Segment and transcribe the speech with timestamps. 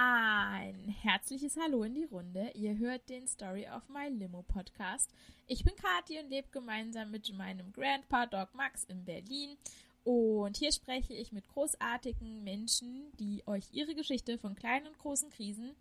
[0.00, 2.52] Ein herzliches Hallo in die Runde.
[2.54, 5.10] Ihr hört den Story of My Limo Podcast.
[5.48, 9.56] Ich bin Kathi und lebe gemeinsam mit meinem Grandpa Dog Max in Berlin.
[10.04, 15.30] Und hier spreche ich mit großartigen Menschen, die euch ihre Geschichte von kleinen und großen
[15.30, 15.74] Krisen,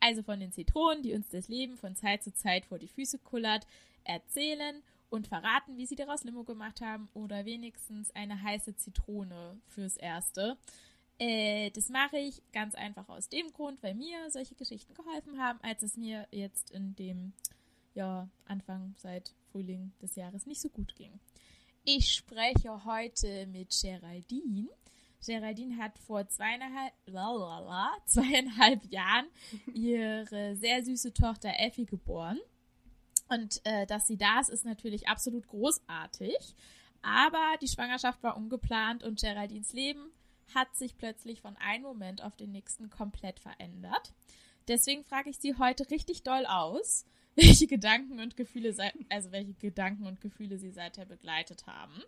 [0.00, 3.18] also von den Zitronen, die uns das Leben von Zeit zu Zeit vor die Füße
[3.18, 3.66] kullert,
[4.02, 9.98] erzählen und verraten, wie sie daraus Limo gemacht haben oder wenigstens eine heiße Zitrone fürs
[9.98, 10.56] Erste.
[11.18, 15.58] Äh, das mache ich ganz einfach aus dem Grund, weil mir solche Geschichten geholfen haben,
[15.62, 17.32] als es mir jetzt in dem
[17.94, 21.18] ja, Anfang seit Frühling des Jahres nicht so gut ging.
[21.84, 24.68] Ich spreche heute mit Geraldine.
[25.24, 29.26] Geraldine hat vor zweieinhalb, lalala, zweieinhalb Jahren
[29.74, 32.38] ihre sehr süße Tochter Effi geboren.
[33.28, 36.54] Und äh, dass sie da ist, ist natürlich absolut großartig.
[37.02, 40.12] Aber die Schwangerschaft war ungeplant und Geraldines Leben
[40.54, 44.12] hat sich plötzlich von einem Moment auf den nächsten komplett verändert.
[44.68, 48.74] Deswegen frage ich Sie heute richtig doll aus, welche Gedanken und Gefühle,
[49.08, 52.02] also welche Gedanken und Gefühle Sie seither begleitet haben.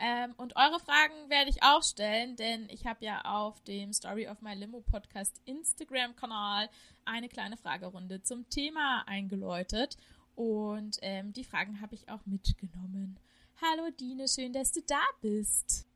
[0.00, 4.28] Ähm, und eure Fragen werde ich auch stellen, denn ich habe ja auf dem Story
[4.28, 6.68] of My Limo Podcast Instagram-Kanal
[7.04, 9.96] eine kleine Fragerunde zum Thema eingeläutet.
[10.36, 13.18] Und ähm, die Fragen habe ich auch mitgenommen.
[13.60, 15.87] Hallo Dine, schön, dass du da bist.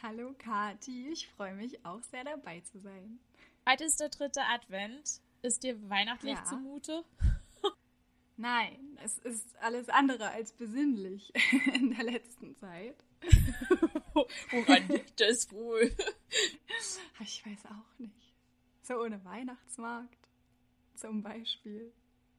[0.00, 3.18] Hallo Kati, ich freue mich auch sehr dabei zu sein.
[3.68, 5.20] Heute ist der dritte Advent.
[5.42, 6.44] Ist dir weihnachtlich ja.
[6.44, 7.04] zumute?
[8.36, 11.32] Nein, es ist alles andere als besinnlich
[11.74, 12.94] in der letzten Zeit.
[14.14, 15.92] Woran liegt das wohl?
[17.18, 18.36] Ich weiß auch nicht.
[18.82, 20.28] So ohne Weihnachtsmarkt
[20.94, 21.92] zum Beispiel.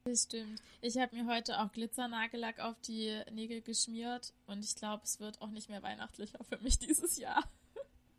[0.06, 0.62] Das stimmt.
[0.82, 5.42] Ich habe mir heute auch Glitzernagellack auf die Nägel geschmiert und ich glaube, es wird
[5.42, 7.44] auch nicht mehr weihnachtlicher für mich dieses Jahr.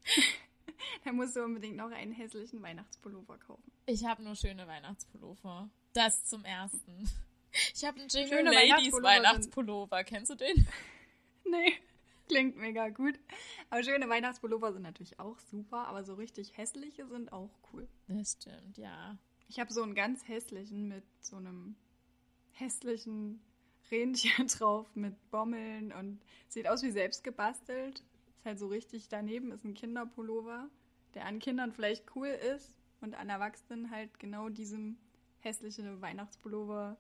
[1.05, 3.73] da musst du unbedingt noch einen hässlichen Weihnachtspullover kaufen.
[3.87, 5.69] Ich habe nur schöne Weihnachtspullover.
[5.93, 7.11] Das zum ersten.
[7.75, 10.05] Ich habe einen Jingle schöne Ladies Weihnachtspullover.
[10.05, 10.67] Kennst du den?
[11.45, 11.75] nee.
[12.29, 13.19] Klingt mega gut.
[13.71, 17.89] Aber schöne Weihnachtspullover sind natürlich auch super, aber so richtig hässliche sind auch cool.
[18.07, 19.19] Das stimmt, ja.
[19.51, 21.75] Ich habe so einen ganz hässlichen mit so einem
[22.53, 23.41] hässlichen
[23.91, 28.05] Rentier drauf mit Bommeln und sieht aus wie selbst gebastelt.
[28.39, 30.71] Ist halt so richtig daneben, ist ein Kinderpullover,
[31.15, 34.97] der an Kindern vielleicht cool ist und an Erwachsenen halt genau diesem
[35.41, 36.97] hässlichen Weihnachtspullover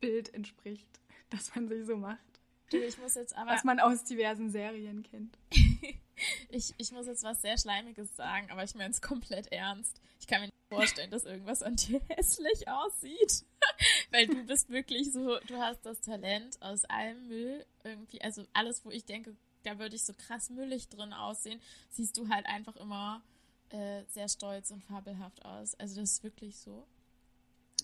[0.00, 0.88] Bild entspricht,
[1.28, 2.40] das man sich so macht.
[2.70, 3.50] Du, ich muss jetzt aber.
[3.50, 5.36] Was man aus diversen Serien kennt.
[6.48, 10.00] ich, ich muss jetzt was sehr Schleimiges sagen, aber ich meine es komplett ernst.
[10.18, 13.44] Ich kann mir vorstellen, dass irgendwas an dir hässlich aussieht.
[14.10, 18.84] Weil du bist wirklich so, du hast das Talent aus allem Müll irgendwie, also alles,
[18.84, 21.60] wo ich denke, da würde ich so krass müllig drin aussehen,
[21.90, 23.22] siehst du halt einfach immer
[23.70, 25.74] äh, sehr stolz und fabelhaft aus.
[25.74, 26.86] Also das ist wirklich so.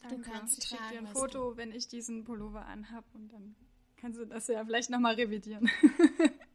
[0.02, 0.16] Danke.
[0.16, 3.54] Du kannst ich schicke dir ein Foto, wenn ich diesen Pullover anhab und dann
[3.96, 5.70] kannst du das ja vielleicht nochmal revidieren.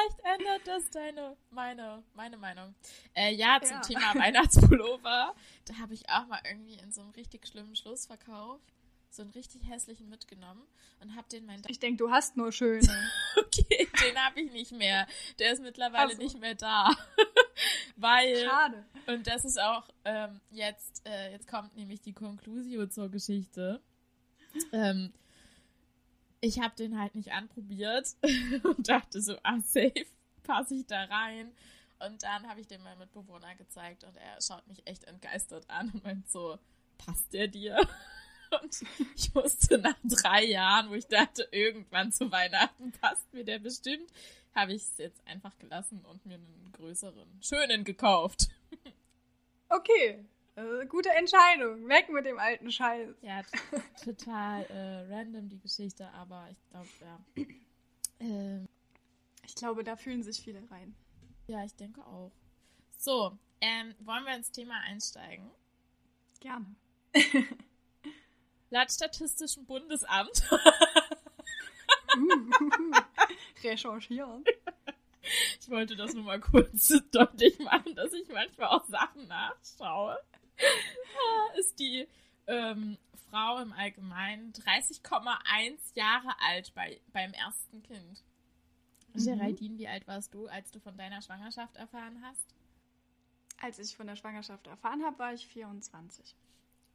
[0.00, 2.74] Vielleicht ändert das deine, meine, meine Meinung.
[3.14, 3.80] Äh, ja, zum ja.
[3.80, 5.34] Thema Weihnachtspullover.
[5.66, 8.60] Da habe ich auch mal irgendwie in so einem richtig schlimmen Schlussverkauf
[9.12, 10.62] so einen richtig hässlichen mitgenommen
[11.00, 11.62] und habe den mein.
[11.66, 12.80] Ich denke, du hast nur schöne.
[13.36, 15.06] okay, den habe ich nicht mehr.
[15.38, 16.22] Der ist mittlerweile also.
[16.22, 16.90] nicht mehr da.
[17.96, 18.36] Weil.
[18.44, 18.84] Schade.
[19.06, 23.80] Und das ist auch ähm, jetzt, äh, jetzt kommt nämlich die Conclusio zur Geschichte.
[24.72, 25.12] Ähm,
[26.40, 28.16] ich habe den halt nicht anprobiert
[28.62, 30.06] und dachte so, ah, safe,
[30.42, 31.52] passe ich da rein.
[31.98, 35.90] Und dann habe ich den meinem Mitbewohner gezeigt und er schaut mich echt entgeistert an
[35.90, 36.58] und meint so,
[36.98, 37.76] passt der dir?
[38.62, 38.82] Und
[39.14, 44.10] ich wusste nach drei Jahren, wo ich dachte, irgendwann zu Weihnachten passt mir der bestimmt,
[44.56, 48.48] habe ich es jetzt einfach gelassen und mir einen größeren, schönen gekauft.
[49.72, 50.24] Okay,
[50.56, 51.88] äh, gute Entscheidung.
[51.88, 53.08] Weg mit dem alten Scheiß.
[53.22, 53.42] Ja,
[54.04, 57.18] total äh, random die Geschichte, aber ich glaube, ja.
[58.20, 58.68] Ähm,
[59.46, 60.94] ich glaube, da fühlen sich viele rein.
[61.46, 62.32] Ja, ich denke auch.
[62.96, 65.50] So, ähm, wollen wir ins Thema einsteigen?
[66.40, 66.74] Gerne.
[68.70, 70.48] Laut Statistischem Bundesamt.
[73.64, 74.44] Recherchieren.
[75.60, 80.18] Ich wollte das nur mal kurz deutlich machen, dass ich manchmal auch Sachen nachschaue.
[81.58, 82.06] ist die
[82.46, 82.96] ähm,
[83.30, 88.22] Frau im Allgemeinen 30,1 Jahre alt bei, beim ersten Kind.
[89.14, 89.24] Mhm.
[89.24, 92.54] Geraldine, wie alt warst du, als du von deiner Schwangerschaft erfahren hast?
[93.60, 96.34] Als ich von der Schwangerschaft erfahren habe, war ich 24.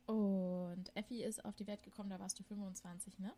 [0.08, 3.34] Und Effi ist auf die Welt gekommen, da warst du 25, ne?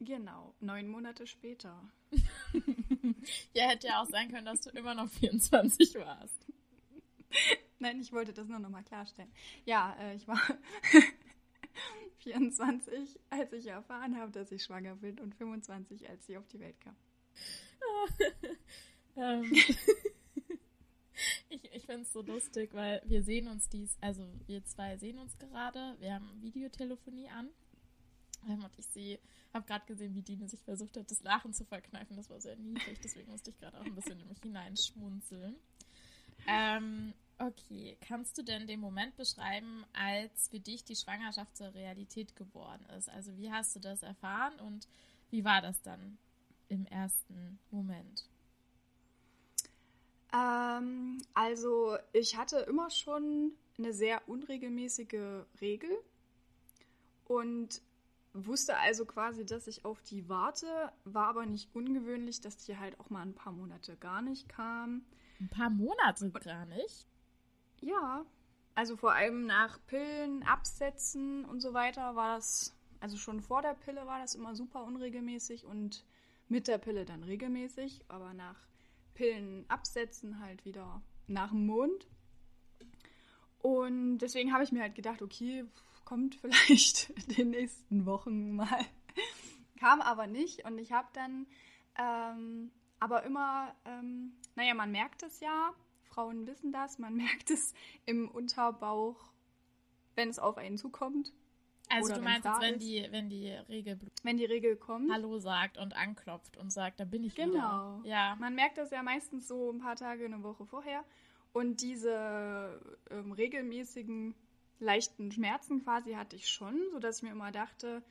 [0.00, 1.88] Genau, neun Monate später.
[3.54, 6.46] ja, hätte ja auch sein können, dass du immer noch 24 warst.
[7.82, 9.32] Nein, ich wollte das nur nochmal klarstellen.
[9.64, 10.40] Ja, äh, ich war
[12.18, 16.60] 24, als ich erfahren habe, dass ich schwanger bin und 25, als sie auf die
[16.60, 16.94] Welt kam.
[19.16, 19.52] ähm,
[21.48, 25.18] ich ich finde es so lustig, weil wir sehen uns dies, also wir zwei sehen
[25.18, 27.48] uns gerade, wir haben Videotelefonie an
[28.48, 29.18] ähm, und ich sehe,
[29.52, 32.16] habe gerade gesehen, wie Dine sich versucht hat, das Lachen zu verkneifen.
[32.16, 35.56] Das war sehr niedlich, deswegen musste ich gerade auch ein bisschen in mich hineinschmunzeln.
[36.46, 42.36] Ähm, okay, kannst du denn den Moment beschreiben, als für dich die Schwangerschaft zur Realität
[42.36, 43.08] geworden ist?
[43.08, 44.88] Also wie hast du das erfahren und
[45.30, 46.18] wie war das dann
[46.68, 48.28] im ersten Moment?
[50.32, 55.90] Ähm, also ich hatte immer schon eine sehr unregelmäßige Regel
[57.24, 57.82] und
[58.34, 62.98] wusste also quasi, dass ich auf die warte, war aber nicht ungewöhnlich, dass die halt
[63.00, 65.04] auch mal ein paar Monate gar nicht kam.
[65.40, 67.06] Ein paar Monate gar nicht?
[67.82, 68.24] Ja,
[68.74, 73.74] also vor allem nach Pillen, Absetzen und so weiter war das, also schon vor der
[73.74, 76.04] Pille war das immer super unregelmäßig und
[76.48, 78.56] mit der Pille dann regelmäßig, aber nach
[79.14, 82.06] Pillen absetzen halt wieder nach dem Mond.
[83.58, 85.64] Und deswegen habe ich mir halt gedacht, okay,
[86.04, 88.86] kommt vielleicht in den nächsten Wochen mal.
[89.80, 91.46] Kam aber nicht und ich habe dann
[91.98, 92.70] ähm,
[93.00, 95.74] aber immer, ähm, naja, man merkt es ja,
[96.12, 97.74] Frauen wissen das, man merkt es
[98.06, 99.32] im Unterbauch,
[100.14, 101.32] wenn es auf einen zukommt.
[101.88, 105.76] Also du meinst jetzt, wenn die, wenn die Regel wenn die Regel kommt, Hallo sagt
[105.76, 107.52] und anklopft und sagt, da bin ich genau.
[107.52, 107.60] wieder.
[107.60, 108.02] Genau.
[108.04, 108.36] Ja.
[108.40, 111.04] Man merkt das ja meistens so ein paar Tage, eine Woche vorher.
[111.52, 112.80] Und diese
[113.10, 114.34] ähm, regelmäßigen
[114.78, 118.02] leichten Schmerzen quasi hatte ich schon, sodass ich mir immer dachte,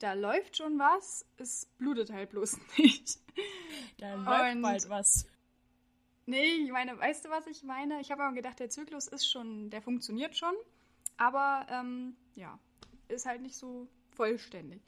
[0.00, 3.20] da läuft schon was, es blutet halt bloß nicht.
[3.98, 5.26] Da läuft und bald was.
[6.28, 8.02] Nee, ich meine, weißt du, was ich meine?
[8.02, 10.52] Ich habe immer gedacht, der Zyklus ist schon, der funktioniert schon,
[11.16, 12.58] aber ähm, ja,
[13.08, 14.82] ist halt nicht so vollständig.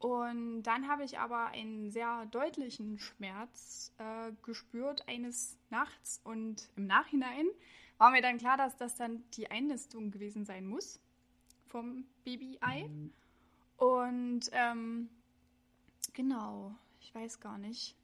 [0.00, 6.88] Und dann habe ich aber einen sehr deutlichen Schmerz äh, gespürt eines Nachts und im
[6.88, 7.46] Nachhinein
[7.98, 10.98] war mir dann klar, dass das dann die Einnistung gewesen sein muss
[11.68, 12.88] vom Baby-Ei.
[12.88, 13.12] Mhm.
[13.76, 15.10] Und ähm,
[16.12, 17.94] genau, ich weiß gar nicht.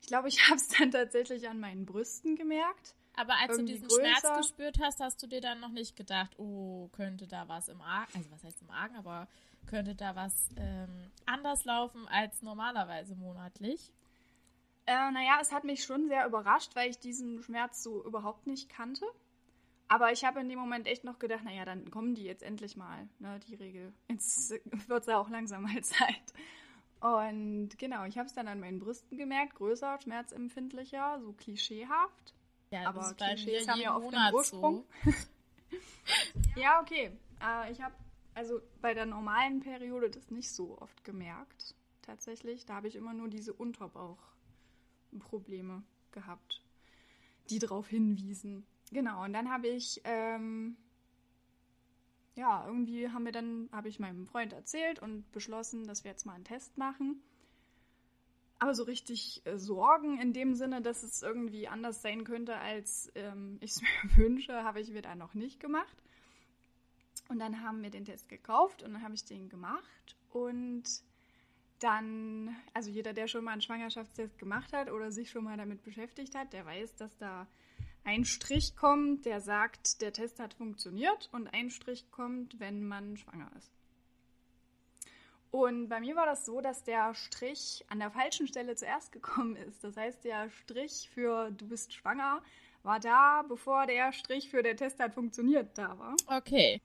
[0.00, 2.94] Ich glaube, ich habe es dann tatsächlich an meinen Brüsten gemerkt.
[3.16, 4.00] Aber als du diesen größer.
[4.00, 7.80] Schmerz gespürt hast, hast du dir dann noch nicht gedacht, oh, könnte da was im
[7.80, 9.28] Argen, also was heißt im Argen, aber
[9.66, 13.92] könnte da was ähm, anders laufen als normalerweise monatlich?
[14.86, 18.68] Äh, naja, es hat mich schon sehr überrascht, weil ich diesen Schmerz so überhaupt nicht
[18.68, 19.04] kannte.
[19.88, 22.76] Aber ich habe in dem Moment echt noch gedacht, naja, dann kommen die jetzt endlich
[22.76, 23.92] mal, ne, die Regel.
[24.08, 24.50] Jetzt
[24.88, 26.32] wird es ja auch langsam mal Zeit.
[27.00, 32.34] Und genau, ich habe es dann an meinen Brüsten gemerkt, größer, schmerzempfindlicher, so klischeehaft.
[32.70, 34.84] Ja, aber Klischees haben ja oft Monat einen Ursprung.
[35.04, 35.12] So.
[36.60, 37.10] ja, okay.
[37.42, 37.94] Äh, ich habe
[38.34, 42.64] also bei der normalen Periode das nicht so oft gemerkt, tatsächlich.
[42.64, 45.82] Da habe ich immer nur diese Unterbauchprobleme
[46.12, 46.62] gehabt,
[47.48, 48.64] die darauf hinwiesen.
[48.92, 50.76] Genau, und dann habe ich, ähm,
[52.34, 56.26] ja, irgendwie haben wir dann, habe ich meinem Freund erzählt und beschlossen, dass wir jetzt
[56.26, 57.22] mal einen Test machen.
[58.58, 63.10] Aber so richtig äh, Sorgen in dem Sinne, dass es irgendwie anders sein könnte, als
[63.14, 65.96] ähm, ich es mir wünsche, habe ich mir da noch nicht gemacht.
[67.28, 70.16] Und dann haben wir den Test gekauft und dann habe ich den gemacht.
[70.30, 70.84] Und
[71.78, 75.82] dann, also jeder, der schon mal einen Schwangerschaftstest gemacht hat oder sich schon mal damit
[75.82, 77.46] beschäftigt hat, der weiß, dass da
[78.04, 83.16] ein Strich kommt, der sagt, der Test hat funktioniert und ein Strich kommt, wenn man
[83.16, 83.72] schwanger ist.
[85.50, 89.56] Und bei mir war das so, dass der Strich an der falschen Stelle zuerst gekommen
[89.56, 89.82] ist.
[89.82, 92.42] Das heißt, der Strich für du bist schwanger
[92.82, 96.16] war da, bevor der Strich für der Test hat funktioniert da war.
[96.26, 96.80] Okay.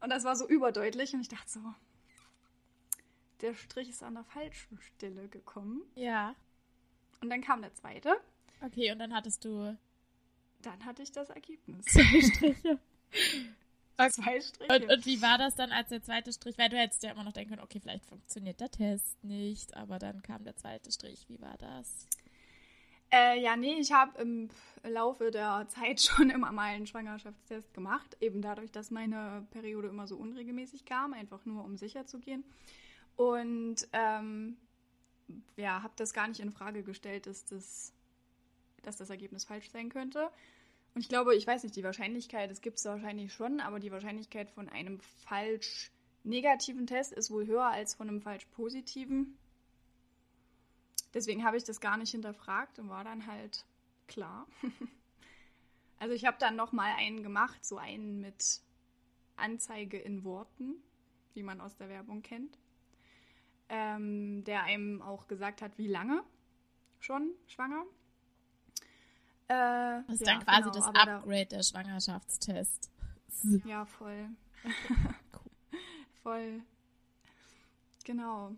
[0.00, 1.60] Und das war so überdeutlich und ich dachte so,
[3.42, 5.82] der Strich ist an der falschen Stelle gekommen.
[5.94, 6.34] Ja.
[7.20, 8.16] Und dann kam der zweite.
[8.62, 9.76] Okay, und dann hattest du
[10.62, 11.84] dann hatte ich das Ergebnis.
[11.86, 12.78] Zwei Striche.
[13.98, 14.10] Okay.
[14.10, 14.74] Zwei Striche.
[14.74, 16.56] Und, und, wie war das dann als der zweite Strich?
[16.58, 19.98] Weil du hättest ja immer noch denken können, okay, vielleicht funktioniert der Test nicht, aber
[19.98, 21.26] dann kam der zweite Strich.
[21.28, 22.08] Wie war das?
[23.12, 24.48] Äh, ja, nee, ich habe im
[24.82, 28.16] Laufe der Zeit schon immer mal einen Schwangerschaftstest gemacht.
[28.20, 32.44] Eben dadurch, dass meine Periode immer so unregelmäßig kam, einfach nur um sicher zu gehen.
[33.16, 34.56] Und ähm,
[35.56, 37.92] ja, habe das gar nicht in Frage gestellt, dass das
[38.82, 40.30] dass das Ergebnis falsch sein könnte.
[40.94, 43.92] Und ich glaube, ich weiß nicht, die Wahrscheinlichkeit, es gibt es wahrscheinlich schon, aber die
[43.92, 45.90] Wahrscheinlichkeit von einem falsch
[46.24, 49.38] negativen Test ist wohl höher als von einem falsch positiven.
[51.14, 53.64] Deswegen habe ich das gar nicht hinterfragt und war dann halt
[54.06, 54.46] klar.
[55.98, 58.60] Also ich habe dann noch mal einen gemacht, so einen mit
[59.36, 60.74] Anzeige in Worten,
[61.32, 62.58] wie man aus der Werbung kennt,
[63.68, 66.24] ähm, der einem auch gesagt hat, wie lange
[66.98, 67.84] schon schwanger.
[69.52, 72.90] Äh, das ist ja, dann quasi genau, das Upgrade da, der Schwangerschaftstest.
[73.64, 74.28] Ja, voll.
[76.22, 76.62] voll.
[78.04, 78.54] Genau.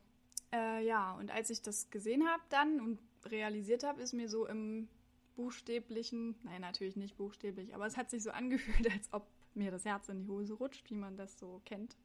[0.52, 4.46] Äh, ja, und als ich das gesehen habe dann und realisiert habe, ist mir so
[4.46, 4.88] im
[5.36, 9.84] buchstäblichen, nein, natürlich nicht buchstäblich, aber es hat sich so angefühlt, als ob mir das
[9.84, 11.96] Herz in die Hose rutscht, wie man das so kennt.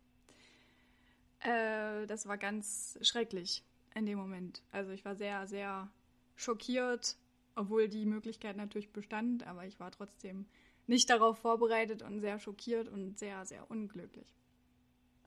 [1.42, 4.64] Äh, das war ganz schrecklich in dem Moment.
[4.72, 5.90] Also ich war sehr, sehr
[6.36, 7.18] schockiert,
[7.60, 10.46] obwohl die Möglichkeit natürlich bestand, aber ich war trotzdem
[10.88, 14.34] nicht darauf vorbereitet und sehr schockiert und sehr, sehr unglücklich.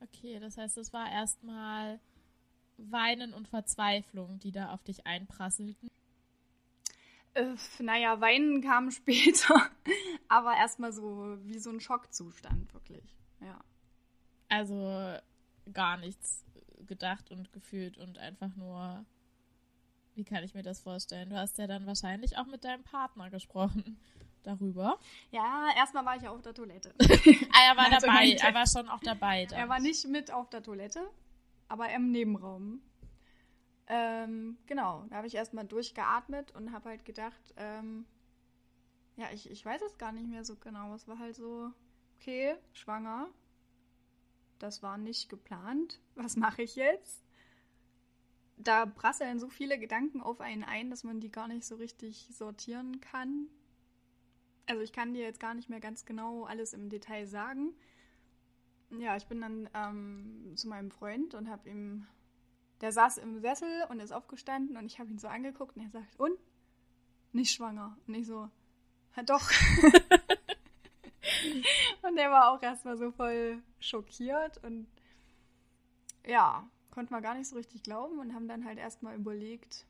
[0.01, 2.01] Okay, das heißt, es war erstmal
[2.79, 5.89] Weinen und Verzweiflung, die da auf dich einprasselten.
[7.35, 9.71] Äh, naja, Weinen kam später,
[10.29, 13.15] aber erstmal so wie so ein Schockzustand, wirklich.
[13.41, 13.61] Ja.
[14.49, 15.19] Also
[15.73, 16.45] gar nichts
[16.87, 19.05] gedacht und gefühlt und einfach nur,
[20.15, 21.31] wie kann ich mir das vorstellen?
[21.31, 23.99] Du hast ja dann wahrscheinlich auch mit deinem Partner gesprochen
[24.43, 24.99] darüber.
[25.31, 26.95] Ja, erstmal war ich ja auf der Toilette.
[27.01, 29.47] ah, er war also dabei, er war schon auch dabei.
[29.47, 29.59] Dann.
[29.59, 31.09] Er war nicht mit auf der Toilette,
[31.69, 32.83] aber im Nebenraum.
[33.87, 38.07] Ähm, genau, da habe ich erstmal durchgeatmet und habe halt gedacht, ähm,
[39.17, 40.95] ja, ich, ich weiß es gar nicht mehr so genau.
[40.95, 41.71] Es war halt so,
[42.19, 43.29] okay, schwanger.
[44.59, 46.01] Das war nicht geplant.
[46.15, 47.23] Was mache ich jetzt?
[48.57, 52.29] Da prasseln so viele Gedanken auf einen ein, dass man die gar nicht so richtig
[52.33, 53.49] sortieren kann.
[54.67, 57.75] Also ich kann dir jetzt gar nicht mehr ganz genau alles im Detail sagen.
[58.91, 62.07] Ja, ich bin dann ähm, zu meinem Freund und habe ihm
[62.83, 65.91] der saß im Sessel und ist aufgestanden und ich habe ihn so angeguckt und er
[65.91, 66.37] sagt, und?
[67.31, 67.97] Nicht schwanger.
[68.07, 68.51] Und ich so,
[69.17, 69.51] ja doch.
[72.03, 74.89] und er war auch erstmal so voll schockiert und
[76.27, 79.87] ja, konnte man gar nicht so richtig glauben und haben dann halt erstmal überlegt,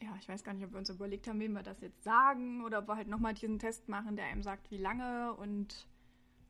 [0.00, 2.64] ja, ich weiß gar nicht, ob wir uns überlegt haben, wem wir das jetzt sagen
[2.64, 5.88] oder ob wir halt nochmal diesen Test machen, der einem sagt, wie lange und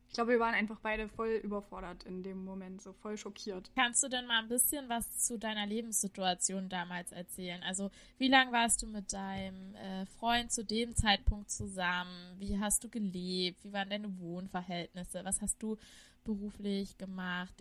[0.09, 3.69] ich glaube, wir waren einfach beide voll überfordert in dem Moment, so voll schockiert.
[3.75, 7.61] Kannst du denn mal ein bisschen was zu deiner Lebenssituation damals erzählen?
[7.61, 12.39] Also, wie lange warst du mit deinem äh, Freund zu dem Zeitpunkt zusammen?
[12.39, 13.63] Wie hast du gelebt?
[13.63, 15.23] Wie waren deine Wohnverhältnisse?
[15.23, 15.77] Was hast du
[16.23, 17.53] beruflich gemacht?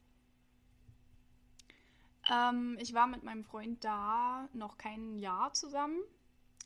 [2.31, 5.99] Ähm, ich war mit meinem Freund da noch kein Jahr zusammen,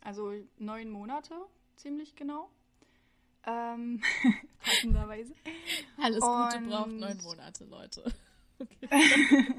[0.03, 1.35] also neun Monate,
[1.77, 2.51] ziemlich genau.
[3.45, 4.03] Ähm,
[4.65, 5.35] passenderweise.
[6.01, 6.69] Alles Gute und...
[6.69, 8.13] braucht neun Monate, Leute.
[8.59, 9.47] Okay.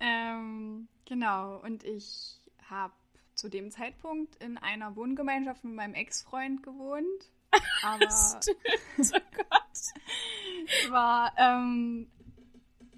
[0.00, 2.94] ähm, genau, und ich habe
[3.34, 7.30] zu dem Zeitpunkt in einer Wohngemeinschaft mit meinem Ex-Freund gewohnt.
[7.82, 10.90] Aber Stimmt, oh Gott.
[10.92, 12.08] war ähm,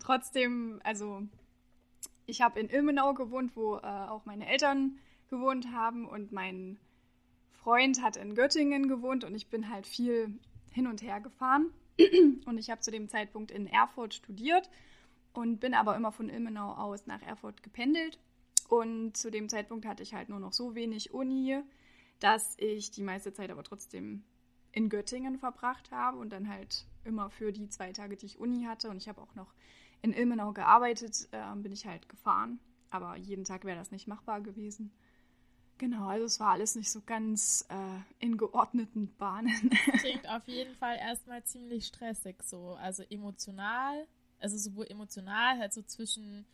[0.03, 1.23] trotzdem, also
[2.27, 6.79] ich habe in Ilmenau gewohnt, wo äh, auch meine Eltern gewohnt haben und mein
[7.53, 10.39] Freund hat in Göttingen gewohnt und ich bin halt viel
[10.73, 11.71] hin und her gefahren.
[12.47, 14.71] Und ich habe zu dem Zeitpunkt in Erfurt studiert
[15.35, 18.19] und bin aber immer von Ilmenau aus nach Erfurt gependelt.
[18.71, 21.61] Und zu dem Zeitpunkt hatte ich halt nur noch so wenig Uni,
[22.19, 24.25] dass ich die meiste Zeit aber trotzdem
[24.73, 28.65] in Göttingen verbracht habe und dann halt immer für die zwei Tage, die ich Uni
[28.65, 29.53] hatte und ich habe auch noch
[30.03, 32.61] in Ilmenau gearbeitet, äh, bin ich halt gefahren.
[32.91, 34.93] Aber jeden Tag wäre das nicht machbar gewesen.
[35.79, 39.71] Genau, also es war alles nicht so ganz äh, in geordneten Bahnen.
[39.99, 42.75] Klingt auf jeden Fall erstmal ziemlich stressig so.
[42.75, 44.07] Also emotional,
[44.39, 46.45] also sowohl emotional, halt so zwischen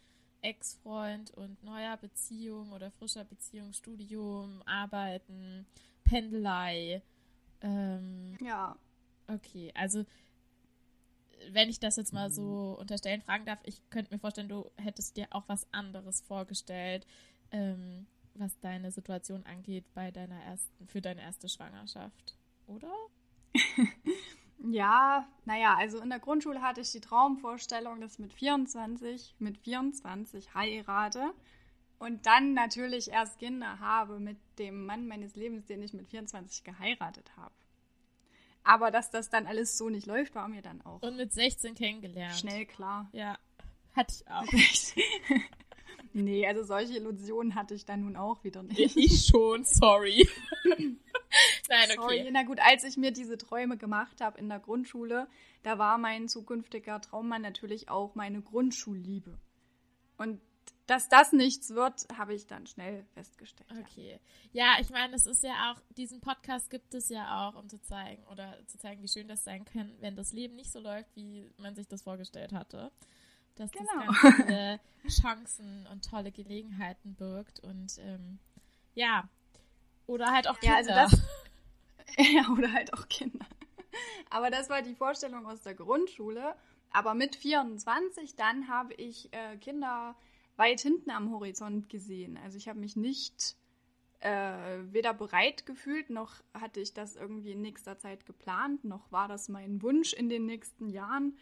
[0.41, 5.67] Ex-Freund und neuer Beziehung oder frischer Beziehung, Studium, Arbeiten,
[6.05, 7.03] Pendelei.
[7.61, 8.77] Ähm, ja.
[9.27, 10.07] Okay, also
[11.53, 15.17] wenn ich das jetzt mal so unterstellen fragen darf, ich könnte mir vorstellen, du hättest
[15.17, 17.07] dir auch was anderes vorgestellt.
[17.51, 18.07] Ähm,
[18.39, 22.93] was deine Situation angeht bei deiner ersten, für deine erste Schwangerschaft, oder?
[24.71, 29.59] ja, naja, also in der Grundschule hatte ich die Traumvorstellung, dass ich mit 24, mit
[29.59, 31.33] 24 heirate
[31.99, 36.65] und dann natürlich erst Kinder habe mit dem Mann meines Lebens, den ich mit 24
[36.65, 37.55] geheiratet habe.
[38.69, 41.01] Aber dass das dann alles so nicht läuft, war mir dann auch.
[41.01, 42.37] Und mit 16 kennengelernt.
[42.37, 43.09] Schnell klar.
[43.13, 43.39] Ja,
[43.95, 44.45] hatte ich auch.
[46.15, 48.97] Nee, also solche Illusionen hatte ich dann nun auch wieder nicht.
[48.97, 50.29] Ich schon, sorry.
[50.65, 50.99] Nein,
[51.69, 51.95] okay.
[51.95, 52.29] Sorry.
[52.33, 55.29] Na gut, als ich mir diese Träume gemacht habe in der Grundschule,
[55.63, 59.39] da war mein zukünftiger Traummann natürlich auch meine Grundschulliebe.
[60.17, 60.41] Und
[60.89, 63.71] dass das nichts wird, habe ich dann schnell festgestellt.
[63.79, 64.19] Okay.
[64.53, 67.79] Ja, ich meine, es ist ja auch, diesen Podcast gibt es ja auch, um zu
[67.83, 71.15] zeigen oder zu zeigen, wie schön das sein kann, wenn das Leben nicht so läuft,
[71.15, 72.91] wie man sich das vorgestellt hatte.
[73.57, 73.87] Dass genau.
[74.07, 78.39] das ganz viele Chancen und tolle Gelegenheiten birgt und ähm,
[78.95, 79.29] ja.
[80.07, 80.81] Oder halt auch Kinder.
[80.81, 81.23] Ja, also das,
[82.33, 83.47] ja, oder halt auch Kinder.
[84.31, 86.55] Aber das war die Vorstellung aus der Grundschule.
[86.91, 90.17] Aber mit 24 dann habe ich äh, Kinder
[90.59, 92.37] weit hinten am Horizont gesehen.
[92.37, 93.57] Also ich habe mich nicht
[94.21, 99.29] äh, weder bereit gefühlt, noch hatte ich das irgendwie in nächster Zeit geplant, noch war
[99.29, 101.37] das mein Wunsch in den nächsten Jahren.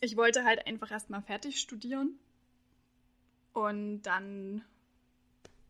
[0.00, 2.18] Ich wollte halt einfach erstmal fertig studieren.
[3.52, 4.62] Und dann,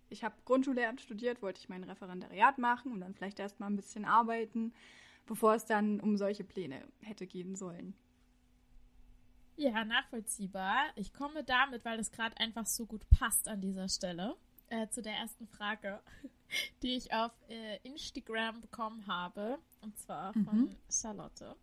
[0.08, 4.04] ich habe Grundschullehramt studiert, wollte ich mein Referendariat machen und dann vielleicht erstmal ein bisschen
[4.04, 4.72] arbeiten,
[5.26, 7.94] bevor es dann um solche Pläne hätte gehen sollen.
[9.58, 10.84] Ja, nachvollziehbar.
[10.94, 14.36] Ich komme damit, weil das gerade einfach so gut passt an dieser Stelle,
[14.68, 16.00] äh, zu der ersten Frage,
[16.82, 19.58] die ich auf äh, Instagram bekommen habe.
[19.80, 20.76] Und zwar von mhm.
[20.88, 21.56] Charlotte.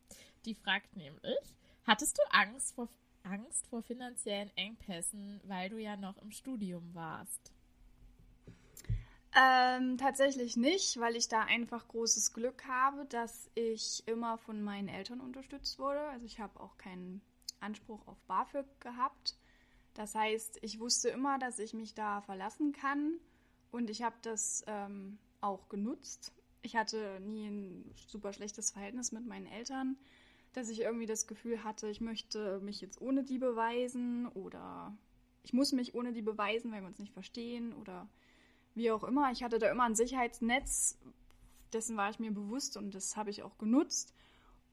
[0.44, 1.56] Die fragt nämlich,
[1.88, 2.90] hattest du Angst vor,
[3.24, 7.54] Angst vor finanziellen Engpässen, weil du ja noch im Studium warst?
[9.34, 14.90] Ähm, tatsächlich nicht, weil ich da einfach großes Glück habe, dass ich immer von meinen
[14.90, 16.02] Eltern unterstützt wurde.
[16.10, 17.22] Also ich habe auch keinen
[17.66, 19.38] Anspruch auf BAföG gehabt.
[19.94, 23.20] Das heißt, ich wusste immer, dass ich mich da verlassen kann
[23.72, 26.34] und ich habe das ähm, auch genutzt.
[26.62, 29.98] Ich hatte nie ein super schlechtes Verhältnis mit meinen Eltern,
[30.54, 34.96] dass ich irgendwie das Gefühl hatte, ich möchte mich jetzt ohne die beweisen oder
[35.44, 38.08] ich muss mich ohne die beweisen, weil wir uns nicht verstehen oder
[38.74, 39.32] wie auch immer.
[39.32, 40.98] Ich hatte da immer ein Sicherheitsnetz,
[41.72, 44.14] dessen war ich mir bewusst und das habe ich auch genutzt.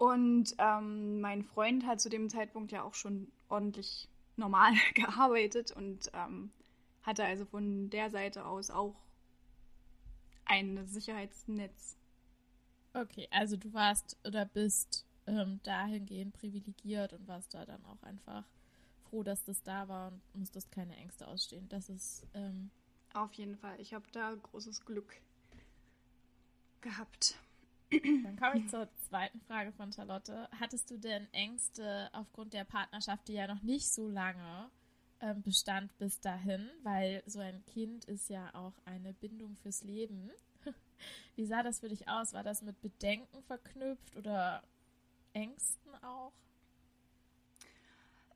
[0.02, 6.11] Und ähm, mein Freund hat zu dem Zeitpunkt ja auch schon ordentlich normal gearbeitet und
[6.12, 6.50] ähm,
[7.04, 8.97] hatte also von der Seite aus auch
[10.44, 11.97] ein Sicherheitsnetz.
[12.94, 18.42] Okay, also du warst oder bist ähm, dahingehend privilegiert und warst da dann auch einfach
[19.05, 21.68] froh, dass das da war und musstest keine Ängste ausstehen.
[21.68, 22.26] Das ist.
[22.35, 22.72] Ähm
[23.14, 23.81] Auf jeden Fall.
[23.81, 25.14] Ich habe da großes Glück
[26.81, 27.37] gehabt.
[28.00, 30.48] Dann komme ich zur zweiten Frage von Charlotte.
[30.59, 34.70] Hattest du denn Ängste aufgrund der Partnerschaft, die ja noch nicht so lange
[35.20, 36.70] ähm, bestand bis dahin?
[36.83, 40.31] Weil so ein Kind ist ja auch eine Bindung fürs Leben.
[41.37, 42.33] Wie sah das für dich aus?
[42.33, 44.62] War das mit Bedenken verknüpft oder
[45.35, 46.33] Ängsten auch?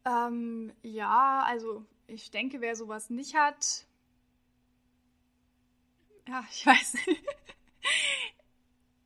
[0.05, 3.87] Ähm, ja, also ich denke, wer sowas nicht hat,
[6.29, 7.23] ja, ich weiß nicht.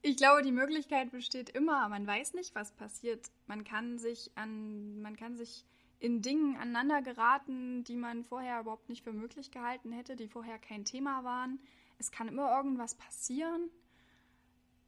[0.03, 1.89] Ich glaube, die Möglichkeit besteht immer.
[1.91, 3.31] Man weiß nicht, was passiert.
[3.47, 5.67] Man kann sich an, man kann sich
[5.99, 10.59] in Dingen aneinander geraten, die man vorher überhaupt nicht für möglich gehalten hätte, die vorher
[10.59, 11.61] kein Thema waren.
[11.99, 13.69] Es kann immer irgendwas passieren.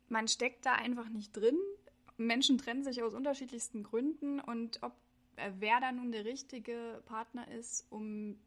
[0.08, 1.58] Man steckt da einfach nicht drin.
[2.16, 4.94] Menschen trennen sich aus unterschiedlichsten Gründen und ob
[5.36, 8.38] äh, wer da nun der richtige Partner ist, um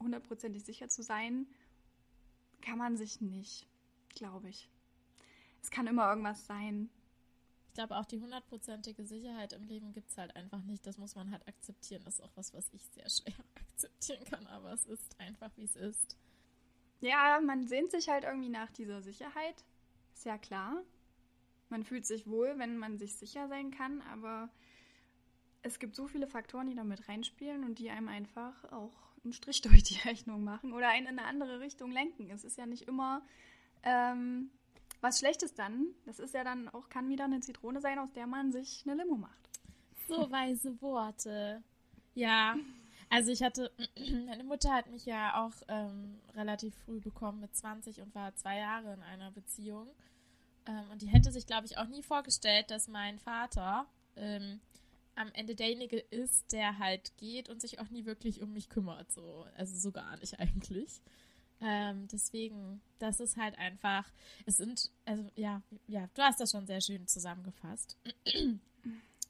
[0.00, 1.46] hundertprozentig sicher zu sein,
[2.62, 3.66] kann man sich nicht,
[4.14, 4.70] glaube ich
[5.62, 6.90] es kann immer irgendwas sein.
[7.68, 10.86] Ich glaube, auch die hundertprozentige Sicherheit im Leben gibt es halt einfach nicht.
[10.86, 12.02] Das muss man halt akzeptieren.
[12.04, 15.64] Das ist auch was, was ich sehr schwer akzeptieren kann, aber es ist einfach, wie
[15.64, 16.16] es ist.
[17.00, 19.64] Ja, man sehnt sich halt irgendwie nach dieser Sicherheit.
[20.14, 20.82] Ist ja klar.
[21.68, 24.50] Man fühlt sich wohl, wenn man sich sicher sein kann, aber
[25.62, 28.92] es gibt so viele Faktoren, die damit reinspielen und die einem einfach auch
[29.22, 32.30] einen Strich durch die Rechnung machen oder einen in eine andere Richtung lenken.
[32.30, 33.22] Es ist ja nicht immer
[33.82, 34.50] ähm,
[35.00, 38.26] was Schlechtes dann, das ist ja dann auch, kann wieder eine Zitrone sein, aus der
[38.26, 39.50] man sich eine Limo macht.
[40.08, 41.62] So weise Worte.
[42.14, 42.56] Ja,
[43.10, 43.70] also ich hatte,
[44.26, 48.58] meine Mutter hat mich ja auch ähm, relativ früh bekommen mit 20 und war zwei
[48.58, 49.88] Jahre in einer Beziehung.
[50.66, 54.60] Ähm, und die hätte sich, glaube ich, auch nie vorgestellt, dass mein Vater ähm,
[55.14, 59.10] am Ende derjenige ist, der halt geht und sich auch nie wirklich um mich kümmert.
[59.10, 59.46] So.
[59.56, 61.02] Also so gar nicht eigentlich.
[61.60, 64.04] Ähm, deswegen, das ist halt einfach,
[64.46, 67.96] es sind, also ja, ja, du hast das schon sehr schön zusammengefasst.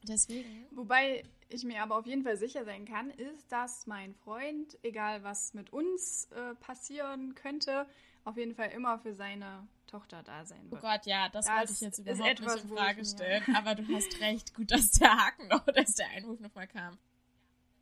[0.02, 0.66] deswegen.
[0.70, 5.22] Wobei ich mir aber auf jeden Fall sicher sein kann, ist, dass mein Freund, egal
[5.22, 7.86] was mit uns äh, passieren könnte,
[8.24, 10.82] auf jeden Fall immer für seine Tochter da sein wird.
[10.82, 13.42] Oh Gott, ja, das, das wollte ich jetzt überhaupt etwas, nicht in Frage stellen.
[13.56, 16.98] Aber du hast recht, gut, dass der Haken noch, dass der Einwurf nochmal kam.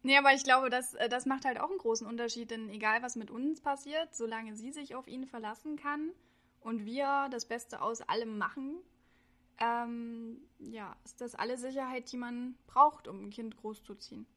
[0.07, 3.03] Nee, aber ich glaube, das, äh, das macht halt auch einen großen Unterschied, denn egal
[3.03, 6.13] was mit uns passiert, solange sie sich auf ihn verlassen kann
[6.61, 8.77] und wir das Beste aus allem machen,
[9.59, 14.29] ähm, ja, ist das alle Sicherheit, die man braucht, um ein Kind großzuziehen.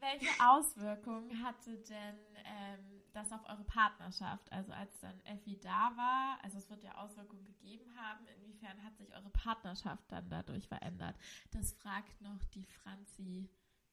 [0.00, 4.50] Welche Auswirkungen hatte denn ähm, das auf eure Partnerschaft?
[4.52, 8.96] Also als dann Effi da war, also es wird ja Auswirkungen gegeben haben, inwiefern hat
[8.96, 11.16] sich eure Partnerschaft dann dadurch verändert?
[11.52, 13.48] Das fragt noch die Franzi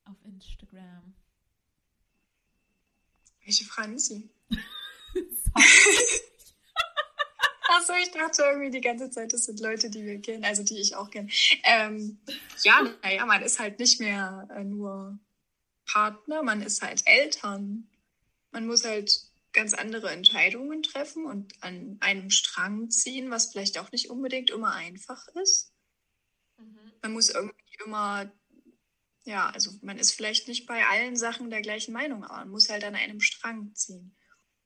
[0.06, 1.14] auf Instagram.
[3.44, 4.30] Welche Franzi?
[7.74, 10.80] Achso, ich dachte irgendwie die ganze Zeit, das sind Leute, die wir kennen, also die
[10.80, 11.30] ich auch kenne.
[11.64, 12.20] Ähm,
[12.64, 15.18] ja, naja, man ist halt nicht mehr äh, nur
[15.86, 17.88] Partner, man ist halt Eltern.
[18.52, 23.92] Man muss halt ganz andere Entscheidungen treffen und an einem Strang ziehen, was vielleicht auch
[23.92, 25.74] nicht unbedingt immer einfach ist.
[26.58, 26.92] Mhm.
[27.02, 28.32] Man muss irgendwie immer,
[29.26, 32.70] ja, also man ist vielleicht nicht bei allen Sachen der gleichen Meinung, aber man muss
[32.70, 34.16] halt an einem Strang ziehen.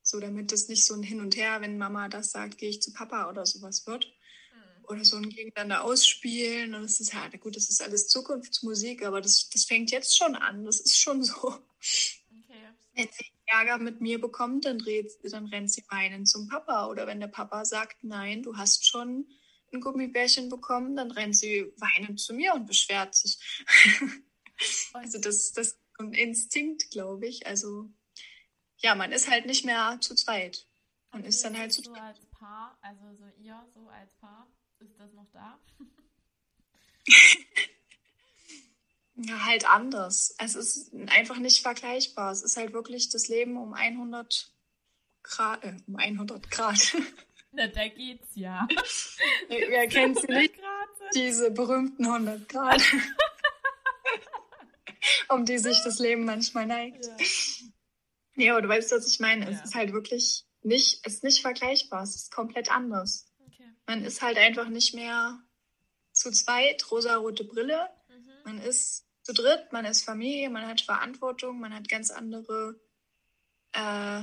[0.03, 2.81] So, damit es nicht so ein Hin und Her, wenn Mama das sagt, gehe ich
[2.81, 4.05] zu Papa oder sowas wird.
[4.05, 4.85] Mhm.
[4.85, 6.75] Oder so ein Gegeneinander ausspielen.
[6.75, 10.35] Und das ist ja, gut, das ist alles Zukunftsmusik, aber das, das fängt jetzt schon
[10.35, 10.63] an.
[10.63, 11.33] Das ist schon so.
[11.43, 12.69] Okay.
[12.93, 16.87] Wenn sie Ärger mit mir bekommt, dann, dreht, dann rennt sie weinen zum Papa.
[16.87, 19.27] Oder wenn der Papa sagt, nein, du hast schon
[19.73, 23.37] ein Gummibärchen bekommen, dann rennt sie weinend zu mir und beschwert sich.
[24.93, 27.45] also das, das ist ein Instinkt, glaube ich.
[27.45, 27.89] Also
[28.77, 30.67] ja, man ist halt nicht mehr zu zweit.
[31.11, 34.99] Man ist dann halt zu so als Paar, also so ihr so als Paar, ist
[34.99, 35.59] das noch da?
[39.15, 40.35] ja, halt anders.
[40.39, 42.31] Es ist einfach nicht vergleichbar.
[42.31, 44.51] Es ist halt wirklich das Leben um 100
[45.23, 46.95] Grad, äh, um 100 Grad.
[47.51, 48.67] Na, da geht's ja.
[49.47, 50.55] Wer kennt sie nicht?
[51.13, 52.81] Diese berühmten 100 Grad.
[55.29, 57.05] um die sich das Leben manchmal neigt.
[57.05, 57.17] Ja.
[58.35, 59.45] Nee, aber du weißt, was ich meine.
[59.45, 59.51] Ja.
[59.51, 62.03] Es ist halt wirklich nicht, es ist nicht vergleichbar.
[62.03, 63.31] Es ist komplett anders.
[63.39, 63.69] Okay.
[63.87, 65.39] Man ist halt einfach nicht mehr
[66.11, 67.89] zu zweit, rosa-rote Brille.
[68.09, 68.31] Mhm.
[68.43, 72.79] Man ist zu dritt, man ist Familie, man hat Verantwortung, man hat ganz andere,
[73.73, 74.21] äh,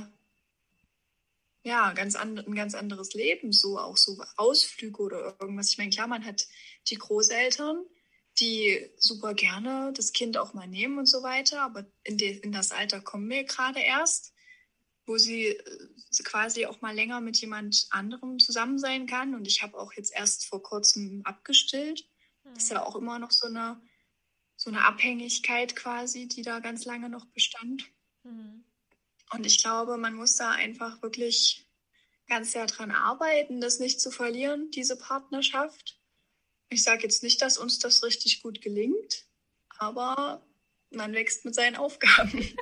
[1.65, 5.69] ja, ganz an, ein ganz anderes Leben, so auch so Ausflüge oder irgendwas.
[5.69, 6.47] Ich meine, klar, man hat
[6.87, 7.85] die Großeltern,
[8.39, 12.53] die super gerne das Kind auch mal nehmen und so weiter, aber in, de, in
[12.53, 14.33] das Alter kommen wir gerade erst,
[15.05, 15.87] wo sie äh,
[16.23, 19.35] quasi auch mal länger mit jemand anderem zusammen sein kann.
[19.35, 22.07] Und ich habe auch jetzt erst vor kurzem abgestillt.
[22.45, 23.81] Das ist ja auch immer noch so eine,
[24.63, 27.83] so eine Abhängigkeit quasi, die da ganz lange noch bestand.
[28.23, 28.63] Mhm.
[29.33, 31.67] Und ich glaube, man muss da einfach wirklich
[32.27, 35.99] ganz sehr dran arbeiten, das nicht zu verlieren, diese Partnerschaft.
[36.69, 39.25] Ich sage jetzt nicht, dass uns das richtig gut gelingt,
[39.79, 40.47] aber
[40.91, 42.55] man wächst mit seinen Aufgaben.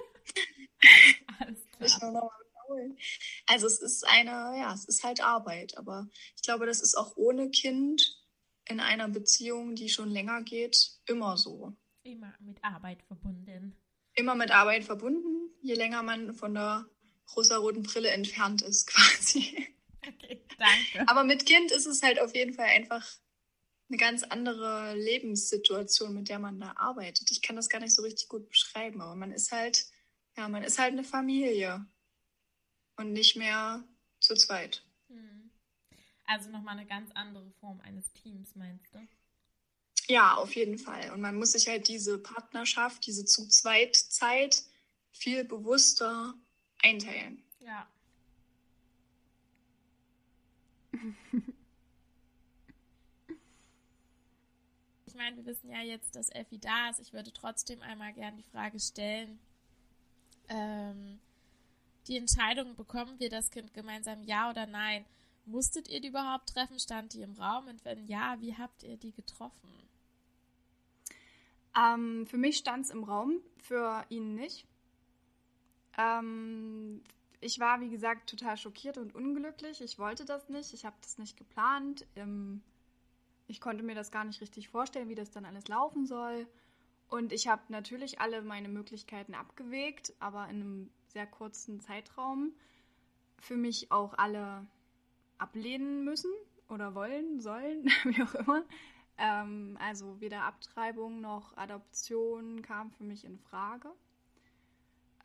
[3.45, 7.15] also es ist eine, ja, es ist halt Arbeit, aber ich glaube, das ist auch
[7.15, 8.17] ohne Kind
[8.65, 11.75] in einer Beziehung, die schon länger geht, immer so.
[12.03, 13.75] Immer mit Arbeit verbunden.
[14.13, 16.85] Immer mit Arbeit verbunden, je länger man von der
[17.35, 19.67] rosaroten Brille entfernt ist, quasi.
[20.05, 21.07] Okay, danke.
[21.07, 23.05] Aber mit Kind ist es halt auf jeden Fall einfach
[23.87, 27.29] eine ganz andere Lebenssituation, mit der man da arbeitet.
[27.29, 29.85] Ich kann das gar nicht so richtig gut beschreiben, aber man ist halt,
[30.37, 31.85] ja, man ist halt eine Familie
[32.95, 33.83] und nicht mehr
[34.19, 34.83] zu zweit.
[35.09, 35.51] Hm.
[36.25, 38.99] Also nochmal eine ganz andere Form eines Teams, meinst du?
[40.07, 41.11] Ja, auf jeden Fall.
[41.11, 44.63] Und man muss sich halt diese Partnerschaft, diese zu zweit Zeit
[45.11, 46.33] viel bewusster
[46.81, 47.43] einteilen.
[47.59, 47.87] Ja.
[55.11, 57.01] Ich meine, wir wissen ja jetzt, dass Effi da ist.
[57.01, 59.39] Ich würde trotzdem einmal gerne die Frage stellen.
[60.47, 61.19] Ähm,
[62.07, 65.05] die Entscheidung, bekommen wir das Kind gemeinsam, ja oder nein?
[65.45, 66.79] Musstet ihr die überhaupt treffen?
[66.79, 67.67] Stand die im Raum?
[67.67, 69.69] Und wenn ja, wie habt ihr die getroffen?
[71.77, 74.67] Ähm, für mich stand es im Raum, für ihn nicht.
[75.97, 77.01] Ähm,
[77.39, 79.81] ich war, wie gesagt, total schockiert und unglücklich.
[79.81, 80.73] Ich wollte das nicht.
[80.73, 82.05] Ich habe das nicht geplant.
[82.15, 82.61] Im
[83.51, 86.47] ich konnte mir das gar nicht richtig vorstellen, wie das dann alles laufen soll.
[87.09, 92.53] Und ich habe natürlich alle meine Möglichkeiten abgewegt, aber in einem sehr kurzen Zeitraum
[93.39, 94.65] für mich auch alle
[95.37, 96.31] ablehnen müssen
[96.69, 98.63] oder wollen, sollen, wie auch immer.
[99.17, 103.91] Ähm, also weder Abtreibung noch Adoption kam für mich in Frage.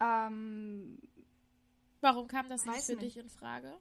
[0.00, 0.98] Ähm,
[2.00, 3.02] Warum kam das nicht für nicht.
[3.02, 3.72] dich in Frage?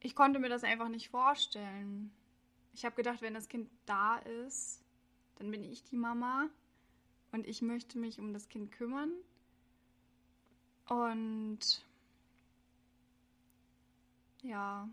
[0.00, 2.10] Ich konnte mir das einfach nicht vorstellen.
[2.72, 4.82] Ich habe gedacht, wenn das Kind da ist,
[5.36, 6.48] dann bin ich die Mama
[7.32, 9.12] und ich möchte mich um das Kind kümmern.
[10.88, 11.84] Und
[14.42, 14.88] ja,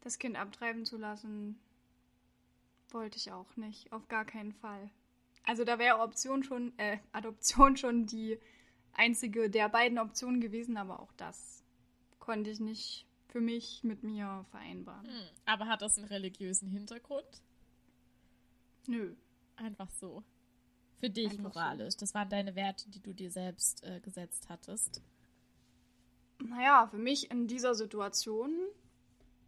[0.00, 1.58] das Kind abtreiben zu lassen,
[2.92, 4.90] wollte ich auch nicht, auf gar keinen Fall.
[5.44, 8.38] Also da wäre Option schon, äh, Adoption schon die
[8.92, 11.64] einzige der beiden Optionen gewesen, aber auch das
[12.18, 15.06] konnte ich nicht für mich mit mir vereinbaren.
[15.06, 17.42] Hm, aber hat das einen religiösen Hintergrund?
[18.86, 19.14] Nö.
[19.56, 20.22] Einfach so.
[21.00, 21.94] Für dich Einfach moralisch.
[21.94, 22.00] So.
[22.00, 25.02] Das waren deine Werte, die du dir selbst äh, gesetzt hattest.
[26.40, 28.52] Naja, für mich in dieser Situation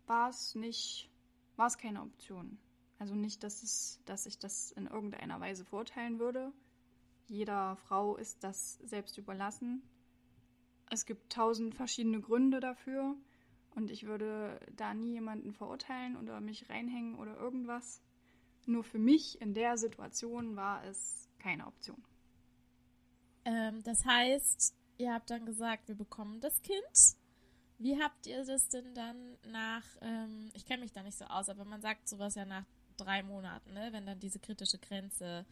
[0.06, 1.08] war es nicht,
[1.56, 2.58] war es keine Option.
[3.00, 6.52] Also nicht, dass es, dass ich das in irgendeiner Weise verurteilen würde.
[7.28, 9.82] Jeder Frau ist das selbst überlassen.
[10.90, 13.16] Es gibt tausend verschiedene Gründe dafür
[13.74, 18.02] und ich würde da nie jemanden verurteilen oder mich reinhängen oder irgendwas.
[18.66, 22.04] Nur für mich in der Situation war es keine Option.
[23.46, 27.16] Ähm, das heißt, ihr habt dann gesagt, wir bekommen das Kind.
[27.78, 31.48] Wie habt ihr das denn dann nach, ähm, ich kenne mich da nicht so aus,
[31.48, 32.66] aber man sagt sowas ja nach
[33.04, 35.44] drei Monaten, ne, wenn dann diese kritische Grenze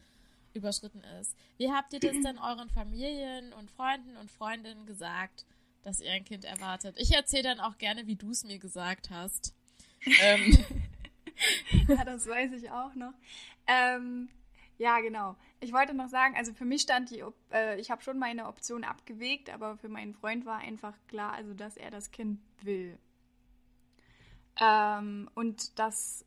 [0.53, 1.35] überschritten ist.
[1.57, 5.45] Wie habt ihr das denn euren Familien und Freunden und Freundinnen gesagt,
[5.83, 6.95] dass ihr ein Kind erwartet?
[6.99, 9.53] Ich erzähle dann auch gerne, wie du es mir gesagt hast.
[10.21, 10.57] ähm,
[11.87, 13.13] ja, das weiß ich auch noch.
[13.67, 14.29] Ähm,
[14.77, 15.35] ja, genau.
[15.59, 18.85] Ich wollte noch sagen, also für mich stand die, äh, ich habe schon meine Option
[18.85, 22.97] abgewegt, aber für meinen Freund war einfach klar, also dass er das Kind will.
[24.59, 26.25] Ähm, und das,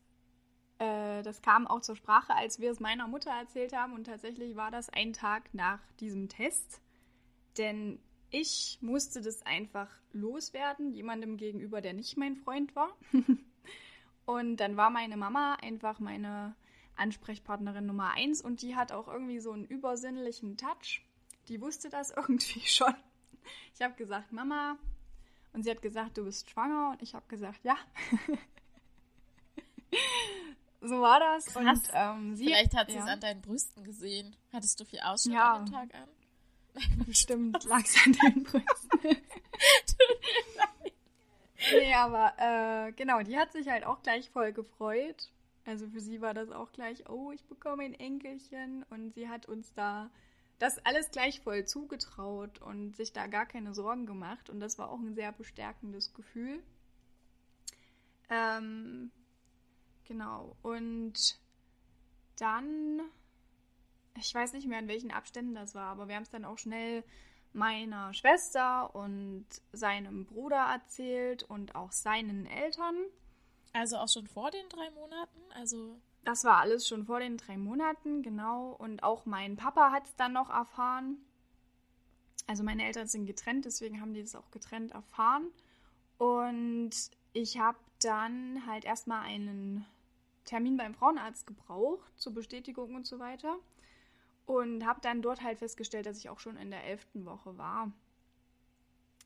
[0.83, 3.93] äh, das kam auch zur Sprache, als wir es meiner Mutter erzählt haben.
[3.93, 6.81] Und tatsächlich war das ein Tag nach diesem Test.
[7.57, 12.97] Denn ich musste das einfach loswerden, jemandem gegenüber, der nicht mein Freund war.
[14.25, 16.55] Und dann war meine Mama einfach meine
[16.95, 21.03] Ansprechpartnerin Nummer eins und die hat auch irgendwie so einen übersinnlichen Touch.
[21.49, 22.95] Die wusste das irgendwie schon.
[23.75, 24.79] Ich habe gesagt, Mama.
[25.53, 26.91] Und sie hat gesagt, du bist schwanger.
[26.93, 27.77] Und ich habe gesagt, ja.
[30.83, 31.47] so war das.
[31.47, 31.79] Krass.
[31.79, 34.37] Und, ähm, sie, Vielleicht hat sie es an deinen Brüsten gesehen.
[34.53, 35.55] Hattest du viel Ausschnitt ja.
[35.55, 36.09] an dem Tag an?
[37.07, 38.67] Bestimmt lag es an den Brüsten.
[41.71, 45.31] Nee, aber äh, genau, die hat sich halt auch gleich voll gefreut.
[45.65, 48.85] Also für sie war das auch gleich, oh, ich bekomme ein Enkelchen.
[48.91, 50.11] Und sie hat uns da
[50.59, 54.51] das alles gleich voll zugetraut und sich da gar keine Sorgen gemacht.
[54.51, 56.63] Und das war auch ein sehr bestärkendes Gefühl.
[58.29, 59.11] Ähm,
[60.13, 60.57] genau.
[60.63, 61.39] Und
[62.39, 63.01] dann,
[64.19, 66.59] ich weiß nicht mehr, in welchen Abständen das war, aber wir haben es dann auch
[66.59, 67.03] schnell
[67.55, 72.95] meiner Schwester und seinem Bruder erzählt und auch seinen Eltern.
[73.73, 75.41] Also auch schon vor den drei Monaten?
[75.55, 75.97] Also.
[76.25, 78.73] Das war alles schon vor den drei Monaten, genau.
[78.79, 81.17] Und auch mein Papa hat es dann noch erfahren.
[82.47, 85.49] Also meine Eltern sind getrennt, deswegen haben die das auch getrennt erfahren.
[86.19, 86.93] Und
[87.33, 89.87] ich habe dann halt erstmal einen
[90.45, 93.57] Termin beim Frauenarzt gebraucht zur Bestätigung und so weiter.
[94.47, 97.93] Und habe dann dort halt festgestellt, dass ich auch schon in der elften Woche war.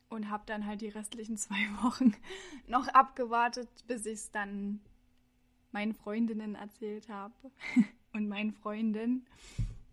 [0.09, 2.15] Und habe dann halt die restlichen zwei Wochen
[2.67, 4.81] noch abgewartet, bis ich es dann
[5.73, 7.35] meinen Freundinnen erzählt habe.
[8.17, 9.27] und meinen Freunden.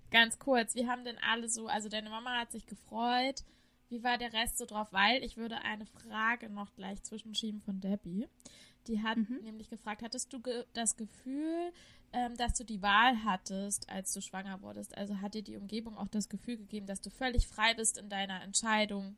[0.10, 3.44] Ganz kurz, wir haben denn alle so, also deine Mama hat sich gefreut.
[3.90, 4.88] Wie war der Rest so drauf?
[4.92, 8.28] Weil ich würde eine Frage noch gleich zwischenschieben von Debbie.
[8.88, 9.40] Die hat mhm.
[9.44, 11.72] nämlich gefragt, hattest du ge das Gefühl,
[12.12, 14.98] ähm, dass du die Wahl hattest, als du schwanger wurdest?
[14.98, 18.10] Also hat dir die Umgebung auch das Gefühl gegeben, dass du völlig frei bist in
[18.10, 19.16] deiner Entscheidung,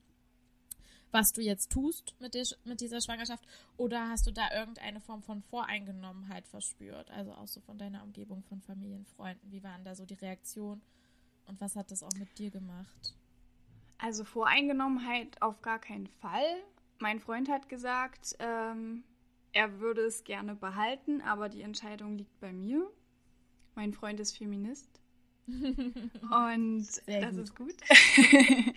[1.12, 3.45] was du jetzt tust mit, der, mit dieser Schwangerschaft?
[3.78, 7.10] Oder hast du da irgendeine Form von Voreingenommenheit verspürt?
[7.12, 9.51] Also auch so von deiner Umgebung, von Familien, Freunden.
[9.51, 10.82] Wie waren da so die Reaktionen?
[11.47, 13.15] Und was hat das auch mit dir gemacht?
[13.97, 16.63] Also Voreingenommenheit auf gar keinen Fall.
[16.99, 19.04] Mein Freund hat gesagt, ähm,
[19.56, 22.91] er würde es gerne behalten, aber die Entscheidung liegt bei mir.
[23.74, 25.00] Mein Freund ist Feminist.
[25.48, 27.44] Und Sehr das gut.
[27.44, 27.76] ist gut.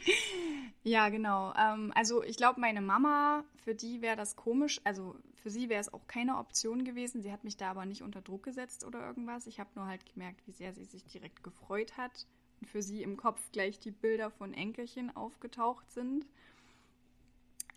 [0.85, 1.53] ja, genau.
[1.59, 4.81] Ähm, also ich glaube, meine Mama, für die wäre das komisch.
[4.85, 7.23] Also für sie wäre es auch keine Option gewesen.
[7.23, 9.49] Sie hat mich da aber nicht unter Druck gesetzt oder irgendwas.
[9.49, 12.29] Ich habe nur halt gemerkt, wie sehr sie sich direkt gefreut hat.
[12.61, 16.25] Und für sie im Kopf gleich die Bilder von Enkelchen aufgetaucht sind.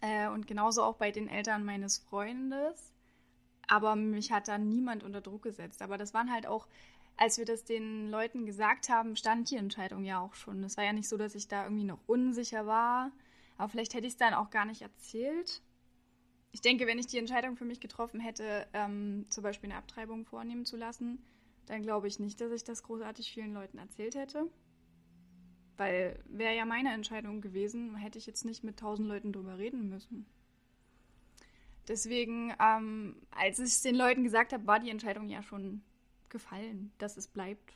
[0.02, 2.91] Äh, und genauso auch bei den Eltern meines Freundes.
[3.72, 5.82] Aber mich hat dann niemand unter Druck gesetzt.
[5.82, 6.68] Aber das waren halt auch,
[7.16, 10.62] als wir das den Leuten gesagt haben, stand die Entscheidung ja auch schon.
[10.66, 13.14] Es war ja nicht so, dass ich da irgendwie noch unsicher war.
[13.58, 15.62] Aber vielleicht hätte ich es dann auch gar nicht erzählt.
[16.52, 20.26] Ich denke, wenn ich die Entscheidung für mich getroffen hätte, ähm, zum Beispiel eine Abtreibung
[20.26, 21.24] vornehmen zu lassen,
[21.68, 24.52] dann glaube ich nicht, dass ich das großartig vielen Leuten erzählt hätte.
[25.78, 29.88] Weil wäre ja meine Entscheidung gewesen, hätte ich jetzt nicht mit tausend Leuten drüber reden
[29.88, 30.26] müssen.
[31.88, 35.82] Deswegen, ähm, als ich es den Leuten gesagt habe, war die Entscheidung ja schon
[36.30, 37.74] gefallen, dass es bleibt.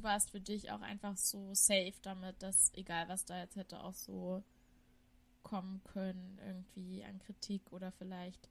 [0.00, 3.94] warst für dich auch einfach so safe damit, dass egal was da jetzt hätte auch
[3.94, 4.44] so
[5.42, 8.48] kommen können, irgendwie an Kritik oder vielleicht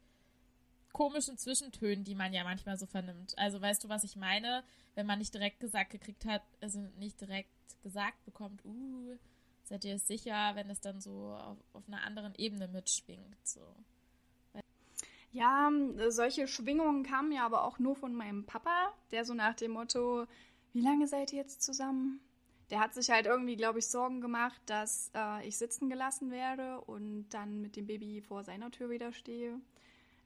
[0.92, 3.38] komischen Zwischentönen, die man ja manchmal so vernimmt.
[3.38, 4.64] Also weißt du, was ich meine?
[4.96, 7.52] Wenn man nicht direkt gesagt gekriegt hat, also nicht direkt
[7.84, 9.16] gesagt bekommt, uh,
[9.64, 13.48] seid ihr sicher, wenn es dann so auf, auf einer anderen Ebene mitschwingt.
[13.48, 13.62] So.
[15.38, 15.72] Ja,
[16.08, 20.26] solche Schwingungen kamen ja aber auch nur von meinem Papa, der so nach dem Motto,
[20.74, 22.20] wie lange seid ihr jetzt zusammen?
[22.72, 26.82] Der hat sich halt irgendwie, glaube ich, Sorgen gemacht, dass äh, ich sitzen gelassen werde
[26.82, 29.62] und dann mit dem Baby vor seiner Tür wieder stehe.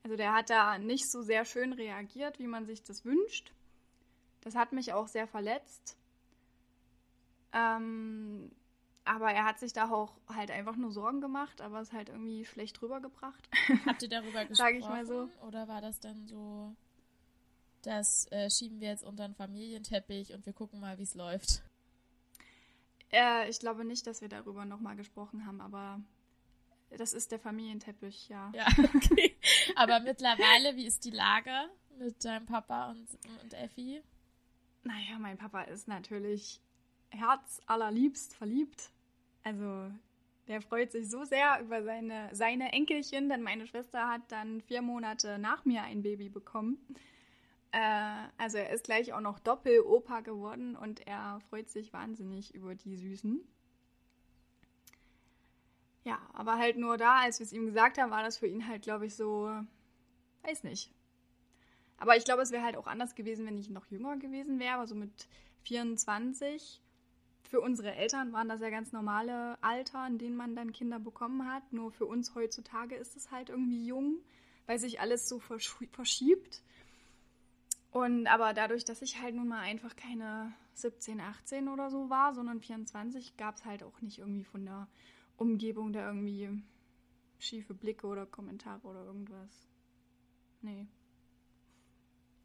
[0.03, 3.51] Also der hat da nicht so sehr schön reagiert, wie man sich das wünscht.
[4.39, 5.97] Das hat mich auch sehr verletzt.
[7.51, 8.49] Ähm,
[9.11, 12.45] aber er hat sich da auch halt einfach nur Sorgen gemacht, aber es halt irgendwie
[12.45, 13.49] schlecht rübergebracht.
[13.85, 14.55] Habt ihr darüber gesprochen?
[14.55, 15.29] Sag ich mal so.
[15.45, 16.73] Oder war das dann so,
[17.81, 21.61] das äh, schieben wir jetzt unter den Familienteppich und wir gucken mal, wie es läuft?
[23.11, 25.99] Äh, ich glaube nicht, dass wir darüber nochmal gesprochen haben, aber
[26.91, 28.49] das ist der Familienteppich, ja.
[28.55, 29.35] Ja, okay.
[29.75, 31.51] Aber mittlerweile, wie ist die Lage
[31.97, 33.09] mit deinem Papa und,
[33.43, 34.01] und Effi?
[34.83, 36.61] Naja, mein Papa ist natürlich
[37.09, 38.89] herzallerliebst verliebt.
[39.43, 39.91] Also,
[40.47, 44.81] der freut sich so sehr über seine, seine Enkelchen, denn meine Schwester hat dann vier
[44.81, 46.77] Monate nach mir ein Baby bekommen.
[47.71, 52.75] Äh, also, er ist gleich auch noch Doppel-Opa geworden und er freut sich wahnsinnig über
[52.75, 53.41] die Süßen.
[56.03, 58.67] Ja, aber halt nur da, als wir es ihm gesagt haben, war das für ihn
[58.67, 59.51] halt, glaube ich, so,
[60.43, 60.91] weiß nicht.
[61.97, 64.73] Aber ich glaube, es wäre halt auch anders gewesen, wenn ich noch jünger gewesen wäre,
[64.73, 65.27] aber so mit
[65.63, 66.81] 24.
[67.43, 71.51] Für unsere Eltern waren das ja ganz normale Alter, in denen man dann Kinder bekommen
[71.51, 71.73] hat.
[71.73, 74.17] Nur für uns heutzutage ist es halt irgendwie jung,
[74.67, 76.61] weil sich alles so verschiebt.
[77.91, 82.33] Und aber dadurch, dass ich halt nun mal einfach keine 17, 18 oder so war,
[82.33, 84.87] sondern 24, gab es halt auch nicht irgendwie von der
[85.35, 86.49] Umgebung da irgendwie
[87.37, 89.67] schiefe Blicke oder Kommentare oder irgendwas.
[90.61, 90.87] Nee.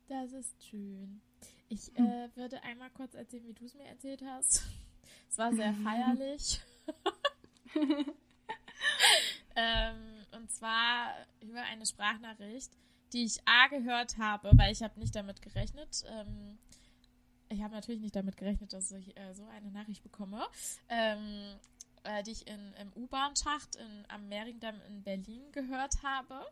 [0.08, 1.20] Das ist schön.
[1.68, 2.06] Ich hm.
[2.06, 4.64] äh, würde einmal kurz erzählen, wie du es mir erzählt hast.
[5.28, 6.60] Es war sehr feierlich.
[9.56, 12.70] ähm, und zwar über eine Sprachnachricht,
[13.12, 16.04] die ich A gehört habe, weil ich habe nicht damit gerechnet.
[16.08, 16.58] Ähm,
[17.48, 20.44] ich habe natürlich nicht damit gerechnet, dass ich äh, so eine Nachricht bekomme.
[20.88, 21.58] Ähm,
[22.02, 26.46] äh, die ich in, im U-Bahn-Schacht am Mehringdamm in Berlin gehört habe,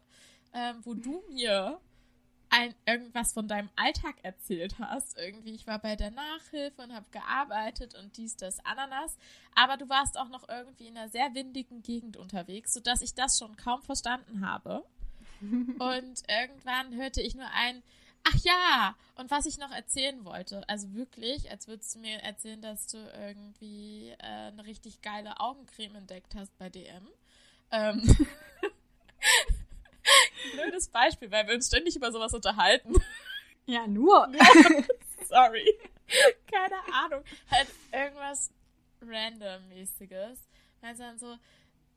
[0.52, 1.80] ähm, wo du mir
[2.54, 5.18] ein, irgendwas von deinem Alltag erzählt hast.
[5.18, 9.18] Irgendwie, ich war bei der Nachhilfe und habe gearbeitet und dies, das, Ananas.
[9.56, 13.38] Aber du warst auch noch irgendwie in einer sehr windigen Gegend unterwegs, sodass ich das
[13.38, 14.84] schon kaum verstanden habe.
[15.40, 17.82] und irgendwann hörte ich nur ein,
[18.26, 22.62] Ach ja, und was ich noch erzählen wollte, also wirklich, als würdest du mir erzählen,
[22.62, 27.06] dass du irgendwie äh, eine richtig geile Augencreme entdeckt hast bei DM.
[27.70, 28.00] Ähm,
[30.56, 32.94] blödes Beispiel, weil wir uns ständig über sowas unterhalten.
[33.66, 34.30] Ja, nur.
[35.26, 35.66] Sorry.
[36.52, 37.24] Keine Ahnung.
[37.50, 38.50] Halt irgendwas
[39.00, 40.38] randommäßiges.
[40.82, 41.32] Also dann so,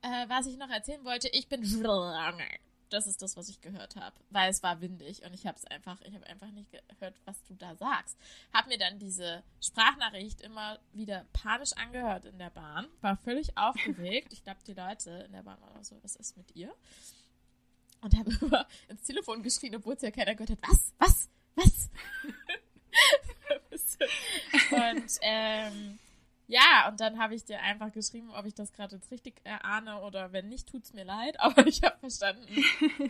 [0.02, 1.62] äh, was ich noch erzählen wollte, ich bin
[2.90, 5.66] das ist das, was ich gehört habe, weil es war windig und ich habe es
[5.66, 8.18] einfach, ich habe einfach nicht gehört, was du da sagst.
[8.54, 14.32] Hab mir dann diese Sprachnachricht immer wieder panisch angehört in der Bahn, war völlig aufgeregt.
[14.34, 16.74] Ich glaube, die Leute in der Bahn waren auch so, was ist mit ihr?
[18.02, 20.60] Und habe immer ins Telefon geschrien, obwohl es ja keiner gehört hat.
[20.62, 20.94] Was?
[21.00, 21.30] Was?
[21.56, 21.90] Was?
[24.72, 26.00] und ähm,
[26.48, 30.02] ja, und dann habe ich dir einfach geschrieben, ob ich das gerade jetzt richtig erahne
[30.02, 31.40] oder wenn nicht, tut's mir leid.
[31.40, 32.48] Aber ich habe verstanden,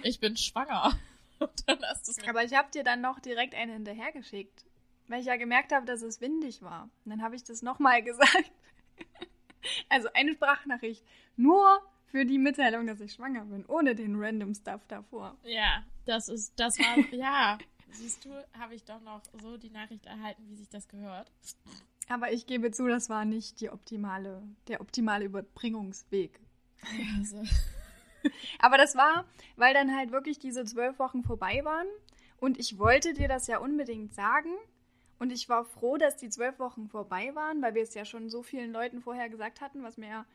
[0.03, 0.97] ich bin schwanger.
[2.27, 4.65] Aber ich habe dir dann noch direkt eine hinterhergeschickt,
[5.07, 6.89] weil ich ja gemerkt habe, dass es windig war.
[7.05, 8.51] Und dann habe ich das nochmal gesagt.
[9.89, 11.03] Also eine Sprachnachricht.
[11.35, 15.37] Nur für die Mitteilung, dass ich schwanger bin, ohne den random Stuff davor.
[15.43, 17.57] Ja, das ist, das war, ja.
[17.91, 21.31] Siehst du, habe ich doch noch so die Nachricht erhalten, wie sich das gehört.
[22.09, 26.39] Aber ich gebe zu, das war nicht die optimale, der optimale Überbringungsweg.
[27.17, 27.43] Also.
[28.59, 31.87] Aber das war, weil dann halt wirklich diese zwölf Wochen vorbei waren
[32.37, 34.51] und ich wollte dir das ja unbedingt sagen.
[35.19, 38.29] Und ich war froh, dass die zwölf Wochen vorbei waren, weil wir es ja schon
[38.29, 40.25] so vielen Leuten vorher gesagt hatten, was mir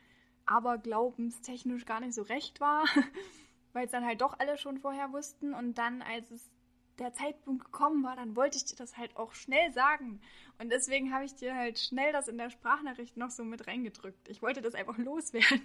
[0.46, 2.84] aber glaubenstechnisch gar nicht so recht war,
[3.72, 5.54] weil es dann halt doch alle schon vorher wussten.
[5.54, 6.50] Und dann, als es
[6.98, 10.20] der Zeitpunkt gekommen war, dann wollte ich dir das halt auch schnell sagen.
[10.58, 14.28] Und deswegen habe ich dir halt schnell das in der Sprachnachricht noch so mit reingedrückt.
[14.28, 15.62] Ich wollte das einfach loswerden.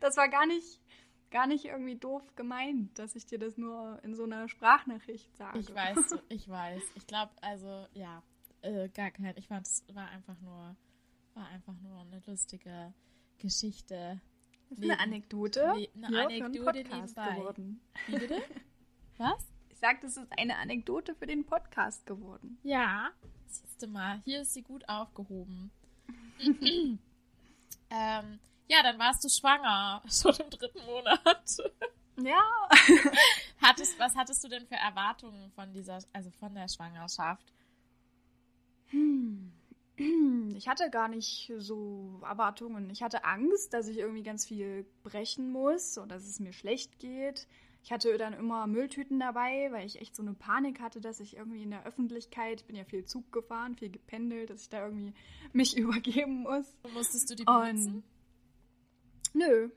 [0.00, 0.80] Das war gar nicht,
[1.30, 5.58] gar nicht irgendwie doof gemeint, dass ich dir das nur in so einer Sprachnachricht sage.
[5.58, 6.82] Ich weiß, ich weiß.
[6.94, 8.22] Ich glaube, also ja,
[8.62, 9.36] äh, gar kein.
[9.36, 10.76] Ich fand es war einfach nur,
[11.34, 12.94] war einfach nur eine lustige
[13.38, 14.20] Geschichte.
[14.68, 15.72] Das ist eine Anekdote.
[16.02, 17.34] Eine Anekdote nebenbei.
[17.36, 17.80] geworden.
[18.06, 18.42] Wie bitte?
[19.18, 19.46] Was?
[19.68, 22.58] Ich sagte, es ist eine Anekdote für den Podcast geworden.
[22.62, 23.10] Ja,
[23.46, 25.70] siehst du mal, hier ist sie gut aufgehoben.
[26.40, 26.98] ähm,
[28.68, 31.56] ja, dann warst du schwanger, schon im dritten Monat.
[32.22, 32.42] Ja.
[33.60, 37.52] hattest, was hattest du denn für Erwartungen von dieser, also von der Schwangerschaft?
[38.86, 39.52] Hm.
[39.98, 42.90] Ich hatte gar nicht so Erwartungen.
[42.90, 46.98] Ich hatte Angst, dass ich irgendwie ganz viel brechen muss und dass es mir schlecht
[46.98, 47.48] geht.
[47.82, 51.36] Ich hatte dann immer Mülltüten dabei, weil ich echt so eine Panik hatte, dass ich
[51.36, 54.84] irgendwie in der Öffentlichkeit, ich bin ja viel Zug gefahren, viel gependelt, dass ich da
[54.84, 55.14] irgendwie
[55.52, 56.66] mich übergeben muss.
[56.92, 58.02] Musstest du die benutzen?
[59.32, 59.70] Und nö.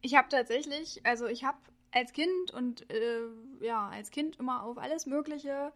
[0.00, 1.58] Ich habe tatsächlich, also ich habe
[1.90, 3.26] als Kind und äh,
[3.60, 5.72] ja, als Kind immer auf alles Mögliche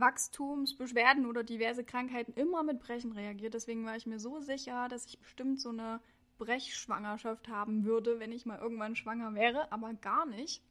[0.00, 3.54] Wachstumsbeschwerden oder diverse Krankheiten immer mit Brechen reagiert.
[3.54, 6.00] Deswegen war ich mir so sicher, dass ich bestimmt so eine
[6.38, 10.62] Brechschwangerschaft haben würde, wenn ich mal irgendwann schwanger wäre, aber gar nicht.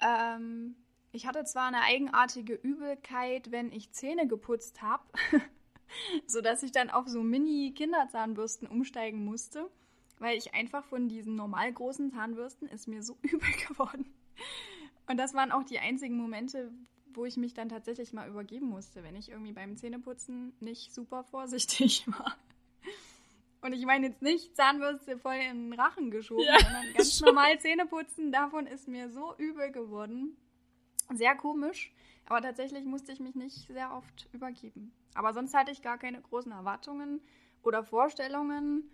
[0.00, 0.76] Ähm,
[1.12, 5.04] ich hatte zwar eine eigenartige Übelkeit, wenn ich Zähne geputzt habe,
[6.26, 9.70] sodass ich dann auf so Mini-Kinderzahnbürsten umsteigen musste,
[10.18, 14.14] weil ich einfach von diesen normal großen Zahnbürsten ist mir so übel geworden.
[15.08, 16.70] Und das waren auch die einzigen Momente,
[17.16, 21.24] wo ich mich dann tatsächlich mal übergeben musste, wenn ich irgendwie beim Zähneputzen nicht super
[21.24, 22.36] vorsichtig war.
[23.62, 27.26] Und ich meine jetzt nicht Zahnbürste voll in den Rachen geschoben, ja, sondern ganz schon.
[27.26, 28.30] normal Zähneputzen.
[28.30, 30.36] Davon ist mir so übel geworden.
[31.12, 31.92] Sehr komisch.
[32.26, 34.92] Aber tatsächlich musste ich mich nicht sehr oft übergeben.
[35.14, 37.20] Aber sonst hatte ich gar keine großen Erwartungen
[37.62, 38.84] oder Vorstellungen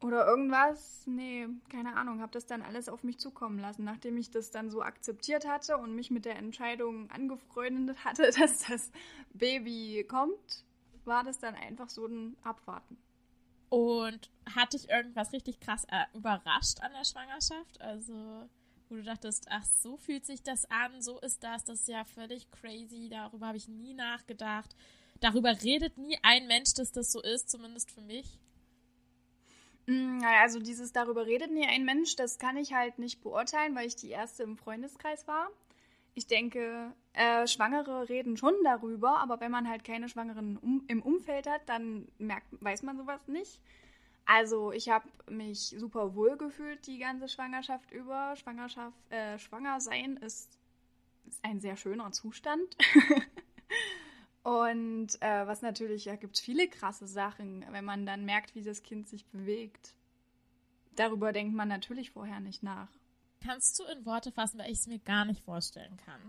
[0.00, 1.02] oder irgendwas.
[1.06, 2.20] Nee, keine Ahnung.
[2.20, 3.84] Habe das dann alles auf mich zukommen lassen.
[3.84, 8.64] Nachdem ich das dann so akzeptiert hatte und mich mit der Entscheidung angefreundet hatte, dass
[8.66, 8.90] das
[9.32, 10.64] Baby kommt,
[11.04, 12.98] war das dann einfach so ein Abwarten.
[13.70, 17.80] Und hat dich irgendwas richtig krass äh, überrascht an der Schwangerschaft?
[17.80, 18.48] Also,
[18.88, 22.04] wo du dachtest, ach, so fühlt sich das an, so ist das, das ist ja
[22.04, 24.76] völlig crazy, darüber habe ich nie nachgedacht.
[25.20, 28.38] Darüber redet nie ein Mensch, dass das so ist, zumindest für mich.
[29.86, 33.86] Mm, also dieses darüber redet nie ein Mensch, das kann ich halt nicht beurteilen, weil
[33.86, 35.50] ich die erste im Freundeskreis war.
[36.14, 41.02] Ich denke, äh, Schwangere reden schon darüber, aber wenn man halt keine Schwangeren um, im
[41.02, 43.60] Umfeld hat, dann merkt, weiß man sowas nicht.
[44.26, 48.34] Also ich habe mich super wohl gefühlt die ganze Schwangerschaft über.
[48.36, 50.58] Schwangerschaft, äh, schwanger sein ist,
[51.26, 52.76] ist ein sehr schöner Zustand.
[54.44, 58.62] Und äh, was natürlich, ja, gibt es viele krasse Sachen, wenn man dann merkt, wie
[58.62, 59.94] das Kind sich bewegt.
[60.96, 62.90] Darüber denkt man natürlich vorher nicht nach.
[63.42, 66.20] Kannst du in Worte fassen, weil ich es mir gar nicht vorstellen kann,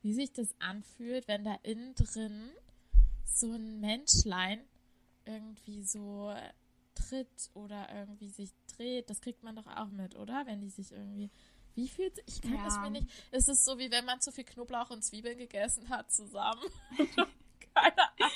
[0.00, 2.50] wie sich das anfühlt, wenn da innen drin
[3.26, 4.60] so ein Menschlein
[5.26, 6.34] irgendwie so
[6.94, 9.10] tritt oder irgendwie sich dreht.
[9.10, 10.46] Das kriegt man doch auch mit, oder?
[10.46, 11.30] Wenn die sich irgendwie.
[11.74, 12.10] Wie viel?
[12.26, 12.66] Ich kann ja.
[12.66, 13.06] es mir nicht.
[13.30, 16.64] Es ist so, wie wenn man zu viel Knoblauch und Zwiebeln gegessen hat zusammen.
[17.80, 18.30] Keine Ahnung.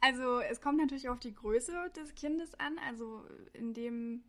[0.00, 2.78] Also es kommt natürlich auf die Größe des Kindes an.
[2.78, 4.22] Also in dem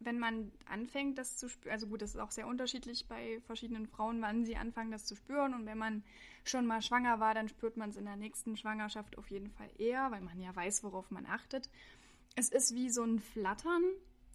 [0.00, 3.86] wenn man anfängt, das zu spüren, also gut, das ist auch sehr unterschiedlich bei verschiedenen
[3.86, 5.54] Frauen, wann sie anfangen, das zu spüren.
[5.54, 6.04] Und wenn man
[6.44, 9.70] schon mal schwanger war, dann spürt man es in der nächsten Schwangerschaft auf jeden Fall
[9.78, 11.68] eher, weil man ja weiß, worauf man achtet.
[12.36, 13.82] Es ist wie so ein Flattern.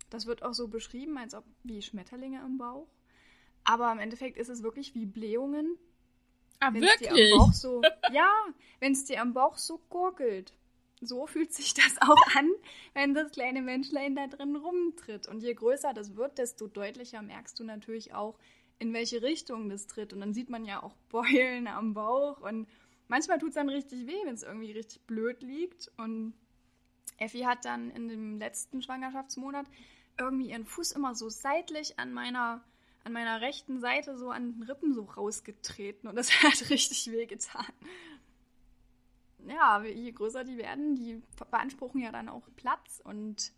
[0.09, 2.87] Das wird auch so beschrieben, als ob wie Schmetterlinge im Bauch.
[3.63, 5.77] Aber im Endeffekt ist es wirklich wie Blähungen.
[6.59, 7.09] Ah, wenn's wirklich?
[7.09, 7.81] Dir am Bauch so,
[8.11, 8.31] ja,
[8.79, 10.53] wenn es dir am Bauch so gurgelt
[11.05, 12.49] so fühlt sich das auch an,
[12.93, 15.27] wenn das kleine Menschlein da drin rumtritt.
[15.27, 18.37] Und je größer das wird, desto deutlicher merkst du natürlich auch,
[18.79, 20.13] in welche Richtung das tritt.
[20.13, 22.41] Und dann sieht man ja auch Beulen am Bauch.
[22.41, 22.67] Und
[23.07, 25.91] manchmal tut es dann richtig weh, wenn es irgendwie richtig blöd liegt.
[25.97, 26.33] Und
[27.17, 29.67] Effi hat dann in dem letzten Schwangerschaftsmonat
[30.19, 32.63] irgendwie ihren Fuß immer so seitlich an meiner
[33.03, 37.25] an meiner rechten Seite so an den Rippen so rausgetreten und das hat richtig weh
[37.25, 37.65] getan
[39.47, 43.51] ja, je größer die werden, die beanspruchen ja dann auch Platz und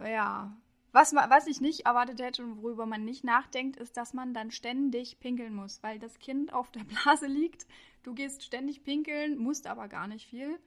[0.00, 0.56] ja,
[0.92, 4.50] was, was ich nicht erwartet hätte und worüber man nicht nachdenkt, ist, dass man dann
[4.50, 7.66] ständig pinkeln muss, weil das Kind auf der Blase liegt.
[8.02, 10.58] Du gehst ständig pinkeln, musst aber gar nicht viel.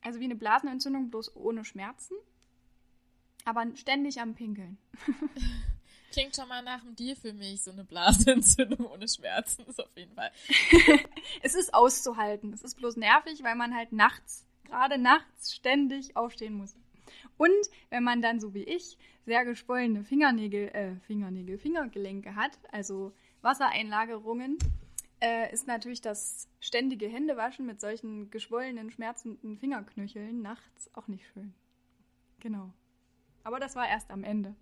[0.00, 2.14] Also wie eine Blasenentzündung, bloß ohne Schmerzen.
[3.44, 4.78] Aber ständig am Pinkeln.
[6.14, 9.90] Klingt schon mal nach einem Deal für mich, so eine Blasenentzündung ohne Schmerzen ist auf
[9.96, 10.30] jeden Fall.
[11.42, 12.52] es ist auszuhalten.
[12.52, 16.76] Es ist bloß nervig, weil man halt nachts, gerade nachts, ständig aufstehen muss.
[17.36, 17.50] Und
[17.90, 18.96] wenn man dann, so wie ich,
[19.26, 23.12] sehr geschwollene Fingernägel, äh, Fingernägel, Fingergelenke hat, also
[23.42, 24.56] Wassereinlagerungen,
[25.20, 31.54] äh, ist natürlich das ständige Händewaschen mit solchen geschwollenen, schmerzenden Fingerknöcheln nachts auch nicht schön.
[32.38, 32.72] Genau.
[33.42, 34.54] Aber das war erst am Ende.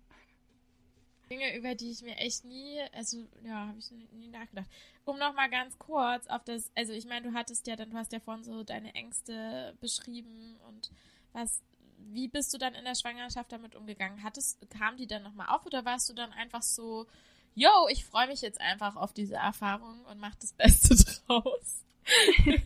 [1.29, 4.67] Dinge, über die ich mir echt nie, also ja, habe ich nie nachgedacht.
[5.05, 8.11] Um nochmal ganz kurz auf das, also ich meine, du hattest ja dann, du hast
[8.11, 10.91] ja vorhin so deine Ängste beschrieben und
[11.33, 11.61] was,
[11.97, 14.23] wie bist du dann in der Schwangerschaft damit umgegangen?
[14.23, 17.07] Hattest, kam die dann nochmal auf oder warst du dann einfach so,
[17.55, 20.95] yo, ich freue mich jetzt einfach auf diese Erfahrung und mach das Beste
[21.27, 21.83] draus?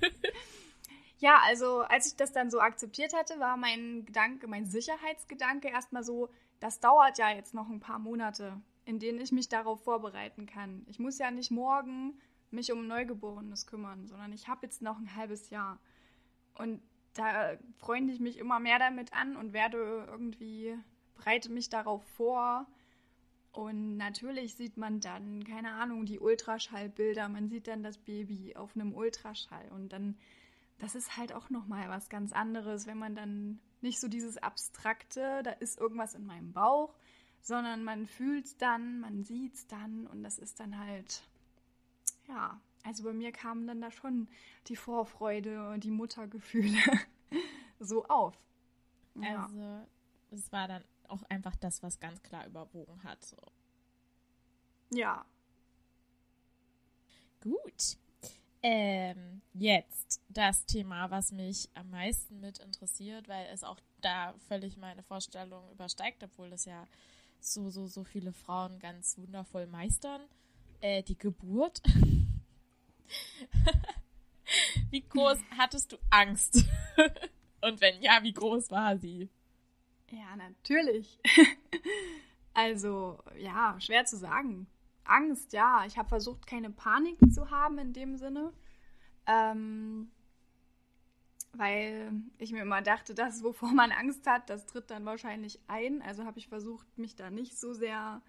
[1.20, 6.03] ja, also als ich das dann so akzeptiert hatte, war mein Gedanke, mein Sicherheitsgedanke erstmal
[6.03, 6.30] so,
[6.60, 10.84] das dauert ja jetzt noch ein paar Monate, in denen ich mich darauf vorbereiten kann.
[10.88, 12.20] Ich muss ja nicht morgen
[12.51, 15.80] mich um Neugeborenes kümmern, sondern ich habe jetzt noch ein halbes Jahr.
[16.55, 16.82] Und
[17.14, 20.78] da freunde ich mich immer mehr damit an und werde irgendwie,
[21.16, 22.68] bereite mich darauf vor.
[23.51, 28.76] Und natürlich sieht man dann, keine Ahnung, die Ultraschallbilder, man sieht dann das Baby auf
[28.76, 30.16] einem Ultraschall und dann,
[30.78, 35.41] das ist halt auch nochmal was ganz anderes, wenn man dann nicht so dieses abstrakte,
[35.43, 36.93] da ist irgendwas in meinem Bauch,
[37.41, 41.23] sondern man fühlt es dann, man sieht es dann und das ist dann halt,
[42.28, 44.28] ja, also bei mir kamen dann da schon
[44.67, 46.80] die Vorfreude und die Muttergefühle
[47.80, 48.36] so auf.
[49.15, 49.43] Ja.
[49.43, 49.88] Also
[50.32, 53.23] es war dann auch einfach das, was ganz klar überwogen hat.
[53.23, 53.38] So.
[54.91, 55.25] Ja.
[57.41, 57.97] Gut.
[58.64, 64.78] Ähm, jetzt das Thema, was mich am meisten mit interessiert, weil es auch da völlig
[64.78, 66.88] meine Vorstellung übersteigt, obwohl das ja
[67.39, 70.22] so, so, so viele Frauen ganz wundervoll meistern.
[70.82, 71.82] Äh, die Geburt.
[74.89, 76.66] wie groß hattest du Angst?
[77.62, 79.30] Und wenn ja, wie groß war sie?
[80.12, 81.20] Ja, natürlich.
[82.53, 84.68] also, ja, schwer zu sagen.
[85.10, 85.84] Angst, ja.
[85.86, 88.53] Ich habe versucht, keine Panik zu haben in dem Sinne.
[89.26, 90.10] Ähm,
[91.53, 96.01] weil ich mir immer dachte, das, wovor man Angst hat, das tritt dann wahrscheinlich ein.
[96.01, 98.22] Also habe ich versucht, mich da nicht so sehr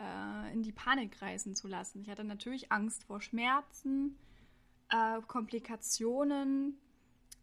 [0.00, 2.00] äh, in die Panik reißen zu lassen.
[2.00, 4.16] Ich hatte natürlich Angst vor Schmerzen,
[4.88, 6.78] äh, Komplikationen,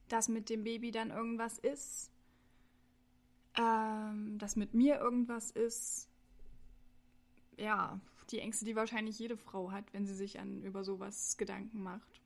[0.09, 2.11] dass mit dem Baby dann irgendwas ist,
[3.57, 6.09] ähm, dass mit mir irgendwas ist.
[7.57, 7.99] Ja,
[8.31, 12.21] die Ängste, die wahrscheinlich jede Frau hat, wenn sie sich an über sowas Gedanken macht.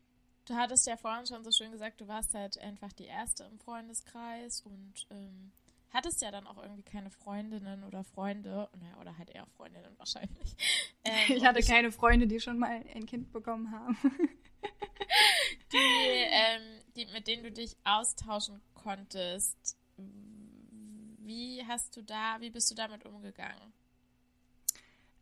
[0.45, 3.59] Du hattest ja vorhin schon so schön gesagt, du warst halt einfach die Erste im
[3.59, 5.51] Freundeskreis und ähm,
[5.91, 10.55] hattest ja dann auch irgendwie keine Freundinnen oder Freunde, naja, oder halt eher Freundinnen wahrscheinlich.
[11.03, 13.97] Ähm, ich hatte ich, keine Freunde, die schon mal ein Kind bekommen haben.
[15.73, 16.61] die, ähm,
[16.95, 19.75] die, mit denen du dich austauschen konntest.
[19.97, 23.73] Wie hast du da, wie bist du damit umgegangen?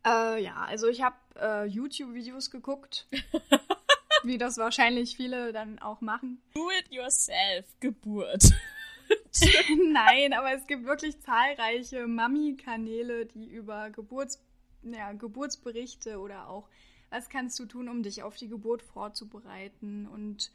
[0.09, 3.07] Äh, ja, also ich habe äh, YouTube-Videos geguckt,
[4.23, 6.41] wie das wahrscheinlich viele dann auch machen.
[6.53, 8.43] Do it yourself, Geburt.
[9.91, 14.41] Nein, aber es gibt wirklich zahlreiche Mami-Kanäle, die über Geburts,
[14.81, 16.69] ja, Geburtsberichte oder auch,
[17.11, 20.51] was kannst du tun, um dich auf die Geburt vorzubereiten und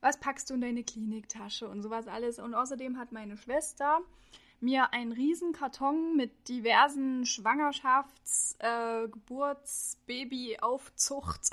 [0.00, 2.38] was packst du in deine Kliniktasche und sowas alles.
[2.38, 4.00] Und außerdem hat meine Schwester
[4.60, 11.50] mir einen riesen Karton mit diversen Schwangerschafts-, äh, Geburts-, Baby-Aufzucht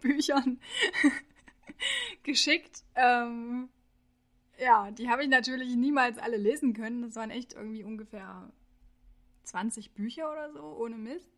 [0.00, 0.60] Büchern
[2.22, 2.84] geschickt.
[2.94, 3.68] Ähm,
[4.58, 7.02] ja, die habe ich natürlich niemals alle lesen können.
[7.02, 8.50] Das waren echt irgendwie ungefähr
[9.44, 11.30] 20 Bücher oder so, ohne Mist.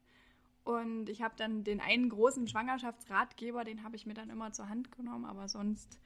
[0.64, 4.68] Und ich habe dann den einen großen Schwangerschaftsratgeber, den habe ich mir dann immer zur
[4.68, 5.98] Hand genommen, aber sonst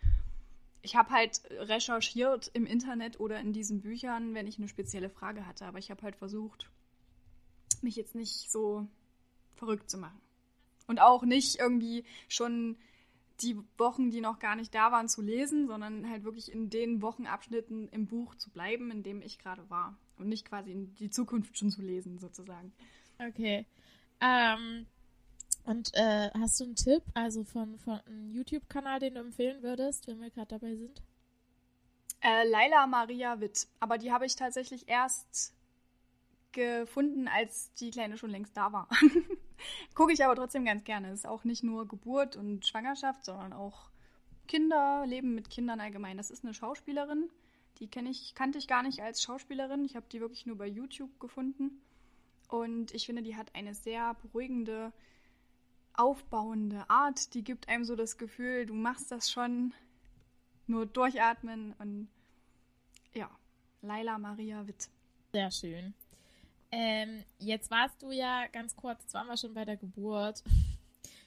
[0.83, 5.47] ich habe halt recherchiert im Internet oder in diesen Büchern, wenn ich eine spezielle Frage
[5.47, 5.66] hatte.
[5.66, 6.70] Aber ich habe halt versucht,
[7.83, 8.87] mich jetzt nicht so
[9.55, 10.20] verrückt zu machen.
[10.87, 12.77] Und auch nicht irgendwie schon
[13.41, 17.03] die Wochen, die noch gar nicht da waren, zu lesen, sondern halt wirklich in den
[17.03, 19.97] Wochenabschnitten im Buch zu bleiben, in dem ich gerade war.
[20.18, 22.72] Und nicht quasi in die Zukunft schon zu lesen, sozusagen.
[23.18, 23.66] Okay.
[24.20, 24.87] Ähm,
[25.67, 30.07] und äh, hast du einen Tipp, also von, von einem YouTube-Kanal, den du empfehlen würdest,
[30.07, 31.03] wenn wir gerade dabei sind?
[32.21, 33.69] Äh, Laila Maria Witt.
[33.81, 35.55] Aber die habe ich tatsächlich erst
[36.53, 38.89] gefunden, als die Kleine schon längst da war.
[39.95, 41.12] Gucke ich aber trotzdem ganz gerne.
[41.12, 43.91] Ist auch nicht nur Geburt und Schwangerschaft, sondern auch
[44.49, 46.17] Kinder, Leben mit Kindern allgemein.
[46.17, 47.29] Das ist eine Schauspielerin.
[47.79, 49.85] Die kenne ich, kannte ich gar nicht als Schauspielerin.
[49.85, 51.83] Ich habe die wirklich nur bei YouTube gefunden.
[52.49, 54.93] Und ich finde, die hat eine sehr beruhigende
[55.99, 59.72] aufbauende Art, die gibt einem so das Gefühl, du machst das schon,
[60.66, 62.09] nur durchatmen und
[63.14, 63.30] ja,
[63.82, 64.88] Laila Maria Witt.
[65.32, 65.94] Sehr schön.
[66.72, 70.42] Ähm, jetzt warst du ja ganz kurz, jetzt waren wir schon bei der Geburt.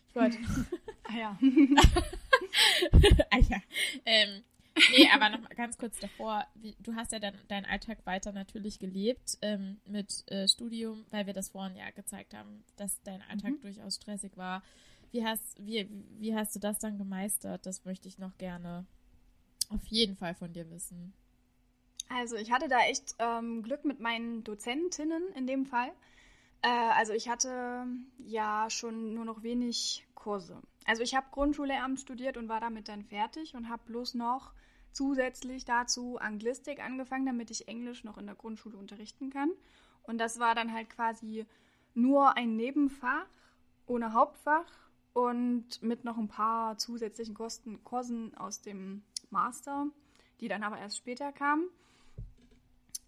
[0.09, 0.37] Ich wollte,
[1.09, 1.37] Ah ja.
[3.31, 3.57] ah ja.
[4.05, 4.43] Ähm,
[4.91, 6.45] nee, aber noch ganz kurz davor.
[6.79, 11.33] Du hast ja dann deinen Alltag weiter natürlich gelebt ähm, mit äh, Studium, weil wir
[11.33, 13.61] das vorhin ja gezeigt haben, dass dein Alltag mhm.
[13.61, 14.63] durchaus stressig war.
[15.11, 15.87] Wie hast, wie,
[16.19, 17.65] wie hast du das dann gemeistert?
[17.65, 18.85] Das möchte ich noch gerne
[19.69, 21.13] auf jeden Fall von dir wissen.
[22.09, 25.91] Also ich hatte da echt ähm, Glück mit meinen Dozentinnen in dem Fall.
[26.61, 27.85] Äh, also ich hatte
[28.17, 30.59] ja schon nur noch wenig Kurse.
[30.85, 34.53] Also ich habe Grundschullehramt studiert und war damit dann fertig und habe bloß noch
[34.91, 39.51] zusätzlich dazu Anglistik angefangen, damit ich Englisch noch in der Grundschule unterrichten kann.
[40.03, 41.45] Und das war dann halt quasi
[41.93, 43.27] nur ein Nebenfach
[43.85, 44.65] ohne Hauptfach
[45.13, 49.87] und mit noch ein paar zusätzlichen Kosten, Kursen aus dem Master,
[50.39, 51.69] die dann aber erst später kamen.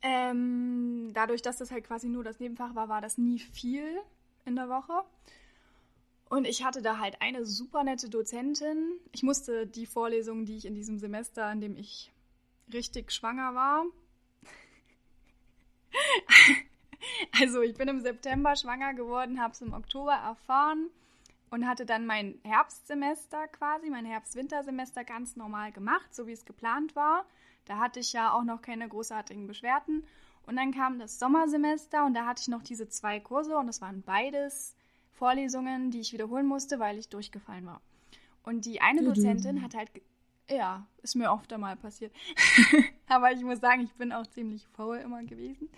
[0.01, 3.99] Ähm, dadurch, dass das halt quasi nur das Nebenfach war, war das nie viel
[4.45, 5.03] in der Woche.
[6.31, 8.93] Und ich hatte da halt eine super nette Dozentin.
[9.11, 12.09] Ich musste die Vorlesungen, die ich in diesem Semester, in dem ich
[12.71, 13.83] richtig schwanger war.
[17.41, 20.89] also ich bin im September schwanger geworden, habe es im Oktober erfahren
[21.49, 26.95] und hatte dann mein Herbstsemester quasi, mein Herbst-Wintersemester ganz normal gemacht, so wie es geplant
[26.95, 27.25] war.
[27.65, 30.07] Da hatte ich ja auch noch keine großartigen Beschwerden.
[30.47, 33.81] Und dann kam das Sommersemester und da hatte ich noch diese zwei Kurse und das
[33.81, 34.77] waren beides
[35.21, 37.79] Vorlesungen, die ich wiederholen musste, weil ich durchgefallen war.
[38.41, 39.91] Und die eine Dozentin hat halt,
[40.49, 42.11] ja, ist mir oft einmal passiert.
[43.07, 45.69] Aber ich muss sagen, ich bin auch ziemlich faul immer gewesen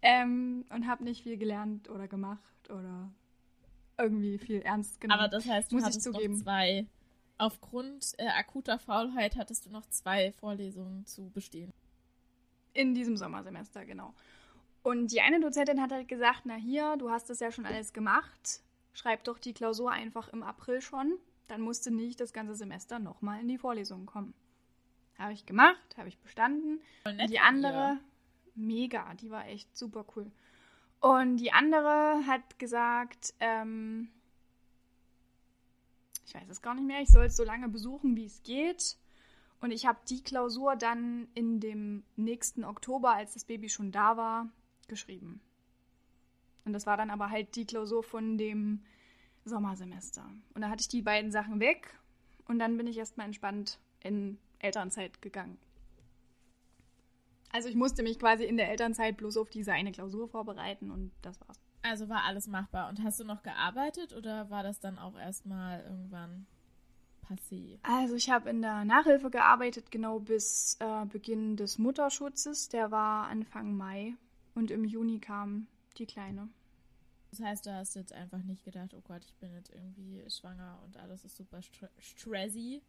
[0.00, 3.10] ähm, und habe nicht viel gelernt oder gemacht oder
[3.98, 5.20] irgendwie viel ernst genommen.
[5.20, 6.86] Aber das heißt, du muss hattest noch zwei.
[7.36, 11.74] Aufgrund äh, akuter Faulheit hattest du noch zwei Vorlesungen zu bestehen.
[12.72, 14.14] In diesem Sommersemester, genau.
[14.82, 17.92] Und die eine Dozentin hat halt gesagt, na hier, du hast das ja schon alles
[17.92, 18.62] gemacht,
[18.92, 22.98] schreib doch die Klausur einfach im April schon, dann musst du nicht das ganze Semester
[22.98, 24.34] nochmal in die Vorlesungen kommen.
[25.18, 26.80] Habe ich gemacht, habe ich bestanden.
[27.04, 27.98] Und die andere,
[28.54, 30.30] mega, die war echt super cool.
[31.00, 34.08] Und die andere hat gesagt, ähm,
[36.26, 38.96] ich weiß es gar nicht mehr, ich soll es so lange besuchen, wie es geht.
[39.60, 44.16] Und ich habe die Klausur dann in dem nächsten Oktober, als das Baby schon da
[44.16, 44.48] war,
[44.86, 45.40] geschrieben.
[46.68, 48.82] Und das war dann aber halt die Klausur von dem
[49.46, 50.22] Sommersemester.
[50.52, 51.98] Und da hatte ich die beiden Sachen weg
[52.46, 55.56] und dann bin ich erstmal entspannt in Elternzeit gegangen.
[57.52, 61.10] Also ich musste mich quasi in der Elternzeit bloß auf diese eine Klausur vorbereiten und
[61.22, 61.58] das war's.
[61.80, 62.90] Also war alles machbar.
[62.90, 66.46] Und hast du noch gearbeitet oder war das dann auch erstmal irgendwann
[67.26, 67.78] passé?
[67.82, 72.68] Also ich habe in der Nachhilfe gearbeitet, genau bis äh, Beginn des Mutterschutzes.
[72.68, 74.16] Der war Anfang Mai
[74.54, 75.66] und im Juni kam
[75.96, 76.50] die Kleine.
[77.30, 80.78] Das heißt, du hast jetzt einfach nicht gedacht, oh Gott, ich bin jetzt irgendwie schwanger
[80.84, 81.60] und alles ist super
[81.98, 82.82] stressy.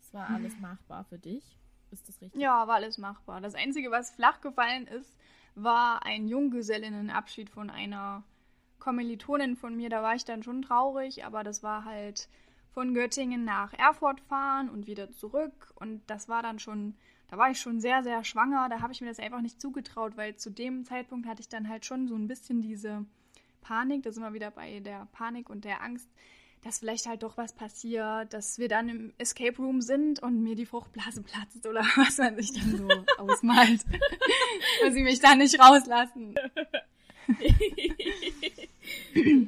[0.00, 1.58] Es war alles machbar für dich.
[1.90, 2.40] Ist das richtig?
[2.40, 3.40] Ja, war alles machbar.
[3.40, 5.16] Das Einzige, was flach gefallen ist,
[5.54, 8.24] war ein Junggesellinnenabschied von einer
[8.78, 9.88] Kommilitonin von mir.
[9.88, 12.28] Da war ich dann schon traurig, aber das war halt
[12.72, 15.72] von Göttingen nach Erfurt fahren und wieder zurück.
[15.76, 16.94] Und das war dann schon,
[17.28, 18.68] da war ich schon sehr, sehr schwanger.
[18.68, 21.68] Da habe ich mir das einfach nicht zugetraut, weil zu dem Zeitpunkt hatte ich dann
[21.68, 23.06] halt schon so ein bisschen diese
[23.66, 24.02] Panik.
[24.02, 26.08] Da sind wir wieder bei der Panik und der Angst
[26.66, 30.56] dass vielleicht halt doch was passiert, dass wir dann im Escape Room sind und mir
[30.56, 32.88] die Fruchtblase platzt oder was man sich dann so
[33.18, 33.84] ausmalt.
[34.82, 36.34] Dass sie mich da nicht rauslassen.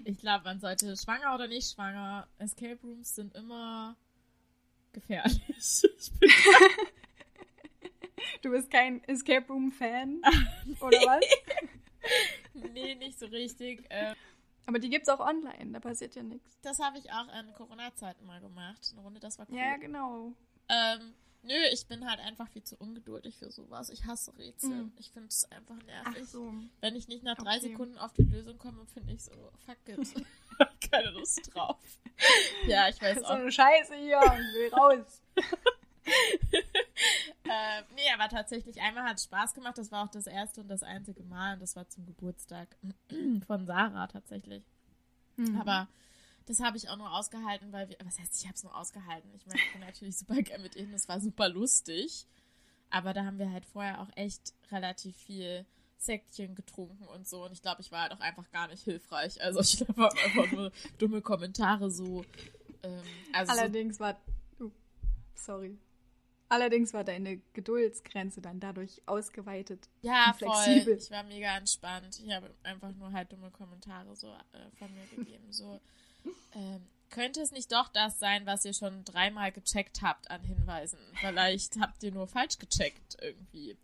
[0.04, 3.96] ich glaube, man sollte schwanger oder nicht schwanger, Escape Rooms sind immer
[4.92, 5.40] gefährlich.
[8.42, 10.22] du bist kein Escape Room Fan
[10.80, 11.24] oder was?
[12.54, 13.84] nee, nicht so richtig.
[13.90, 14.14] Ähm,
[14.66, 16.58] aber die gibt's auch online, da passiert ja nichts.
[16.60, 18.86] Das habe ich auch in Corona-Zeiten mal gemacht.
[18.92, 19.56] Eine Runde, das war cool.
[19.56, 20.32] Ja, genau.
[20.68, 23.88] Ähm, nö, ich bin halt einfach viel zu ungeduldig für sowas.
[23.88, 24.84] Ich hasse Rätsel.
[24.84, 24.92] Mhm.
[24.98, 26.22] Ich finde es einfach nervig.
[26.22, 26.52] Ach so.
[26.80, 27.68] Wenn ich nicht nach drei okay.
[27.70, 29.32] Sekunden auf die Lösung komme, finde ich so,
[29.64, 30.26] fuck it.
[30.90, 31.78] Keine Lust drauf.
[32.66, 33.28] ja, ich weiß auch.
[33.28, 35.22] So eine Scheiße hier, ich will raus.
[37.48, 39.78] Äh, nee, aber tatsächlich, einmal hat es Spaß gemacht.
[39.78, 41.54] Das war auch das erste und das einzige Mal.
[41.54, 42.68] Und das war zum Geburtstag
[43.46, 44.64] von Sarah tatsächlich.
[45.36, 45.60] Mhm.
[45.60, 45.88] Aber
[46.46, 47.96] das habe ich auch nur ausgehalten, weil wir.
[48.04, 49.30] Was heißt, ich habe es nur ausgehalten?
[49.34, 50.92] Ich meine, ich bin natürlich super gern mit ihnen.
[50.92, 52.26] Das war super lustig.
[52.90, 55.66] Aber da haben wir halt vorher auch echt relativ viel
[55.98, 57.44] Säckchen getrunken und so.
[57.44, 59.42] Und ich glaube, ich war halt auch einfach gar nicht hilfreich.
[59.42, 62.24] Also ich glaube, einfach nur dumme Kommentare so.
[62.82, 64.16] Ähm, also Allerdings so, war.
[64.60, 64.70] Uh,
[65.34, 65.78] sorry.
[66.50, 69.90] Allerdings war deine Geduldsgrenze dann dadurch ausgeweitet.
[70.00, 70.94] Ja, flexibel.
[70.94, 71.02] voll.
[71.02, 72.18] Ich war mega entspannt.
[72.24, 75.52] Ich habe einfach nur halt dumme Kommentare so äh, von mir gegeben.
[75.52, 75.78] So,
[76.54, 80.98] ähm, könnte es nicht doch das sein, was ihr schon dreimal gecheckt habt an Hinweisen?
[81.14, 83.76] Vielleicht habt ihr nur falsch gecheckt irgendwie.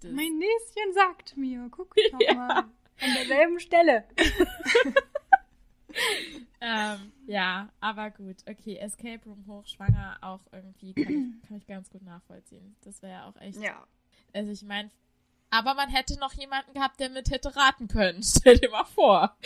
[0.00, 2.34] Das mein Näschen sagt mir, guck doch ja.
[2.34, 2.58] mal,
[3.00, 4.04] an derselben Stelle.
[6.62, 8.36] ähm, ja, aber gut.
[8.48, 12.76] Okay, Escape Room hochschwanger auch irgendwie kann ich, kann ich ganz gut nachvollziehen.
[12.84, 13.60] Das wäre ja auch echt.
[13.60, 13.84] Ja.
[14.32, 14.90] Also ich meine,
[15.50, 18.22] aber man hätte noch jemanden gehabt, der mit hätte raten können.
[18.24, 19.36] Stell dir mal vor.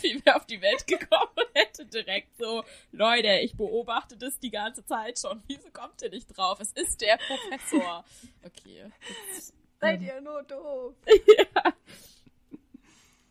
[0.00, 4.50] Wie wäre auf die Welt gekommen und hätte direkt so, Leute, ich beobachte das die
[4.50, 5.42] ganze Zeit schon.
[5.48, 6.58] Wieso kommt ihr nicht drauf?
[6.58, 8.02] Es ist der Professor.
[8.42, 8.90] Okay.
[9.78, 10.94] Seid ähm, ihr nur doof.
[11.36, 11.72] ja.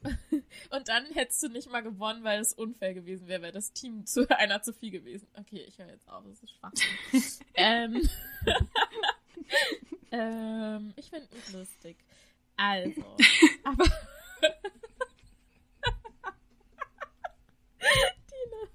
[0.70, 4.06] Und dann hättest du nicht mal gewonnen, weil es unfair gewesen wäre, wäre das Team
[4.06, 5.28] zu einer zu viel gewesen.
[5.34, 6.72] Okay, ich höre jetzt auf, das ist schwach.
[7.56, 8.10] ähm,
[10.12, 11.98] ähm, ich finde es lustig.
[12.58, 13.16] Also,
[13.64, 13.86] aber.
[18.30, 18.68] Dina.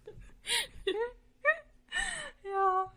[2.45, 2.93] ja.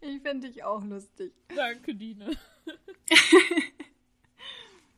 [0.00, 1.32] Ich finde dich auch lustig.
[1.54, 2.30] Danke, Dina.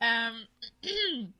[0.01, 0.47] Ähm,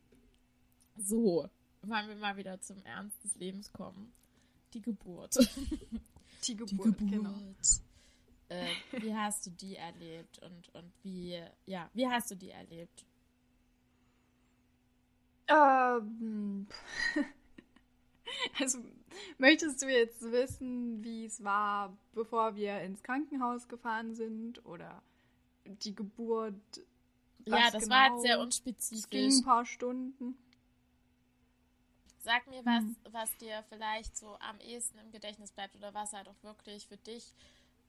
[0.97, 1.49] so,
[1.83, 4.13] wollen wir mal wieder zum Ernst des Lebens kommen.
[4.75, 5.37] Die Geburt.
[6.47, 7.11] Die Geburt, Die Geburt.
[7.11, 7.55] genau.
[8.49, 13.05] Äh, wie hast du die erlebt und, und wie, ja, wie hast du die erlebt?
[15.49, 16.67] Ähm,
[18.61, 18.79] also,
[19.39, 25.03] möchtest du jetzt wissen, wie es war, bevor wir ins Krankenhaus gefahren sind oder
[25.65, 26.55] die Geburt?
[27.47, 27.95] Ja, das genau?
[27.95, 29.05] war halt sehr unspezifisch.
[29.05, 30.37] Es ging ein paar Stunden.
[32.19, 32.97] Sag mir, was, hm.
[33.11, 36.97] was dir vielleicht so am ehesten im Gedächtnis bleibt oder was halt auch wirklich für
[36.97, 37.33] dich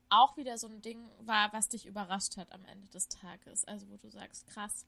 [0.10, 3.66] auch wieder so ein Ding war, was dich überrascht hat am Ende des Tages.
[3.66, 4.86] Also wo du sagst, krass.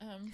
[0.00, 0.32] Ähm.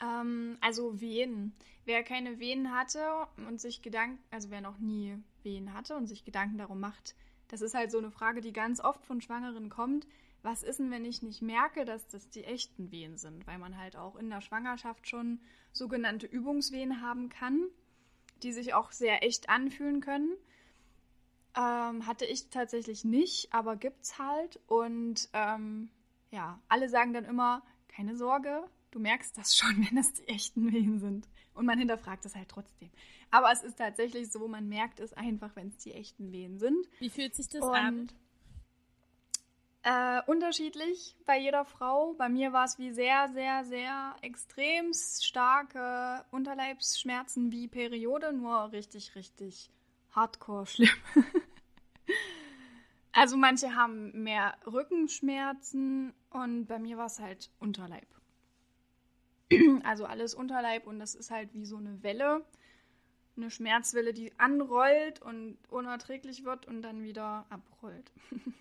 [0.00, 1.54] Ähm, also Wehen.
[1.84, 6.24] Wer keine Wehen hatte und sich Gedanken, also wer noch nie Wehen hatte und sich
[6.24, 7.14] Gedanken darum macht,
[7.48, 10.06] das ist halt so eine Frage, die ganz oft von Schwangeren kommt.
[10.42, 13.46] Was ist denn, wenn ich nicht merke, dass das die echten Wehen sind?
[13.46, 15.40] Weil man halt auch in der Schwangerschaft schon
[15.72, 17.68] sogenannte Übungswehen haben kann,
[18.42, 20.32] die sich auch sehr echt anfühlen können.
[21.56, 24.58] Ähm, hatte ich tatsächlich nicht, aber gibt's halt.
[24.66, 25.90] Und ähm,
[26.30, 30.72] ja, alle sagen dann immer, keine Sorge, du merkst das schon, wenn das die echten
[30.72, 31.28] Wehen sind.
[31.54, 32.90] Und man hinterfragt es halt trotzdem.
[33.30, 36.88] Aber es ist tatsächlich so, man merkt es einfach, wenn es die echten Wehen sind.
[36.98, 38.08] Wie fühlt sich das Und, an?
[39.84, 42.14] Äh, unterschiedlich bei jeder Frau.
[42.14, 49.16] Bei mir war es wie sehr, sehr, sehr extrem starke Unterleibsschmerzen wie Periode, nur richtig,
[49.16, 49.70] richtig
[50.12, 50.88] hardcore schlimm.
[53.12, 58.06] also manche haben mehr Rückenschmerzen und bei mir war es halt Unterleib.
[59.82, 62.44] also alles Unterleib und das ist halt wie so eine Welle,
[63.36, 68.12] eine Schmerzwelle, die anrollt und unerträglich wird und dann wieder abrollt.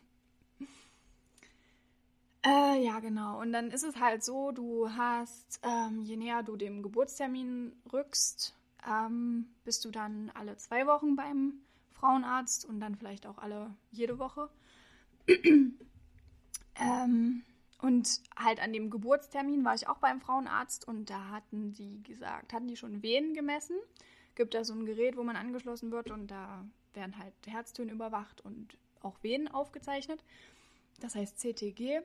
[2.46, 3.40] äh, ja, genau.
[3.40, 8.56] Und dann ist es halt so, du hast, ähm, je näher du dem Geburtstermin rückst,
[8.88, 11.62] ähm, bist du dann alle zwei Wochen beim
[11.92, 14.50] Frauenarzt und dann vielleicht auch alle jede Woche.
[15.28, 17.44] ähm,
[17.80, 22.54] und halt an dem Geburtstermin war ich auch beim Frauenarzt und da hatten die gesagt,
[22.54, 23.76] hatten die schon Venen gemessen.
[24.36, 28.42] Gibt da so ein Gerät, wo man angeschlossen wird und da werden halt Herztöne überwacht
[28.42, 30.24] und auch Venen aufgezeichnet.
[31.00, 32.02] Das heißt CTG.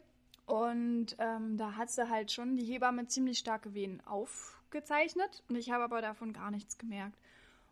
[0.47, 5.71] Und ähm, da hat sie halt schon die Hebamme ziemlich starke Venen aufgezeichnet und ich
[5.73, 7.19] habe aber davon gar nichts gemerkt.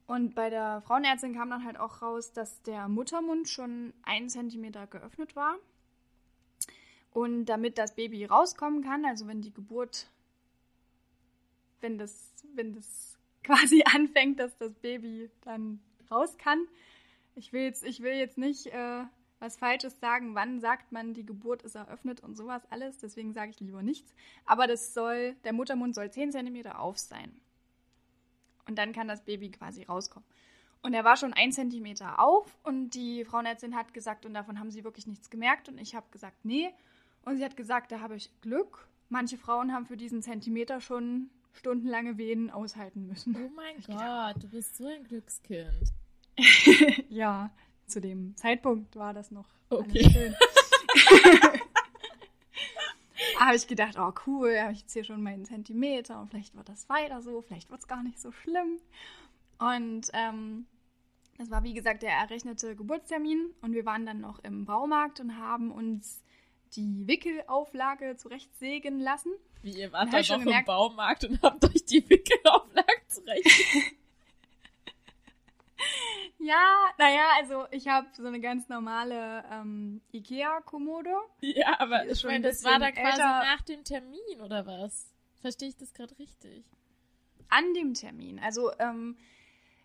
[0.06, 4.86] Und bei der Frauenärztin kam dann halt auch raus, dass der Muttermund schon einen Zentimeter
[4.86, 5.56] geöffnet war.
[7.10, 10.10] Und damit das Baby rauskommen kann, also wenn die Geburt,
[11.80, 16.66] wenn das, wenn das quasi anfängt, dass das Baby dann raus kann.
[17.36, 19.04] Ich will jetzt, ich will jetzt nicht äh,
[19.44, 23.50] was Falsches sagen, wann sagt man, die Geburt ist eröffnet und sowas alles, deswegen sage
[23.50, 24.14] ich lieber nichts.
[24.46, 27.30] Aber das soll, der Muttermund soll 10 cm auf sein.
[28.66, 30.26] Und dann kann das Baby quasi rauskommen.
[30.82, 34.70] Und er war schon ein Zentimeter auf und die Frauenärztin hat gesagt, und davon haben
[34.70, 35.68] sie wirklich nichts gemerkt.
[35.68, 36.70] Und ich habe gesagt, nee.
[37.24, 38.88] Und sie hat gesagt, da habe ich Glück.
[39.08, 43.36] Manche Frauen haben für diesen Zentimeter schon stundenlange Wehen aushalten müssen.
[43.36, 45.92] Oh mein Gott, gedacht, du bist so ein Glückskind.
[47.08, 47.50] ja,
[47.86, 50.08] zu dem Zeitpunkt war das noch okay.
[50.10, 50.34] schön.
[53.38, 56.68] habe ich gedacht, oh cool, habe ich jetzt hier schon meinen Zentimeter und vielleicht wird
[56.68, 58.80] das weiter so, vielleicht wird es gar nicht so schlimm.
[59.58, 60.66] Und ähm,
[61.38, 65.38] das war wie gesagt der errechnete Geburtstermin und wir waren dann noch im Baumarkt und
[65.38, 66.22] haben uns
[66.74, 69.32] die Wickelauflage zurechtsägen lassen.
[69.62, 73.94] Wie ihr wart da noch gemerkt, im Baumarkt und habt euch die Wickelauflage zurecht.
[76.44, 81.14] Ja, naja, also ich habe so eine ganz normale ähm, Ikea-Kommode.
[81.40, 83.38] Ja, aber ich meine, das war da quasi älter.
[83.44, 85.10] nach dem Termin oder was?
[85.40, 86.66] Verstehe ich das gerade richtig?
[87.48, 88.38] An dem Termin.
[88.38, 89.16] Also ähm,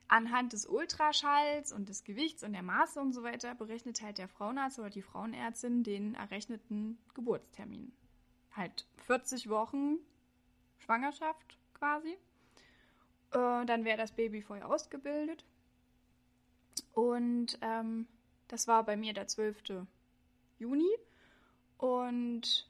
[0.10, 4.28] anhand des Ultraschalls und des Gewichts und der Maße und so weiter berechnet halt der
[4.28, 7.94] Frauenarzt oder die Frauenärztin den errechneten Geburtstermin.
[8.52, 9.96] Halt 40 Wochen
[10.80, 12.18] Schwangerschaft quasi.
[13.32, 15.46] Äh, dann wäre das Baby vorher ausgebildet.
[16.94, 18.08] Und ähm,
[18.48, 19.86] das war bei mir der 12.
[20.58, 20.90] Juni.
[21.78, 22.68] Und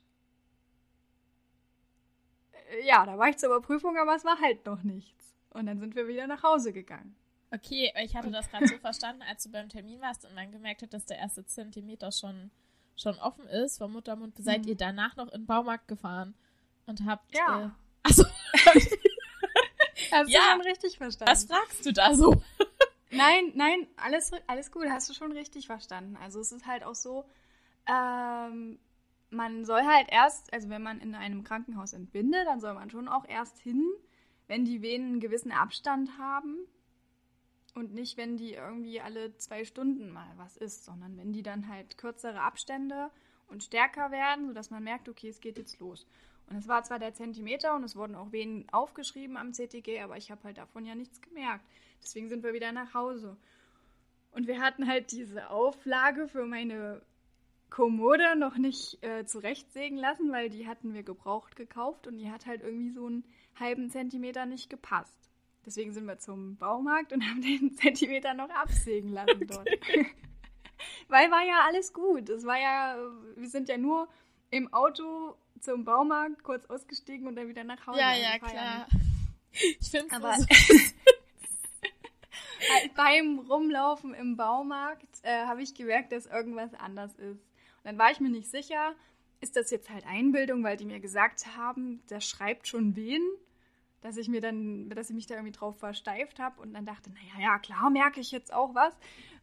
[2.72, 5.34] äh, ja, da war ich zur Überprüfung, aber es war halt noch nichts.
[5.52, 7.16] Und dann sind wir wieder nach Hause gegangen.
[7.52, 10.84] Okay, ich hatte das gerade so verstanden, als du beim Termin warst und man gemerkt
[10.84, 12.52] hat, dass der erste Zentimeter schon,
[12.96, 14.36] schon offen ist vom Muttermund.
[14.38, 14.70] Seid mhm.
[14.70, 16.36] ihr danach noch in den Baumarkt gefahren
[16.86, 17.36] und habt.
[17.36, 17.66] Ja.
[17.66, 17.70] Äh,
[18.04, 18.26] achso.
[20.12, 20.40] Hast ja.
[20.40, 21.32] du schon richtig verstanden?
[21.32, 22.42] Was fragst du da so?
[23.12, 26.18] Nein, nein, alles, alles gut, hast du schon richtig verstanden.
[26.18, 27.26] Also es ist halt auch so,
[27.88, 28.80] ähm,
[29.30, 33.08] man soll halt erst, also wenn man in einem Krankenhaus entbindet, dann soll man schon
[33.08, 33.86] auch erst hin,
[34.48, 36.58] wenn die Venen einen gewissen Abstand haben
[37.76, 41.68] und nicht, wenn die irgendwie alle zwei Stunden mal was ist, sondern wenn die dann
[41.68, 43.12] halt kürzere Abstände
[43.48, 46.08] und stärker werden, sodass man merkt, okay, es geht jetzt los.
[46.50, 50.18] Und es war zwar der Zentimeter und es wurden auch Venen aufgeschrieben am CTG, aber
[50.18, 51.64] ich habe halt davon ja nichts gemerkt.
[52.02, 53.38] Deswegen sind wir wieder nach Hause.
[54.32, 57.02] Und wir hatten halt diese Auflage für meine
[57.70, 62.46] Kommode noch nicht äh, zurechtsägen lassen, weil die hatten wir gebraucht gekauft und die hat
[62.46, 63.24] halt irgendwie so einen
[63.60, 65.30] halben Zentimeter nicht gepasst.
[65.66, 69.70] Deswegen sind wir zum Baumarkt und haben den Zentimeter noch absägen lassen dort.
[71.10, 72.30] weil war ja alles gut.
[72.30, 72.98] Es war ja,
[73.36, 74.08] wir sind ja nur
[74.52, 78.00] im Auto zum Baumarkt, kurz ausgestiegen und dann wieder nach Hause.
[78.00, 78.88] Ja, ja, klar.
[79.52, 80.94] Ich finde aber so halt
[82.96, 87.40] beim Rumlaufen im Baumarkt äh, habe ich gemerkt, dass irgendwas anders ist.
[87.40, 88.96] Und dann war ich mir nicht sicher,
[89.42, 93.22] ist das jetzt halt Einbildung, weil die mir gesagt haben, der schreibt schon wen,
[94.02, 97.10] dass ich mir dann, dass ich mich da irgendwie drauf versteift habe und dann dachte,
[97.10, 98.98] naja, ja, klar, merke ich jetzt auch was,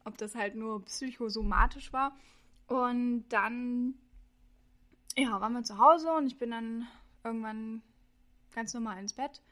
[0.04, 2.16] ob das halt nur psychosomatisch war.
[2.66, 3.94] Und dann
[5.16, 6.86] ja, waren wir zu Hause und ich bin dann
[7.24, 7.82] irgendwann
[8.54, 9.42] ganz normal ins Bett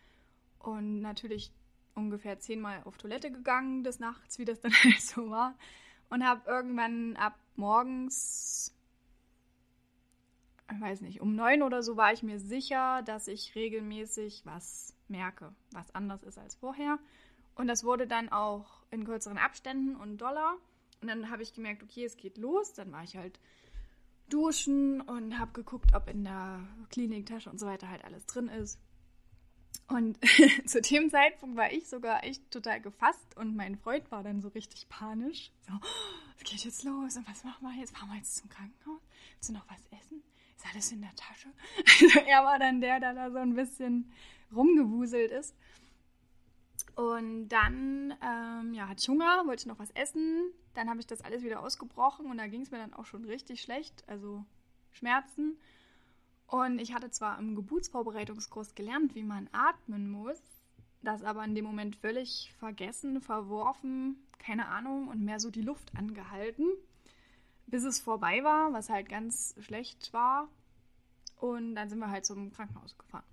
[0.58, 1.52] und natürlich
[1.94, 5.54] ungefähr zehnmal auf Toilette gegangen des Nachts, wie das dann halt so war.
[6.10, 8.74] Und habe irgendwann ab morgens,
[10.72, 14.94] ich weiß nicht, um neun oder so war ich mir sicher, dass ich regelmäßig was
[15.08, 16.98] merke, was anders ist als vorher.
[17.54, 20.56] Und das wurde dann auch in kürzeren Abständen und doller.
[21.00, 22.72] Und dann habe ich gemerkt, okay, es geht los.
[22.72, 23.38] Dann war ich halt
[24.28, 28.80] duschen und habe geguckt, ob in der Kliniktasche und so weiter halt alles drin ist.
[29.88, 30.18] Und
[30.66, 34.48] zu dem Zeitpunkt war ich sogar echt total gefasst und mein Freund war dann so
[34.48, 35.50] richtig panisch.
[35.66, 35.74] So,
[36.38, 37.96] es geht jetzt los und was machen wir jetzt?
[37.96, 39.00] Fahren wir jetzt zum Krankenhaus?
[39.34, 40.22] Willst du noch was essen?
[40.56, 41.48] Ist alles in der Tasche?
[42.02, 44.10] Also er war dann der, der da so ein bisschen
[44.54, 45.54] rumgewuselt ist.
[46.96, 50.52] Und dann ähm, ja, hatte ich Hunger, wollte ich noch was essen.
[50.74, 53.24] Dann habe ich das alles wieder ausgebrochen und da ging es mir dann auch schon
[53.24, 54.44] richtig schlecht, also
[54.92, 55.58] Schmerzen.
[56.54, 60.40] Und ich hatte zwar im Geburtsvorbereitungskurs gelernt, wie man atmen muss,
[61.02, 65.90] das aber in dem Moment völlig vergessen, verworfen, keine Ahnung, und mehr so die Luft
[65.96, 66.68] angehalten,
[67.66, 70.46] bis es vorbei war, was halt ganz schlecht war.
[71.40, 73.24] Und dann sind wir halt zum Krankenhaus gefahren.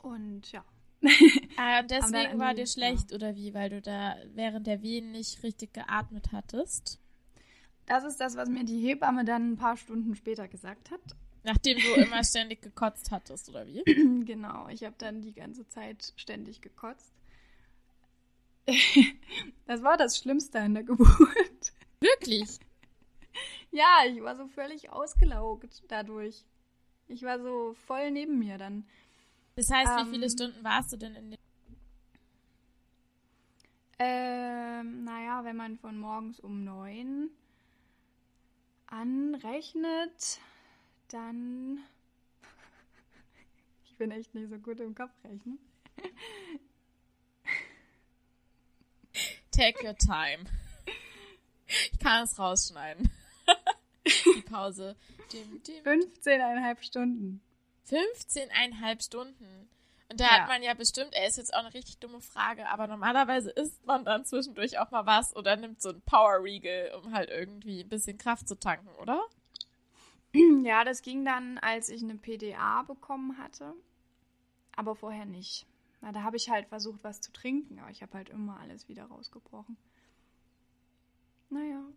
[0.00, 0.64] Und ja,
[1.58, 3.16] ah, deswegen war dir schlecht ja.
[3.16, 3.52] oder wie?
[3.52, 6.98] Weil du da während der Wehen nicht richtig geatmet hattest?
[7.84, 11.02] Das ist das, was mir die Hebamme dann ein paar Stunden später gesagt hat.
[11.44, 13.82] Nachdem du immer ständig gekotzt hattest, oder wie?
[14.24, 17.12] genau, ich habe dann die ganze Zeit ständig gekotzt.
[19.66, 21.72] das war das Schlimmste an der Geburt.
[22.00, 22.58] Wirklich?
[23.72, 26.44] ja, ich war so völlig ausgelaugt dadurch.
[27.08, 28.86] Ich war so voll neben mir dann.
[29.56, 30.30] Das heißt, ähm, wie viele ähm.
[30.30, 31.38] Stunden warst du denn in den.
[33.98, 37.30] Ähm, naja, wenn man von morgens um neun
[38.86, 40.40] anrechnet,
[41.12, 41.80] dann.
[43.84, 45.58] ich bin echt nicht so gut im Kopfrechnen.
[49.50, 50.44] Take your time.
[51.66, 53.10] Ich kann es rausschneiden.
[54.06, 54.96] Die Pause.
[55.32, 55.84] Dim, dim.
[55.84, 57.42] 15,5 Stunden.
[57.88, 59.68] 15,5 Stunden.
[60.10, 60.30] Und da ja.
[60.40, 63.86] hat man ja bestimmt, er ist jetzt auch eine richtig dumme Frage, aber normalerweise isst
[63.86, 67.80] man dann zwischendurch auch mal was oder nimmt so ein Power Riegel, um halt irgendwie
[67.80, 69.22] ein bisschen Kraft zu tanken, oder?
[70.64, 73.74] Ja, das ging dann, als ich eine PDA bekommen hatte,
[74.76, 75.66] aber vorher nicht.
[76.00, 78.88] Na, da habe ich halt versucht, was zu trinken, aber ich habe halt immer alles
[78.88, 79.76] wieder rausgebrochen.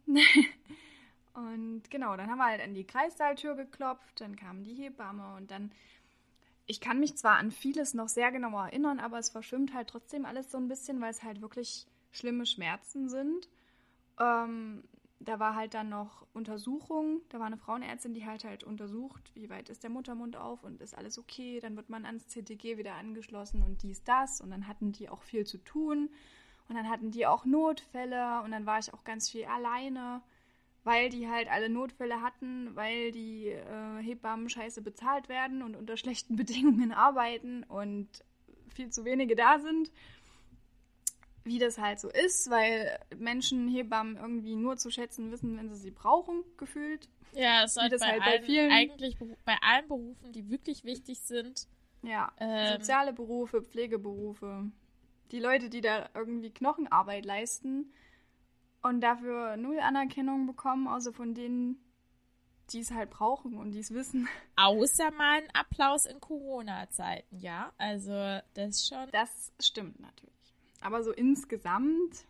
[1.34, 5.50] und genau, dann haben wir halt an die Kreissaaltür geklopft, dann kam die Hebamme und
[5.52, 5.72] dann
[6.68, 10.26] ich kann mich zwar an vieles noch sehr genau erinnern, aber es verschwimmt halt trotzdem
[10.26, 13.48] alles so ein bisschen, weil es halt wirklich schlimme Schmerzen sind.
[14.20, 14.84] Ähm,
[15.20, 17.22] da war halt dann noch Untersuchung.
[17.30, 20.82] Da war eine Frauenärztin, die halt halt untersucht, wie weit ist der Muttermund auf und
[20.82, 21.60] ist alles okay.
[21.60, 24.42] Dann wird man ans CTG wieder angeschlossen und dies, das.
[24.42, 26.10] Und dann hatten die auch viel zu tun.
[26.68, 28.42] Und dann hatten die auch Notfälle.
[28.44, 30.22] Und dann war ich auch ganz viel alleine
[30.86, 35.98] weil die halt alle Notfälle hatten, weil die äh, Hebammen scheiße bezahlt werden und unter
[35.98, 38.08] schlechten Bedingungen arbeiten und
[38.70, 39.92] viel zu wenige da sind.
[41.46, 45.78] Wie das halt so ist, weil Menschen Hebammen irgendwie nur zu schätzen wissen, wenn sie
[45.78, 47.08] sie brauchen, gefühlt.
[47.34, 51.68] Ja, es sollte bei, halt bei vielen eigentlich bei allen Berufen, die wirklich wichtig sind.
[52.02, 54.72] Ja, ähm, soziale Berufe, Pflegeberufe.
[55.32, 57.92] Die Leute, die da irgendwie Knochenarbeit leisten,
[58.86, 61.80] und dafür null Anerkennung bekommen, außer von denen,
[62.72, 64.28] die es halt brauchen und die es wissen.
[64.56, 67.74] Außer mal ein Applaus in Corona-Zeiten, ja.
[67.78, 69.10] Also das schon.
[69.12, 70.35] Das stimmt natürlich.
[70.86, 72.26] Aber so insgesamt,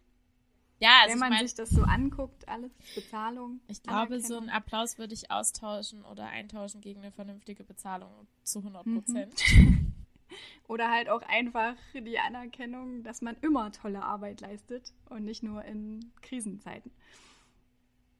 [0.80, 3.60] ja, also wenn man mein, sich das so anguckt, alles Bezahlung.
[3.68, 8.12] Ich glaube, so einen Applaus würde ich austauschen oder eintauschen gegen eine vernünftige Bezahlung
[8.43, 9.34] zu 100 Prozent.
[9.58, 9.91] Mhm.
[10.68, 15.64] Oder halt auch einfach die Anerkennung, dass man immer tolle Arbeit leistet und nicht nur
[15.64, 16.91] in Krisenzeiten.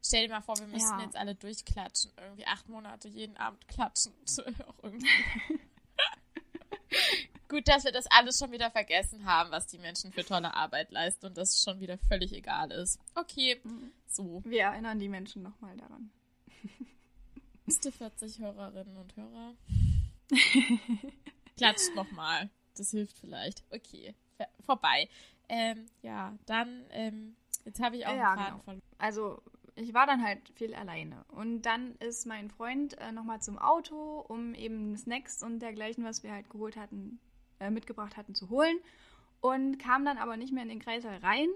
[0.02, 1.04] Stell dir mal vor, wir müssten ja.
[1.04, 2.12] jetzt alle durchklatschen.
[2.16, 4.12] Irgendwie acht Monate jeden Abend klatschen.
[4.68, 5.08] auch irgendwie.
[7.48, 10.90] Gut, dass wir das alles schon wieder vergessen haben, was die Menschen für tolle Arbeit
[10.90, 12.98] leisten und das schon wieder völlig egal ist.
[13.14, 13.92] Okay, mhm.
[14.06, 14.42] so.
[14.44, 16.10] Wir erinnern die Menschen nochmal daran.
[17.66, 19.54] Bist 40 Hörerinnen und Hörer?
[21.56, 22.50] Klatscht nochmal.
[22.76, 23.64] Das hilft vielleicht.
[23.70, 24.14] Okay,
[24.64, 25.08] vorbei.
[25.48, 28.62] Ähm, ja, dann, ähm, jetzt habe ich auch ja, einen Faden genau.
[28.64, 28.82] verloren.
[28.98, 29.42] Also,
[29.76, 31.24] ich war dann halt viel alleine.
[31.28, 36.22] Und dann ist mein Freund äh, nochmal zum Auto, um eben Snacks und dergleichen, was
[36.22, 37.20] wir halt geholt hatten,
[37.60, 38.78] äh, mitgebracht hatten, zu holen.
[39.40, 41.48] Und kam dann aber nicht mehr in den Kreißsaal rein,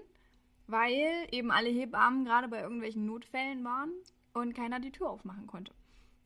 [0.67, 3.91] weil eben alle Hebammen gerade bei irgendwelchen Notfällen waren
[4.33, 5.73] und keiner die Tür aufmachen konnte.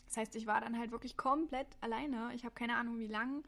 [0.08, 2.32] Das heißt, ich war dann halt wirklich komplett alleine.
[2.36, 3.42] Ich habe keine Ahnung, wie lange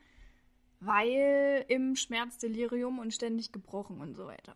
[0.80, 4.56] weil im Schmerzdelirium und ständig gebrochen und so weiter.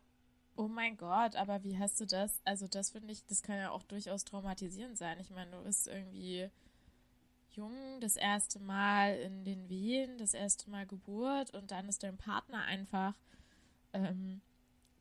[0.55, 2.41] Oh mein Gott, aber wie hast du das?
[2.45, 5.17] Also das finde ich, das kann ja auch durchaus traumatisierend sein.
[5.19, 6.49] Ich meine, du bist irgendwie
[7.55, 12.17] jung, das erste Mal in den Wehen, das erste Mal Geburt und dann ist dein
[12.17, 13.13] Partner einfach,
[13.93, 14.41] ähm,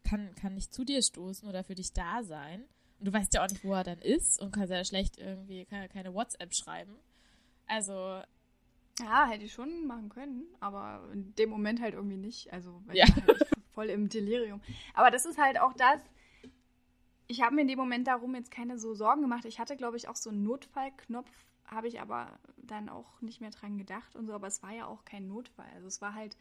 [0.05, 2.65] kann, kann nicht zu dir stoßen oder für dich da sein.
[2.99, 5.65] Und du weißt ja auch nicht, wo er dann ist und kannst ja schlecht irgendwie,
[5.65, 6.97] kann ja keine WhatsApp schreiben.
[7.67, 8.23] Also
[9.01, 12.53] ja, hätte ich schon machen können, aber in dem Moment halt irgendwie nicht.
[12.53, 13.07] Also ja.
[13.07, 14.61] halt voll im Delirium.
[14.95, 16.03] Aber das ist halt auch das.
[17.27, 19.45] Ich habe mir in dem Moment darum jetzt keine so Sorgen gemacht.
[19.45, 21.31] Ich hatte, glaube ich, auch so einen Notfallknopf,
[21.71, 24.33] habe ich aber dann auch nicht mehr dran gedacht und so.
[24.33, 25.69] Aber es war ja auch kein Notfall.
[25.75, 26.37] Also es war halt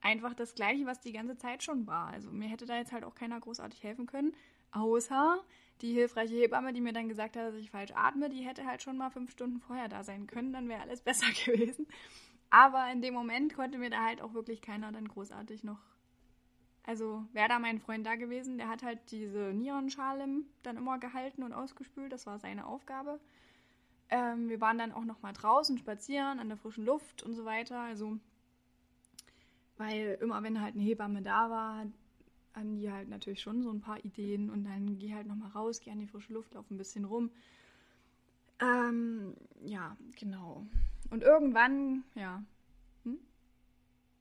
[0.00, 2.08] einfach das Gleiche, was die ganze Zeit schon war.
[2.08, 4.34] Also mir hätte da jetzt halt auch keiner großartig helfen können,
[4.72, 5.42] außer
[5.80, 8.82] die hilfreiche Hebamme, die mir dann gesagt hat, dass ich falsch atme, die hätte halt
[8.82, 11.86] schon mal fünf Stunden vorher da sein können, dann wäre alles besser gewesen.
[12.50, 15.80] Aber in dem Moment konnte mir da halt auch wirklich keiner dann großartig noch.
[16.84, 20.26] Also wäre da mein Freund da gewesen, der hat halt diese Nierenschale
[20.62, 23.20] dann immer gehalten und ausgespült, das war seine Aufgabe.
[24.12, 27.46] Ähm, wir waren dann auch noch mal draußen spazieren, an der frischen Luft und so
[27.46, 27.80] weiter.
[27.80, 28.18] Also,
[29.78, 31.86] weil immer wenn halt eine Hebamme da war,
[32.52, 35.80] an die halt natürlich schon so ein paar Ideen und dann geh halt nochmal raus,
[35.80, 37.30] geh an die frische Luft, lauf ein bisschen rum.
[38.60, 39.34] Ähm,
[39.64, 40.66] ja, genau.
[41.08, 42.44] Und irgendwann, ja.
[43.04, 43.18] Hm?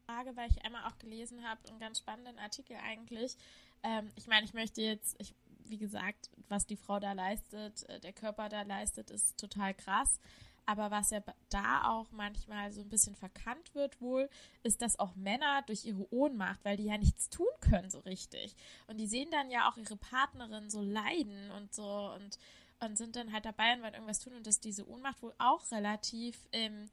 [0.05, 3.35] Frage, weil ich einmal auch gelesen habe, einen ganz spannenden Artikel eigentlich.
[3.83, 5.35] Ähm, ich meine, ich möchte jetzt, ich,
[5.71, 10.19] wie gesagt, was die Frau da leistet, äh, der Körper da leistet, ist total krass.
[10.65, 14.29] Aber was ja da auch manchmal so ein bisschen verkannt wird wohl,
[14.63, 18.55] ist, dass auch Männer durch ihre Ohnmacht, weil die ja nichts tun können so richtig.
[18.87, 22.37] Und die sehen dann ja auch ihre Partnerin so leiden und so und,
[22.79, 25.71] und sind dann halt dabei und wollen irgendwas tun und dass diese Ohnmacht wohl auch
[25.71, 26.89] relativ ähm,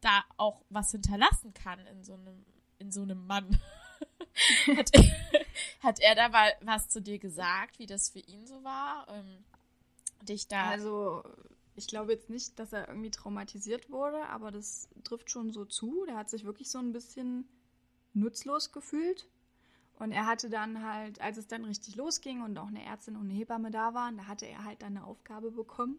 [0.00, 2.44] da auch was hinterlassen kann in so einem,
[2.78, 3.60] in so einem Mann.
[4.76, 5.02] hat, er,
[5.82, 9.06] hat er da mal was zu dir gesagt, wie das für ihn so war?
[9.10, 9.44] Ähm,
[10.22, 10.70] dich da.
[10.70, 11.22] Also
[11.74, 16.04] ich glaube jetzt nicht, dass er irgendwie traumatisiert wurde, aber das trifft schon so zu.
[16.06, 17.48] Der hat sich wirklich so ein bisschen
[18.12, 19.26] nutzlos gefühlt.
[19.98, 23.28] Und er hatte dann halt, als es dann richtig losging und auch eine Ärztin und
[23.28, 25.98] eine Hebamme da waren, da hatte er halt dann eine Aufgabe bekommen.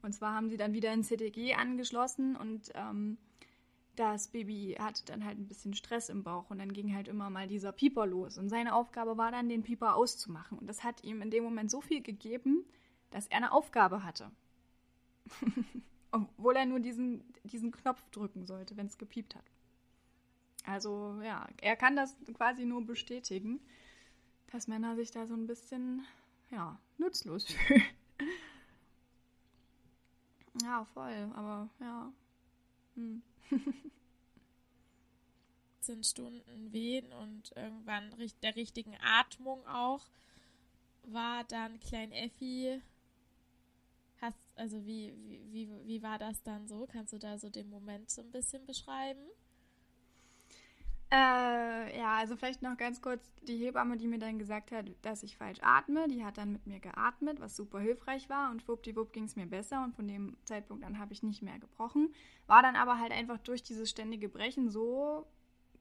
[0.00, 3.18] Und zwar haben sie dann wieder ein CTG angeschlossen und ähm,
[3.96, 7.30] das Baby hatte dann halt ein bisschen Stress im Bauch und dann ging halt immer
[7.30, 8.38] mal dieser Pieper los.
[8.38, 10.58] Und seine Aufgabe war dann, den Pieper auszumachen.
[10.58, 12.64] Und das hat ihm in dem Moment so viel gegeben,
[13.10, 14.30] dass er eine Aufgabe hatte.
[16.12, 19.44] Obwohl er nur diesen, diesen Knopf drücken sollte, wenn es gepiept hat.
[20.64, 23.60] Also ja, er kann das quasi nur bestätigen,
[24.50, 26.04] dass Männer sich da so ein bisschen,
[26.50, 27.82] ja, nutzlos fühlen.
[30.62, 32.12] ja, voll, aber ja.
[32.94, 33.22] Hm.
[35.80, 38.10] sind Stunden Wehen und irgendwann
[38.42, 40.06] der richtigen Atmung auch
[41.02, 42.80] war dann Klein Effi.
[44.20, 46.86] Hast, also wie, wie, wie, wie war das dann so?
[46.86, 49.20] Kannst du da so den Moment so ein bisschen beschreiben?
[51.10, 55.22] Äh, ja, also vielleicht noch ganz kurz die Hebamme, die mir dann gesagt hat, dass
[55.22, 59.12] ich falsch atme, die hat dann mit mir geatmet, was super hilfreich war und schwuppdiwupp
[59.12, 62.12] ging es mir besser und von dem Zeitpunkt an habe ich nicht mehr gebrochen.
[62.46, 65.26] War dann aber halt einfach durch dieses ständige Brechen so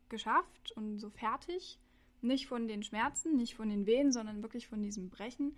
[0.10, 1.80] geschafft und so fertig,
[2.22, 5.58] nicht von den Schmerzen, nicht von den Wehen, sondern wirklich von diesem Brechen,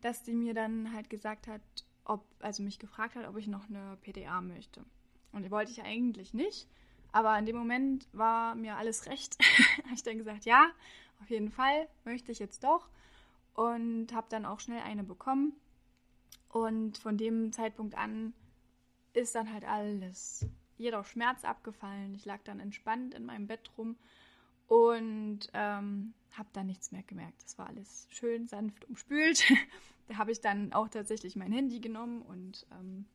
[0.00, 1.60] dass sie mir dann halt gesagt hat,
[2.04, 4.84] ob, also mich gefragt hat, ob ich noch eine PDA möchte.
[5.32, 6.68] Und die wollte ich eigentlich nicht.
[7.12, 9.36] Aber in dem Moment war mir alles recht.
[9.84, 10.70] habe ich dann gesagt, ja,
[11.20, 12.88] auf jeden Fall möchte ich jetzt doch.
[13.54, 15.54] Und habe dann auch schnell eine bekommen.
[16.48, 18.32] Und von dem Zeitpunkt an
[19.12, 20.46] ist dann halt alles,
[20.76, 22.14] jeder Schmerz abgefallen.
[22.14, 23.96] Ich lag dann entspannt in meinem Bett rum
[24.66, 27.42] und ähm, habe dann nichts mehr gemerkt.
[27.42, 29.44] Das war alles schön sanft umspült.
[30.08, 33.06] da habe ich dann auch tatsächlich mein Handy genommen und ähm,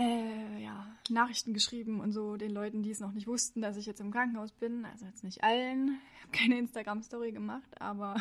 [0.00, 3.86] äh, ja, Nachrichten geschrieben und so den Leuten, die es noch nicht wussten, dass ich
[3.86, 4.84] jetzt im Krankenhaus bin.
[4.84, 6.00] Also jetzt nicht allen.
[6.14, 8.16] Ich habe keine Instagram-Story gemacht, aber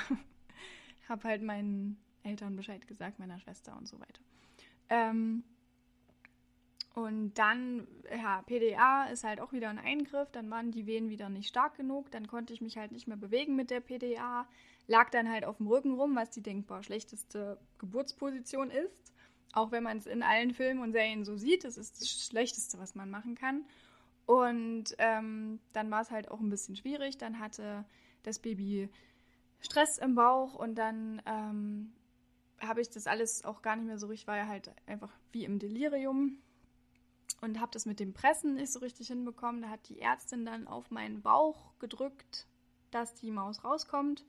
[1.10, 4.22] habe halt meinen Eltern Bescheid gesagt, meiner Schwester und so weiter.
[4.90, 5.44] Ähm,
[6.96, 10.30] und dann, ja, PDA ist halt auch wieder ein Eingriff.
[10.32, 12.12] Dann waren die Wehen wieder nicht stark genug.
[12.12, 14.48] Dann konnte ich mich halt nicht mehr bewegen mit der PDA.
[14.88, 19.14] Lag dann halt auf dem Rücken rum, was die denkbar schlechteste Geburtsposition ist.
[19.54, 22.78] Auch wenn man es in allen Filmen und Serien so sieht, das ist das Schlechteste,
[22.78, 23.66] was man machen kann.
[24.26, 27.18] Und ähm, dann war es halt auch ein bisschen schwierig.
[27.18, 27.86] Dann hatte
[28.24, 28.90] das Baby
[29.60, 31.94] Stress im Bauch und dann ähm,
[32.62, 35.46] habe ich das alles auch gar nicht mehr so richtig, war ja halt einfach wie
[35.46, 36.38] im Delirium
[37.42, 39.62] und habe das mit dem Pressen nicht so richtig hinbekommen.
[39.62, 42.48] Da hat die Ärztin dann auf meinen Bauch gedrückt,
[42.92, 44.26] dass die Maus rauskommt.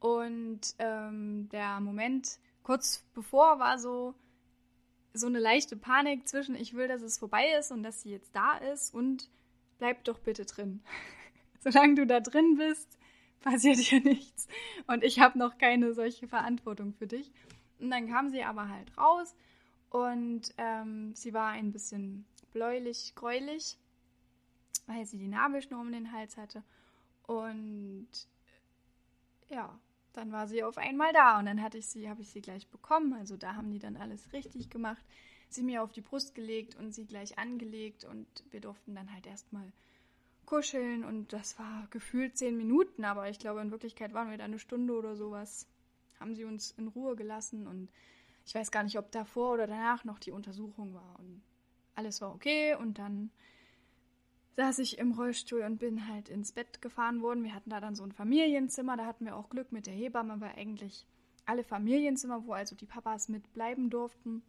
[0.00, 4.14] Und ähm, der Moment kurz bevor war so,
[5.16, 8.34] so eine leichte Panik zwischen, ich will, dass es vorbei ist und dass sie jetzt
[8.34, 9.28] da ist und
[9.78, 10.82] bleib doch bitte drin.
[11.60, 12.98] Solange du da drin bist,
[13.40, 14.48] passiert hier nichts.
[14.86, 17.30] Und ich habe noch keine solche Verantwortung für dich.
[17.78, 19.34] Und dann kam sie aber halt raus
[19.90, 23.78] und ähm, sie war ein bisschen bläulich, gräulich,
[24.86, 26.62] weil sie die Nabelschnur um den Hals hatte.
[27.26, 28.08] Und
[29.50, 29.78] ja,
[30.16, 32.66] dann war sie auf einmal da und dann hatte ich sie, habe ich sie gleich
[32.68, 33.12] bekommen.
[33.12, 35.04] Also da haben die dann alles richtig gemacht.
[35.48, 39.26] Sie mir auf die Brust gelegt und sie gleich angelegt und wir durften dann halt
[39.26, 39.72] erstmal
[40.46, 44.44] kuscheln und das war gefühlt zehn Minuten, aber ich glaube in Wirklichkeit waren wir da
[44.44, 45.68] eine Stunde oder sowas.
[46.18, 47.90] Haben sie uns in Ruhe gelassen und
[48.46, 51.42] ich weiß gar nicht, ob davor oder danach noch die Untersuchung war und
[51.94, 53.30] alles war okay und dann
[54.56, 57.44] saß ich im Rollstuhl und bin halt ins Bett gefahren worden.
[57.44, 60.40] Wir hatten da dann so ein Familienzimmer, da hatten wir auch Glück mit der Hebamme,
[60.40, 61.06] weil eigentlich
[61.44, 64.42] alle Familienzimmer, wo also die Papas mitbleiben durften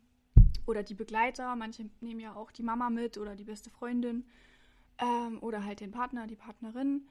[0.66, 4.26] oder die Begleiter, manche nehmen ja auch die Mama mit oder die beste Freundin
[4.98, 7.02] ähm, oder halt den Partner, die Partnerin.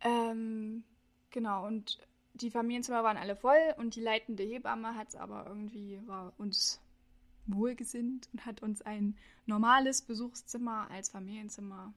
[0.00, 0.82] Ähm,
[1.30, 1.98] genau, und
[2.34, 6.80] die Familienzimmer waren alle voll und die leitende Hebamme hat es aber irgendwie, war uns
[7.46, 9.16] wohlgesinnt und hat uns ein
[9.46, 11.94] normales Besuchszimmer als Familienzimmer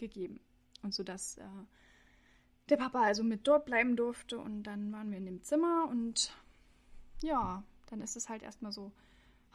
[0.00, 0.40] gegeben.
[0.82, 1.44] Und so dass äh,
[2.68, 6.34] der Papa also mit dort bleiben durfte und dann waren wir in dem Zimmer und
[7.22, 8.92] ja, dann ist es halt erstmal so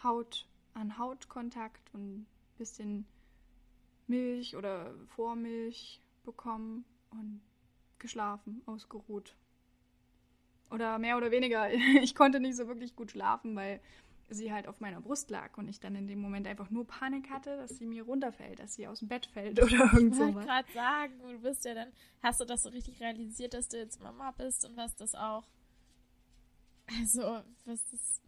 [0.03, 2.27] Haut an Hautkontakt und ein
[2.57, 3.05] bisschen
[4.07, 7.41] Milch oder Vormilch bekommen und
[7.97, 9.35] geschlafen, ausgeruht.
[10.69, 13.79] Oder mehr oder weniger, ich konnte nicht so wirklich gut schlafen, weil
[14.29, 17.29] sie halt auf meiner Brust lag und ich dann in dem Moment einfach nur Panik
[17.29, 20.27] hatte, dass sie mir runterfällt, dass sie aus dem Bett fällt oder irgend so.
[20.27, 21.91] Ich wollte gerade sagen, du bist ja dann,
[22.23, 25.47] hast du das so richtig realisiert, dass du jetzt Mama bist und was das auch,
[26.99, 28.21] also, was das,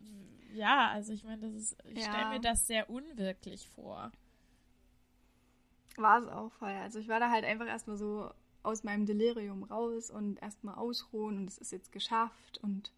[0.54, 2.12] ja, also ich meine, das ist, ich ja.
[2.12, 4.12] stelle mir das sehr unwirklich vor.
[5.96, 6.70] War es auch voll.
[6.70, 8.32] Also ich war da halt einfach erstmal so
[8.64, 12.92] aus meinem Delirium raus und erstmal ausruhen und es ist jetzt geschafft und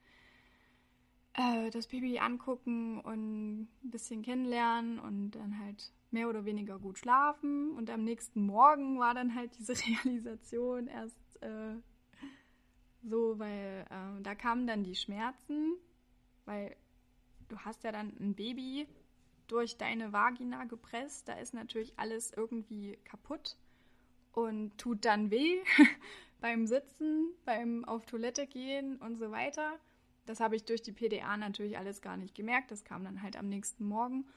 [1.33, 6.97] äh, das Baby angucken und ein bisschen kennenlernen und dann halt mehr oder weniger gut
[6.97, 7.71] schlafen.
[7.71, 9.73] Und am nächsten Morgen war dann halt diese
[10.05, 11.75] Realisation erst äh,
[13.03, 15.75] so, weil äh, da kamen dann die Schmerzen,
[16.45, 16.75] weil
[17.47, 18.87] du hast ja dann ein Baby
[19.47, 21.27] durch deine Vagina gepresst.
[21.27, 23.57] Da ist natürlich alles irgendwie kaputt
[24.33, 25.59] und tut dann weh
[26.41, 29.79] beim Sitzen, beim auf Toilette gehen und so weiter.
[30.29, 32.69] Das habe ich durch die PDA natürlich alles gar nicht gemerkt.
[32.69, 34.27] Das kam dann halt am nächsten Morgen.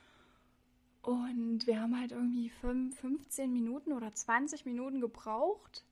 [1.02, 5.84] Und wir haben halt irgendwie 15 Minuten oder 20 Minuten gebraucht,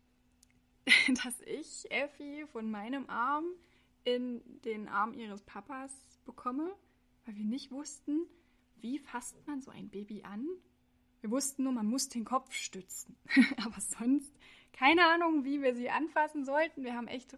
[1.22, 3.44] dass ich Effi von meinem Arm
[4.04, 5.92] in den Arm ihres Papas
[6.24, 6.74] bekomme,
[7.26, 8.22] weil wir nicht wussten,
[8.80, 10.48] wie fasst man so ein Baby an.
[11.20, 13.16] Wir wussten nur, man muss den Kopf stützen.
[13.58, 14.34] Aber sonst
[14.72, 16.84] keine Ahnung, wie wir sie anfassen sollten.
[16.84, 17.36] Wir haben echt,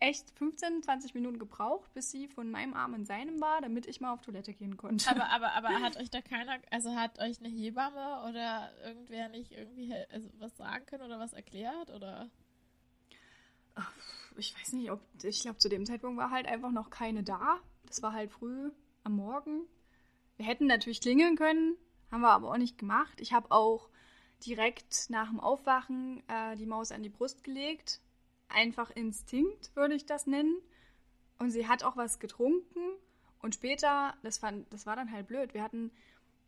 [0.00, 4.00] echt 15, 20 Minuten gebraucht, bis sie von meinem Arm in seinem war, damit ich
[4.00, 5.10] mal auf Toilette gehen konnte.
[5.10, 9.52] Aber, aber, aber hat euch da keiner, also hat euch eine Hebamme oder irgendwer nicht
[9.52, 12.30] irgendwie also was sagen können oder was erklärt oder?
[14.36, 17.60] ich weiß nicht, ob, ich glaube, zu dem Zeitpunkt war halt einfach noch keine da.
[17.86, 18.70] Das war halt früh
[19.04, 19.66] am Morgen.
[20.36, 21.76] Wir hätten natürlich klingeln können,
[22.10, 23.20] haben wir aber auch nicht gemacht.
[23.20, 23.90] Ich habe auch
[24.44, 28.00] direkt nach dem Aufwachen äh, die Maus an die Brust gelegt.
[28.50, 30.56] Einfach Instinkt, würde ich das nennen.
[31.38, 32.80] Und sie hat auch was getrunken.
[33.40, 35.54] Und später, das, fand, das war dann halt blöd.
[35.54, 35.90] Wir hatten,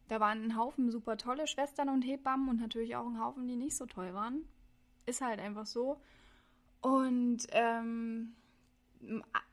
[0.08, 3.56] da waren ein Haufen super tolle Schwestern und Hebammen und natürlich auch ein Haufen, die
[3.56, 4.44] nicht so toll waren.
[5.06, 6.00] Ist halt einfach so.
[6.80, 8.34] Und ähm,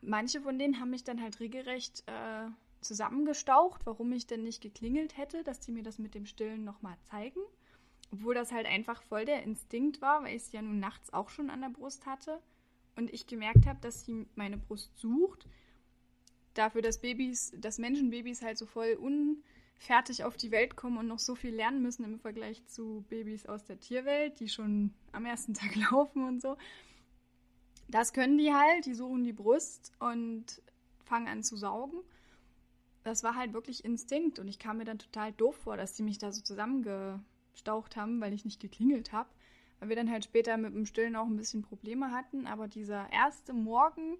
[0.00, 2.48] manche von denen haben mich dann halt regelrecht äh,
[2.80, 6.96] zusammengestaucht, warum ich denn nicht geklingelt hätte, dass die mir das mit dem Stillen nochmal
[7.04, 7.40] zeigen.
[8.12, 11.28] Obwohl das halt einfach voll der Instinkt war, weil ich es ja nun nachts auch
[11.28, 12.40] schon an der Brust hatte.
[12.96, 15.46] Und ich gemerkt habe, dass sie meine Brust sucht.
[16.54, 21.20] Dafür, dass Babys, dass Menschenbabys halt so voll unfertig auf die Welt kommen und noch
[21.20, 25.54] so viel lernen müssen im Vergleich zu Babys aus der Tierwelt, die schon am ersten
[25.54, 26.56] Tag laufen und so.
[27.88, 30.62] Das können die halt, die suchen die Brust und
[31.04, 31.98] fangen an zu saugen.
[33.02, 36.02] Das war halt wirklich Instinkt und ich kam mir dann total doof vor, dass die
[36.02, 36.42] mich da so
[37.50, 39.28] zusammengestaucht haben, weil ich nicht geklingelt habe.
[39.78, 43.10] Weil wir dann halt später mit dem Stillen auch ein bisschen Probleme hatten, aber dieser
[43.12, 44.18] erste Morgen,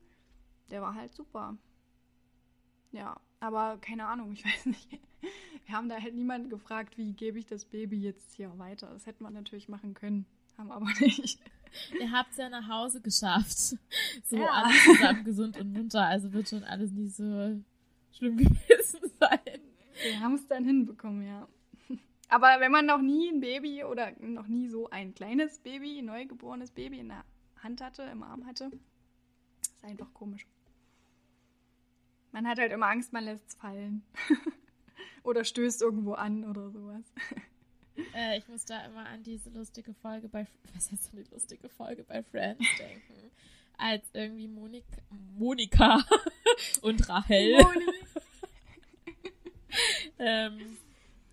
[0.71, 1.57] der war halt super.
[2.93, 4.89] Ja, aber keine Ahnung, ich weiß nicht.
[5.67, 8.89] Wir haben da halt niemanden gefragt, wie gebe ich das Baby jetzt hier weiter.
[8.93, 10.25] Das hätte man natürlich machen können,
[10.57, 11.39] haben aber nicht.
[12.01, 13.77] Ihr habt es ja nach Hause geschafft.
[14.25, 14.47] So ja.
[14.47, 16.05] alles zusammen gesund und munter.
[16.05, 17.63] Also wird schon alles nicht so
[18.13, 19.61] schlimm gewesen sein.
[20.03, 21.47] Wir haben es dann hinbekommen, ja.
[22.31, 26.05] Aber wenn man noch nie ein Baby oder noch nie so ein kleines Baby, ein
[26.05, 27.25] neugeborenes Baby in der
[27.57, 28.71] Hand hatte, im Arm hatte,
[29.61, 30.47] ist einfach komisch.
[32.31, 34.05] Man hat halt immer Angst, man lässt es fallen.
[35.25, 37.05] oder stößt irgendwo an oder sowas.
[38.15, 41.69] Äh, ich muss da immer an diese lustige Folge bei, was heißt denn die lustige
[41.69, 43.31] Folge bei Friends denken?
[43.77, 44.97] Als irgendwie Monika,
[45.37, 46.03] Monika
[46.81, 47.59] und Rahel
[50.19, 50.79] ähm,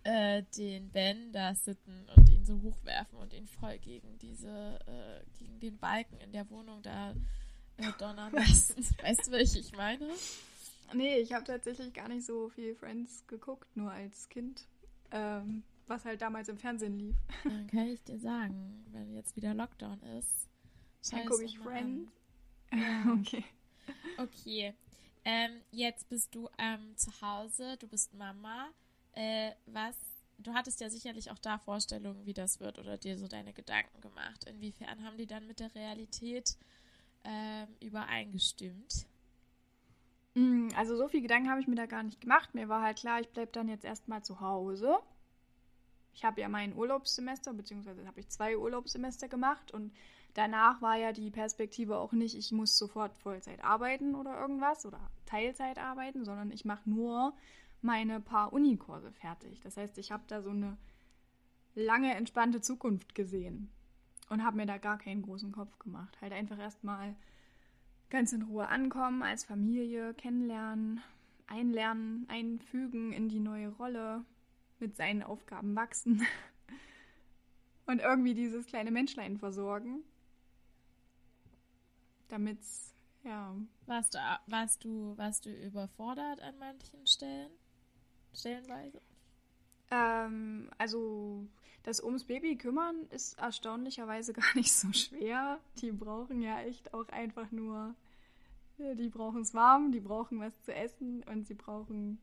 [0.08, 5.22] äh, den Ben da sitten und ihn so hochwerfen und ihn voll gegen diese, äh,
[5.38, 7.12] gegen den Balken in der Wohnung da
[7.76, 8.86] äh, donnern lassen.
[9.02, 10.08] weißt du, welche ich meine?
[10.94, 14.66] Nee, ich habe tatsächlich gar nicht so viel Friends geguckt, nur als Kind.
[15.12, 17.16] Ähm, was halt damals im Fernsehen lief.
[17.44, 20.48] Dann kann ich dir sagen, wenn jetzt wieder Lockdown ist.
[21.12, 22.10] Dann gucke ich Friends.
[22.74, 23.14] Ja.
[23.14, 23.46] okay.
[24.18, 24.74] Okay.
[25.24, 28.68] Ähm, jetzt bist du ähm, zu Hause, du bist Mama.
[29.18, 29.98] Äh, was,
[30.38, 34.00] du hattest ja sicherlich auch da Vorstellungen, wie das wird oder dir so deine Gedanken
[34.02, 34.44] gemacht.
[34.46, 36.56] Inwiefern haben die dann mit der Realität
[37.24, 39.08] ähm, übereingestimmt?
[40.36, 42.54] Mm, also so viel Gedanken habe ich mir da gar nicht gemacht.
[42.54, 45.00] Mir war halt klar, ich bleibe dann jetzt erstmal zu Hause
[46.18, 49.94] ich habe ja mein Urlaubssemester, beziehungsweise habe ich zwei Urlaubssemester gemacht und
[50.34, 55.00] danach war ja die Perspektive auch nicht, ich muss sofort Vollzeit arbeiten oder irgendwas oder
[55.28, 57.34] Teilzeit arbeiten, sondern ich mache nur
[57.88, 59.62] meine paar Unikurse fertig.
[59.62, 60.78] Das heißt, ich habe da so eine
[61.74, 63.70] lange entspannte Zukunft gesehen
[64.30, 66.20] und habe mir da gar keinen großen Kopf gemacht.
[66.22, 67.16] Halt einfach erstmal
[68.10, 71.02] ganz in Ruhe ankommen, als Familie kennenlernen,
[71.48, 74.26] einlernen, einfügen in die neue Rolle,
[74.80, 76.28] mit seinen Aufgaben wachsen
[77.86, 80.04] und irgendwie dieses kleine Menschlein versorgen.
[82.28, 82.60] Damit
[83.24, 83.56] ja.
[83.86, 87.52] Warst du, warst du, warst du überfordert an manchen Stellen?
[88.34, 89.02] Stellenweise?
[89.92, 91.46] Ähm, also
[91.84, 95.60] das ums Baby kümmern ist erstaunlicherweise gar nicht so schwer.
[95.82, 97.96] Die brauchen ja echt auch einfach nur
[98.78, 102.20] Die brauchen es warm, die brauchen was zu essen und sie brauchen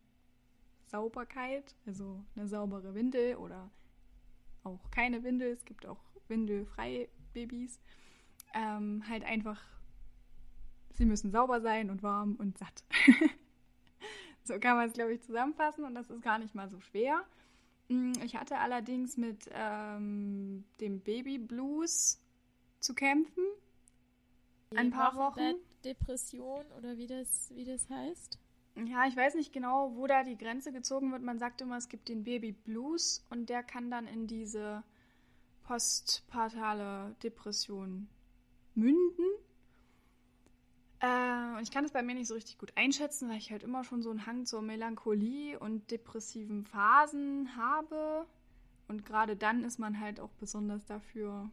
[0.86, 3.70] Sauberkeit, also eine saubere Windel oder
[4.62, 5.52] auch keine Windel.
[5.52, 7.80] Es gibt auch windelfreie Babys.
[8.54, 9.60] Ähm, halt einfach,
[10.92, 12.84] sie müssen sauber sein und warm und satt.
[14.44, 17.24] so kann man es, glaube ich, zusammenfassen und das ist gar nicht mal so schwer.
[17.88, 22.20] Mm, ich hatte allerdings mit ähm, dem Baby Blues
[22.80, 23.44] zu kämpfen.
[24.74, 25.54] Ein paar Wochen.
[25.84, 28.38] Depression oder wie das, wie das heißt?
[28.86, 31.22] Ja, ich weiß nicht genau, wo da die Grenze gezogen wird.
[31.22, 34.82] Man sagt immer, es gibt den Baby Blues und der kann dann in diese
[35.62, 38.08] postpartale Depression
[38.74, 39.26] münden.
[41.04, 43.84] Äh, ich kann das bei mir nicht so richtig gut einschätzen, weil ich halt immer
[43.84, 48.26] schon so einen Hang zur Melancholie und depressiven Phasen habe.
[48.88, 51.50] Und gerade dann ist man halt auch besonders dafür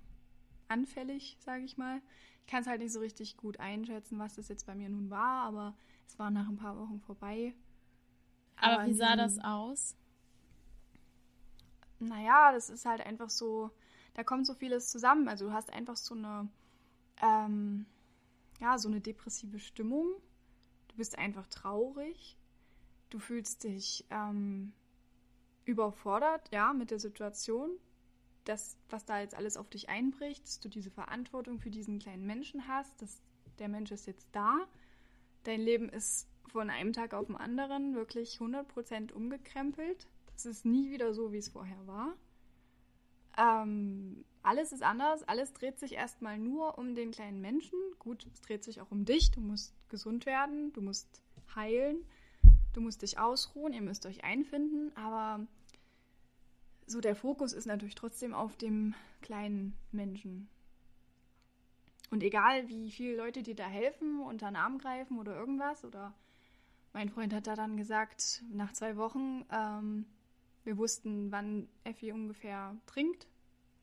[0.70, 2.02] anfällig, sage ich mal.
[2.46, 5.10] Ich kann es halt nicht so richtig gut einschätzen, was das jetzt bei mir nun
[5.10, 5.76] war, aber
[6.08, 7.54] es war nach ein paar Wochen vorbei.
[8.56, 9.96] Aber, aber wie sah das aus?
[12.00, 13.70] Naja, das ist halt einfach so,
[14.14, 15.28] da kommt so vieles zusammen.
[15.28, 16.50] Also du hast einfach so eine,
[17.22, 17.86] ähm,
[18.62, 20.08] ja, so eine depressive Stimmung.
[20.88, 22.38] Du bist einfach traurig.
[23.10, 24.72] Du fühlst dich ähm,
[25.66, 27.72] überfordert, ja, mit der Situation
[28.46, 32.26] das, was da jetzt alles auf dich einbricht, dass du diese Verantwortung für diesen kleinen
[32.26, 33.22] Menschen hast, dass
[33.60, 34.68] der Mensch ist jetzt da,
[35.44, 40.08] dein Leben ist von einem Tag auf den anderen wirklich 100% umgekrempelt.
[40.36, 42.16] Es ist nie wieder so, wie es vorher war.
[43.38, 47.78] Ähm, alles ist anders, alles dreht sich erstmal nur um den kleinen Menschen.
[48.00, 51.22] Gut, es dreht sich auch um dich, du musst gesund werden, du musst
[51.56, 52.06] heilen,
[52.74, 55.46] du musst dich ausruhen, ihr müsst euch einfinden, aber
[56.88, 60.50] so der Fokus ist natürlich trotzdem auf dem kleinen Menschen.
[62.10, 66.14] Und egal, wie viele Leute dir da helfen, unter den Arm greifen oder irgendwas, oder
[66.94, 70.06] mein Freund hat da dann gesagt, nach zwei Wochen, ähm,
[70.64, 73.28] wir wussten, wann Effi ungefähr trinkt,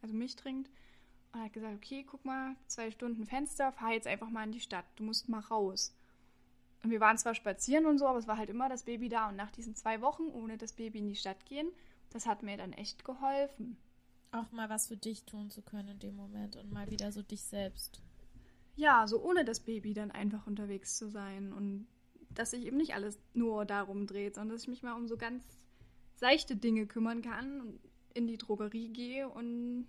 [0.03, 0.71] also mich trinkt,
[1.33, 4.61] und hat gesagt, okay, guck mal, zwei Stunden Fenster, fahr jetzt einfach mal in die
[4.61, 5.95] Stadt, du musst mal raus.
[6.83, 9.29] Und wir waren zwar spazieren und so, aber es war halt immer das Baby da.
[9.29, 11.69] Und nach diesen zwei Wochen ohne das Baby in die Stadt gehen,
[12.11, 13.77] das hat mir dann echt geholfen.
[14.31, 17.23] Auch mal was für dich tun zu können in dem Moment und mal wieder so
[17.23, 18.01] dich selbst.
[18.77, 21.89] Ja, so ohne das Baby dann einfach unterwegs zu sein und
[22.31, 25.17] dass sich eben nicht alles nur darum dreht, sondern dass ich mich mal um so
[25.17, 25.43] ganz
[26.19, 27.81] seichte Dinge kümmern kann und
[28.15, 29.87] in die Drogerie gehe und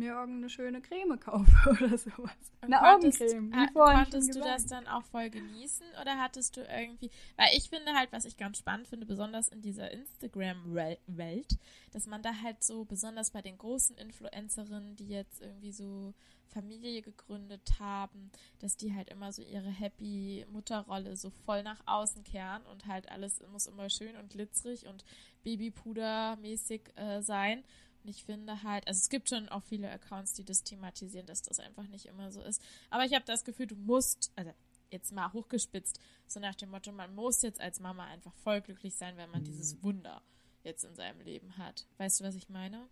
[0.00, 2.32] mir irgendeine schöne Creme kaufe oder sowas.
[2.60, 3.52] Und Eine konntest, Augencreme.
[3.52, 7.92] Wie konntest du das dann auch voll genießen oder hattest du irgendwie, weil ich finde
[7.94, 11.58] halt, was ich ganz spannend finde, besonders in dieser Instagram-Welt,
[11.92, 16.14] dass man da halt so, besonders bei den großen Influencerinnen, die jetzt irgendwie so
[16.50, 22.24] Familie gegründet haben, dass die halt immer so ihre happy Mutterrolle so voll nach außen
[22.24, 25.04] kehren und halt alles muss immer schön und glitzerig und
[25.44, 27.64] Babypuder-mäßig äh, sein.
[28.04, 31.60] Ich finde halt, also es gibt schon auch viele Accounts, die das thematisieren, dass das
[31.60, 32.62] einfach nicht immer so ist.
[32.88, 34.52] Aber ich habe das Gefühl, du musst, also
[34.90, 38.94] jetzt mal hochgespitzt, so nach dem Motto, man muss jetzt als Mama einfach voll glücklich
[38.94, 39.82] sein, wenn man dieses mhm.
[39.82, 40.22] Wunder
[40.62, 41.86] jetzt in seinem Leben hat.
[41.98, 42.88] Weißt du, was ich meine?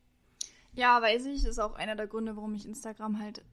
[0.72, 1.42] Ja, weiß ich.
[1.42, 3.44] Das ist auch einer der Gründe, warum ich Instagram halt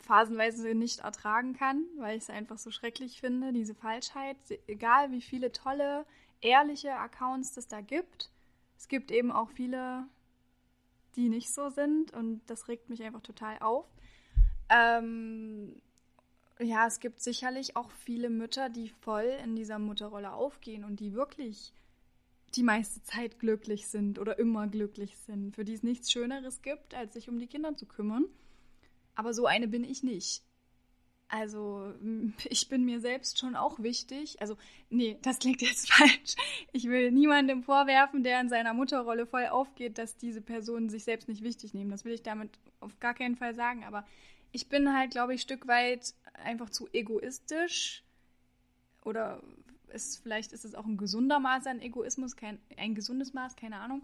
[0.00, 4.36] phasenweise nicht ertragen kann, weil ich es einfach so schrecklich finde, diese Falschheit.
[4.66, 6.04] Egal wie viele tolle,
[6.40, 8.30] ehrliche Accounts es da gibt,
[8.76, 10.08] es gibt eben auch viele
[11.16, 13.86] die nicht so sind und das regt mich einfach total auf.
[14.68, 15.80] Ähm,
[16.60, 21.14] ja, es gibt sicherlich auch viele Mütter, die voll in dieser Mutterrolle aufgehen und die
[21.14, 21.72] wirklich
[22.54, 26.94] die meiste Zeit glücklich sind oder immer glücklich sind, für die es nichts Schöneres gibt,
[26.94, 28.26] als sich um die Kinder zu kümmern.
[29.14, 30.42] Aber so eine bin ich nicht.
[31.34, 31.94] Also,
[32.44, 34.38] ich bin mir selbst schon auch wichtig.
[34.42, 34.58] Also,
[34.90, 36.36] nee, das klingt jetzt falsch.
[36.72, 41.28] Ich will niemandem vorwerfen, der in seiner Mutterrolle voll aufgeht, dass diese Personen sich selbst
[41.28, 41.90] nicht wichtig nehmen.
[41.90, 42.50] Das will ich damit
[42.80, 43.82] auf gar keinen Fall sagen.
[43.84, 44.04] Aber
[44.52, 48.04] ich bin halt, glaube ich, ein Stück weit einfach zu egoistisch.
[49.02, 49.42] Oder
[49.88, 53.76] ist, vielleicht ist es auch ein gesunder Maß an Egoismus, kein, ein gesundes Maß, keine
[53.78, 54.02] Ahnung.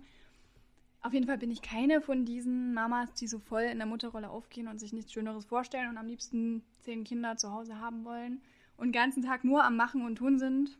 [1.00, 4.30] Auf jeden Fall bin ich keine von diesen Mamas, die so voll in der Mutterrolle
[4.30, 8.42] aufgehen und sich nichts Schöneres vorstellen und am liebsten zehn Kinder zu Hause haben wollen
[8.76, 10.76] und den ganzen Tag nur am Machen und Tun sind.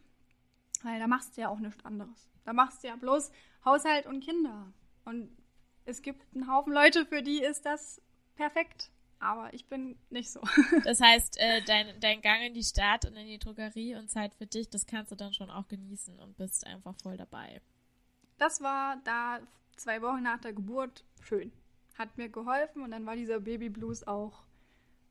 [0.82, 2.28] Weil da machst du ja auch nichts anderes.
[2.45, 3.31] Da machst du ja bloß
[3.65, 4.73] Haushalt und Kinder.
[5.05, 5.31] Und
[5.85, 8.01] es gibt einen Haufen Leute, für die ist das
[8.36, 8.90] perfekt.
[9.20, 10.40] Aber ich bin nicht so.
[10.85, 14.35] Das heißt, äh, dein, dein Gang in die Stadt und in die Drogerie und Zeit
[14.35, 17.61] für dich, das kannst du dann schon auch genießen und bist einfach voll dabei.
[18.39, 19.40] Das war da
[19.78, 21.52] zwei Wochen nach der Geburt schön.
[21.96, 24.44] Hat mir geholfen und dann war dieser Baby Blues auch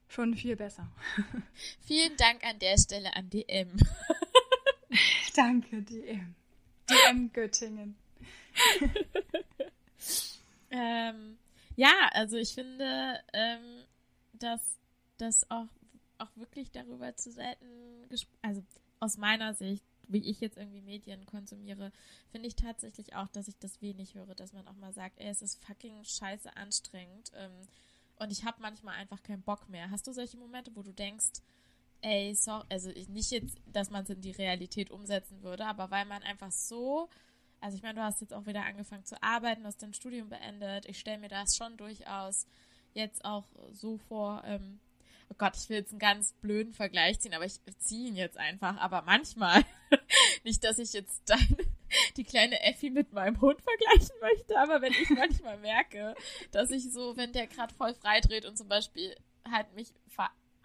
[0.07, 0.87] schon viel besser.
[1.81, 3.77] Vielen Dank an der Stelle an DM.
[5.35, 6.35] Danke, DM.
[6.89, 7.95] DM Göttingen.
[10.71, 11.37] ähm,
[11.75, 13.83] ja, also ich finde, ähm,
[14.33, 14.77] dass
[15.17, 15.67] das auch,
[16.17, 17.65] auch wirklich darüber zu selten,
[18.41, 18.63] also
[18.99, 21.91] aus meiner Sicht, wie ich jetzt irgendwie Medien konsumiere,
[22.31, 25.29] finde ich tatsächlich auch, dass ich das wenig höre, dass man auch mal sagt, ey,
[25.29, 27.67] es ist fucking scheiße anstrengend ähm,
[28.19, 29.91] und ich habe manchmal einfach keinen Bock mehr.
[29.91, 31.41] Hast du solche Momente, wo du denkst,
[32.01, 36.05] ey, so, also nicht jetzt, dass man es in die Realität umsetzen würde, aber weil
[36.05, 37.09] man einfach so,
[37.59, 40.85] also ich meine, du hast jetzt auch wieder angefangen zu arbeiten, hast dein Studium beendet.
[40.85, 42.45] Ich stelle mir das schon durchaus
[42.93, 44.79] jetzt auch so vor, ähm,
[45.29, 48.37] oh Gott, ich will jetzt einen ganz blöden Vergleich ziehen, aber ich ziehe ihn jetzt
[48.37, 48.77] einfach.
[48.77, 49.63] Aber manchmal,
[50.43, 51.57] nicht, dass ich jetzt dann
[52.17, 56.15] die kleine Effi mit meinem Hund vergleichen möchte, aber wenn ich manchmal merke,
[56.51, 59.15] dass ich so, wenn der gerade voll frei dreht und zum Beispiel
[59.49, 59.93] halt mich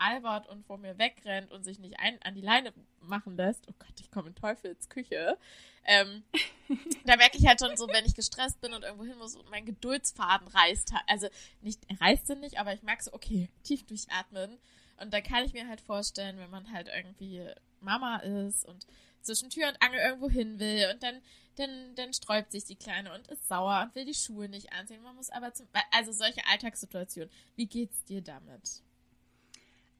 [0.03, 3.75] veralbert und vor mir wegrennt und sich nicht ein, an die Leine machen lässt, oh
[3.79, 5.39] Gott, ich komme in Teufels Küche,
[5.85, 6.23] ähm,
[7.07, 9.51] da merke ich halt schon so, wenn ich gestresst bin und irgendwo hin muss und
[9.51, 11.29] mein Geduldsfaden reißt, also
[11.61, 14.59] nicht, er reißt ihn nicht, aber ich merke so, okay, tief durchatmen.
[15.01, 17.45] Und da kann ich mir halt vorstellen, wenn man halt irgendwie
[17.81, 18.87] Mama ist und
[19.21, 21.21] zwischen Tür und Angel irgendwo hin will und dann,
[21.57, 25.03] dann, dann sträubt sich die Kleine und ist sauer und will die Schuhe nicht anziehen.
[25.03, 27.31] Man muss aber zum, also solche Alltagssituationen.
[27.57, 28.83] Wie geht's dir damit?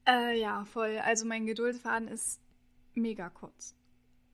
[0.07, 0.97] Äh, ja, voll.
[0.99, 2.41] Also mein Geduldsfaden ist
[2.93, 3.75] mega kurz.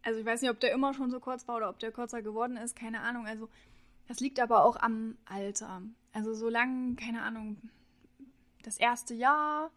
[0.02, 2.22] Also ich weiß nicht, ob der immer schon so kurz war oder ob der kürzer
[2.22, 3.28] geworden ist, keine Ahnung.
[3.28, 3.50] Also
[4.08, 5.82] das liegt aber auch am Alter.
[6.14, 7.58] Also solange, keine Ahnung,
[8.64, 9.72] das erste Jahr,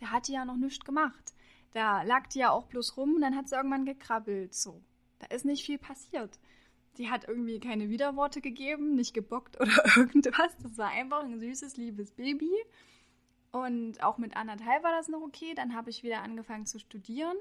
[0.00, 1.34] der hat die ja noch nichts gemacht.
[1.72, 4.54] Da lag die ja auch bloß rum und dann hat sie irgendwann gekrabbelt.
[4.54, 4.82] So,
[5.20, 6.38] da ist nicht viel passiert.
[6.98, 10.56] Die hat irgendwie keine Widerworte gegeben, nicht gebockt oder irgendwas.
[10.62, 12.50] Das war einfach ein süßes, liebes Baby.
[13.52, 15.54] Und auch mit anderthalb war das noch okay.
[15.54, 17.36] Dann habe ich wieder angefangen zu studieren.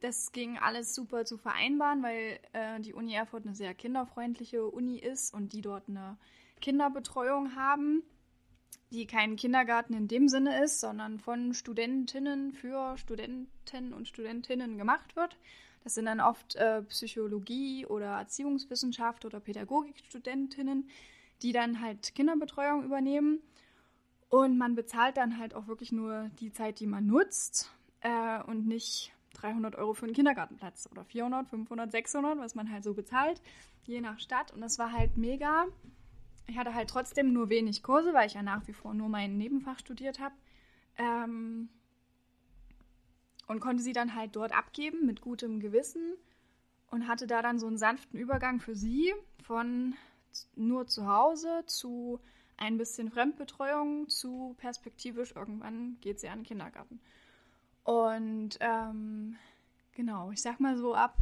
[0.00, 4.98] Das ging alles super zu vereinbaren, weil äh, die Uni Erfurt eine sehr kinderfreundliche Uni
[4.98, 6.16] ist und die dort eine
[6.60, 8.02] Kinderbetreuung haben,
[8.90, 15.16] die kein Kindergarten in dem Sinne ist, sondern von Studentinnen für Studenten und Studentinnen gemacht
[15.16, 15.36] wird.
[15.84, 20.88] Das sind dann oft äh, Psychologie oder Erziehungswissenschaft oder Pädagogikstudentinnen,
[21.42, 23.40] die dann halt Kinderbetreuung übernehmen.
[24.30, 28.66] Und man bezahlt dann halt auch wirklich nur die Zeit, die man nutzt äh, und
[28.66, 33.42] nicht 300 Euro für einen Kindergartenplatz oder 400, 500, 600, was man halt so bezahlt,
[33.84, 34.52] je nach Stadt.
[34.52, 35.66] Und das war halt mega.
[36.46, 39.36] Ich hatte halt trotzdem nur wenig Kurse, weil ich ja nach wie vor nur mein
[39.36, 40.34] Nebenfach studiert habe.
[40.96, 41.68] Ähm,
[43.48, 46.14] und konnte sie dann halt dort abgeben mit gutem Gewissen
[46.92, 49.12] und hatte da dann so einen sanften Übergang für sie
[49.42, 49.94] von
[50.54, 52.20] nur zu Hause zu
[52.60, 57.00] ein bisschen Fremdbetreuung zu perspektivisch irgendwann geht sie an den Kindergarten.
[57.84, 59.36] Und ähm,
[59.94, 61.16] genau, ich sag mal so ab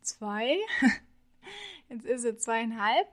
[0.00, 0.56] zwei,
[1.88, 3.08] jetzt ist sie zweieinhalb,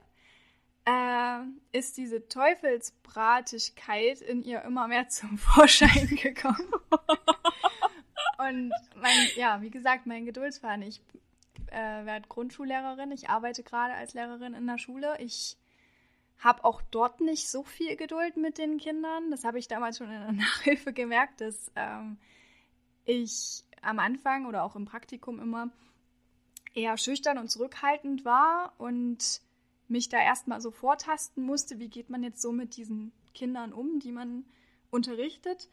[0.84, 1.40] äh,
[1.72, 6.72] ist diese Teufelsbratigkeit in ihr immer mehr zum Vorschein gekommen.
[8.38, 10.82] Und mein, ja, wie gesagt, mein Geduldsfaden.
[10.82, 11.00] Ich
[11.66, 13.10] äh, werde Grundschullehrerin.
[13.10, 15.16] Ich arbeite gerade als Lehrerin in der Schule.
[15.20, 15.56] Ich
[16.42, 19.30] habe auch dort nicht so viel Geduld mit den Kindern.
[19.30, 22.18] Das habe ich damals schon in der Nachhilfe gemerkt, dass ähm,
[23.04, 25.70] ich am Anfang oder auch im Praktikum immer
[26.74, 29.40] eher schüchtern und zurückhaltend war und
[29.88, 34.00] mich da erstmal so vortasten musste, wie geht man jetzt so mit diesen Kindern um,
[34.00, 34.44] die man
[34.90, 35.68] unterrichtet.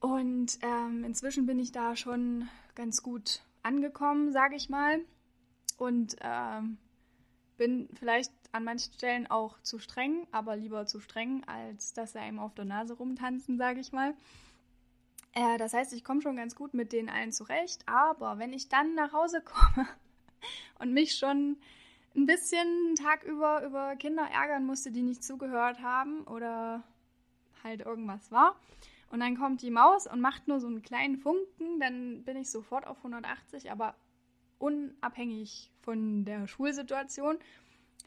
[0.00, 5.00] Und ähm, inzwischen bin ich da schon ganz gut angekommen, sage ich mal.
[5.76, 6.78] Und ähm,
[7.58, 12.18] bin vielleicht an manchen Stellen auch zu streng, aber lieber zu streng, als dass sie
[12.18, 14.14] einem auf der Nase rumtanzen, sage ich mal.
[15.34, 18.70] Äh, das heißt, ich komme schon ganz gut mit denen allen zurecht, aber wenn ich
[18.70, 19.86] dann nach Hause komme
[20.78, 21.58] und mich schon
[22.16, 26.82] ein bisschen einen Tag über über Kinder ärgern musste, die nicht zugehört haben oder
[27.62, 28.56] halt irgendwas war,
[29.10, 32.50] und dann kommt die Maus und macht nur so einen kleinen Funken, dann bin ich
[32.50, 33.94] sofort auf 180, aber
[34.58, 37.38] unabhängig von der Schulsituation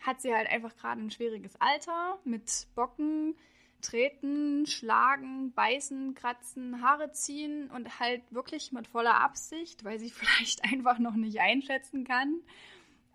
[0.01, 3.35] hat sie halt einfach gerade ein schwieriges Alter mit Bocken,
[3.81, 10.63] treten, schlagen, beißen, kratzen, Haare ziehen und halt wirklich mit voller Absicht, weil sie vielleicht
[10.63, 12.41] einfach noch nicht einschätzen kann.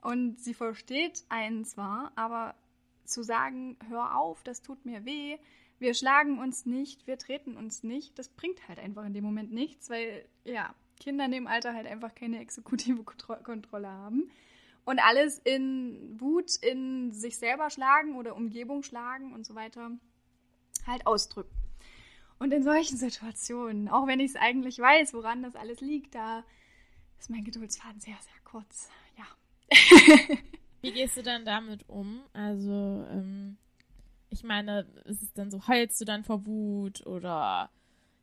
[0.02, 2.54] Und sie versteht einen zwar, aber
[3.04, 5.38] zu sagen, hör auf, das tut mir weh,
[5.78, 9.52] wir schlagen uns nicht, wir treten uns nicht, das bringt halt einfach in dem Moment
[9.52, 14.30] nichts, weil ja, Kinder in dem Alter halt einfach keine exekutive Kontrolle haben
[14.84, 19.90] und alles in Wut in sich selber schlagen oder Umgebung schlagen und so weiter
[20.86, 21.54] halt ausdrücken.
[22.38, 26.44] Und in solchen Situationen, auch wenn ich es eigentlich weiß, woran das alles liegt, da
[27.18, 28.88] ist mein Geduldsfaden sehr, sehr kurz.
[29.16, 29.24] Ja.
[30.82, 32.20] Wie gehst du dann damit um?
[32.32, 33.56] Also, ähm,
[34.30, 37.70] ich meine, ist es dann so, heulst du dann vor Wut oder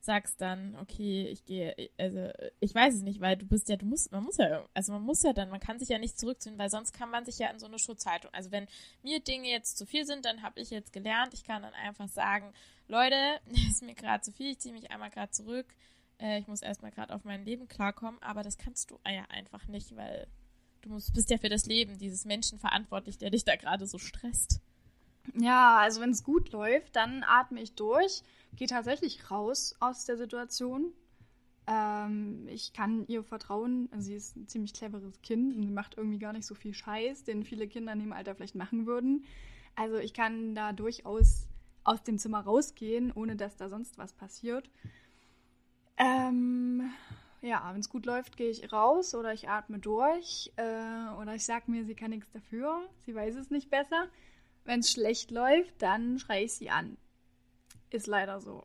[0.04, 3.86] sagst dann, okay, ich gehe, also ich weiß es nicht, weil du bist ja, du
[3.86, 6.58] musst, man muss ja, also man muss ja dann, man kann sich ja nicht zurückziehen,
[6.58, 8.30] weil sonst kann man sich ja in so eine Schutzhaltung.
[8.34, 8.68] Also wenn
[9.02, 12.10] mir Dinge jetzt zu viel sind, dann habe ich jetzt gelernt, ich kann dann einfach
[12.10, 12.54] sagen,
[12.90, 13.40] Leute,
[13.70, 15.68] ist mir gerade zu viel, ich ziehe mich einmal gerade zurück,
[16.20, 19.68] äh, ich muss erstmal gerade auf mein Leben klarkommen, aber das kannst du ja einfach
[19.68, 20.28] nicht, weil
[20.82, 23.98] du musst, bist ja für das Leben dieses Menschen verantwortlich, der dich da gerade so
[23.98, 24.60] stresst.
[25.40, 28.22] Ja, also wenn es gut läuft, dann atme ich durch,
[28.56, 30.94] gehe tatsächlich raus aus der Situation.
[31.68, 33.90] Ähm, ich kann ihr vertrauen.
[33.92, 36.74] Also sie ist ein ziemlich cleveres Kind und sie macht irgendwie gar nicht so viel
[36.74, 39.26] Scheiß, den viele Kinder in dem Alter vielleicht machen würden.
[39.76, 41.48] Also ich kann da durchaus
[41.84, 44.70] aus dem Zimmer rausgehen, ohne dass da sonst was passiert.
[45.98, 46.92] Ähm,
[47.42, 51.46] ja, wenn es gut läuft, gehe ich raus oder ich atme durch äh, oder ich
[51.46, 54.08] sage mir, sie kann nichts dafür, sie weiß es nicht besser.
[54.66, 56.98] Wenn es schlecht läuft, dann schreie ich sie an.
[57.94, 58.64] Ist leider so.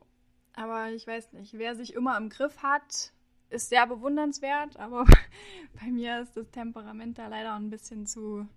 [0.53, 3.13] Aber ich weiß nicht, wer sich immer im Griff hat,
[3.49, 5.05] ist sehr bewundernswert, aber
[5.79, 8.49] bei mir ist das Temperament da leider ein bisschen zu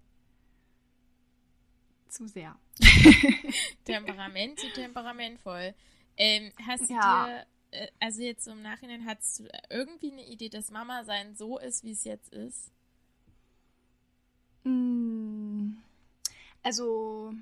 [2.09, 2.59] zu sehr.
[3.85, 5.75] Temperament zu temperamentvoll.
[6.17, 7.27] Ähm, hast du ja.
[7.27, 11.59] dir, äh, also jetzt im Nachhinein, hast du irgendwie eine Idee, dass Mama sein so
[11.59, 12.71] ist, wie es jetzt ist?
[14.65, 15.73] Mm.
[16.63, 17.35] Also,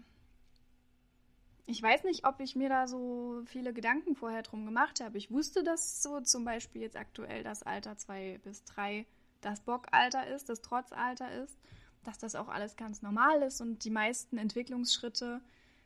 [1.71, 5.19] ich weiß nicht, ob ich mir da so viele Gedanken vorher drum gemacht habe.
[5.19, 9.07] Ich wusste, dass so zum Beispiel jetzt aktuell das Alter 2 bis 3
[9.41, 11.57] das Bockalter ist, das Trotzalter ist,
[12.03, 15.41] dass das auch alles ganz normal ist und die meisten Entwicklungsschritte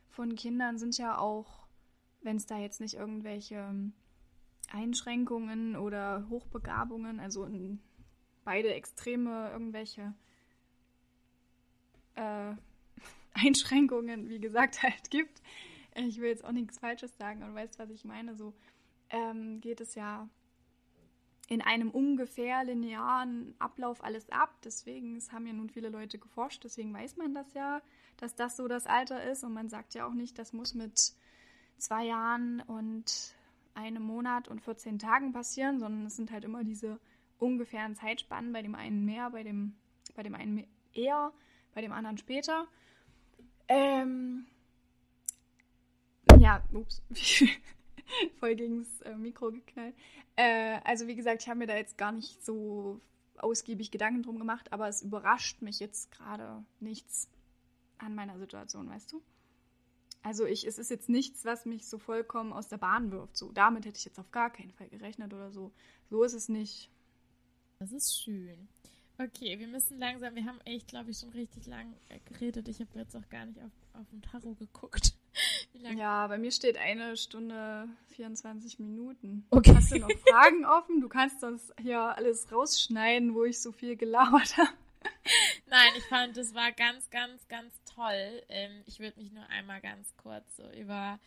[0.09, 1.67] von Kindern sind ja auch,
[2.21, 3.91] wenn es da jetzt nicht irgendwelche
[4.71, 7.47] Einschränkungen oder Hochbegabungen, also
[8.43, 10.13] beide Extreme irgendwelche
[12.15, 12.53] äh,
[13.33, 15.41] Einschränkungen, wie gesagt, halt gibt.
[16.07, 18.35] Ich will jetzt auch nichts Falsches sagen, du weißt, was ich meine.
[18.35, 18.53] So
[19.09, 20.27] ähm, geht es ja
[21.47, 24.55] in einem ungefähr linearen Ablauf alles ab.
[24.63, 27.81] Deswegen es haben ja nun viele Leute geforscht, deswegen weiß man das ja,
[28.17, 29.43] dass das so das Alter ist.
[29.43, 31.13] Und man sagt ja auch nicht, das muss mit
[31.77, 33.35] zwei Jahren und
[33.73, 36.99] einem Monat und 14 Tagen passieren, sondern es sind halt immer diese
[37.39, 39.75] ungefähren Zeitspannen, bei dem einen mehr, bei dem,
[40.15, 41.33] bei dem einen eher,
[41.73, 42.67] bei dem anderen später.
[43.67, 44.47] Ähm,
[46.45, 47.01] ja, ups,
[48.39, 49.95] voll gegens äh, Mikro geknallt.
[50.35, 53.01] Äh, also wie gesagt, ich habe mir da jetzt gar nicht so
[53.37, 57.29] ausgiebig Gedanken drum gemacht, aber es überrascht mich jetzt gerade nichts
[57.97, 59.23] an meiner Situation, weißt du?
[60.21, 63.37] Also ich, es ist jetzt nichts, was mich so vollkommen aus der Bahn wirft.
[63.37, 65.71] So, damit hätte ich jetzt auf gar keinen Fall gerechnet oder so.
[66.11, 66.91] So ist es nicht.
[67.79, 68.67] Das ist schön.
[69.17, 71.95] Okay, wir müssen langsam, wir haben echt, glaube ich, schon richtig lang
[72.25, 72.67] geredet.
[72.67, 75.15] Ich habe jetzt auch gar nicht auf, auf den Tarot geguckt.
[75.81, 79.45] Ja, bei mir steht eine Stunde 24 Minuten.
[79.49, 79.75] Okay.
[79.75, 81.01] Hast du noch Fragen offen?
[81.01, 84.69] Du kannst das hier alles rausschneiden, wo ich so viel gelabert habe.
[85.67, 88.43] Nein, ich fand, das war ganz, ganz, ganz toll.
[88.49, 91.19] Ähm, ich würde mich nur einmal ganz kurz so über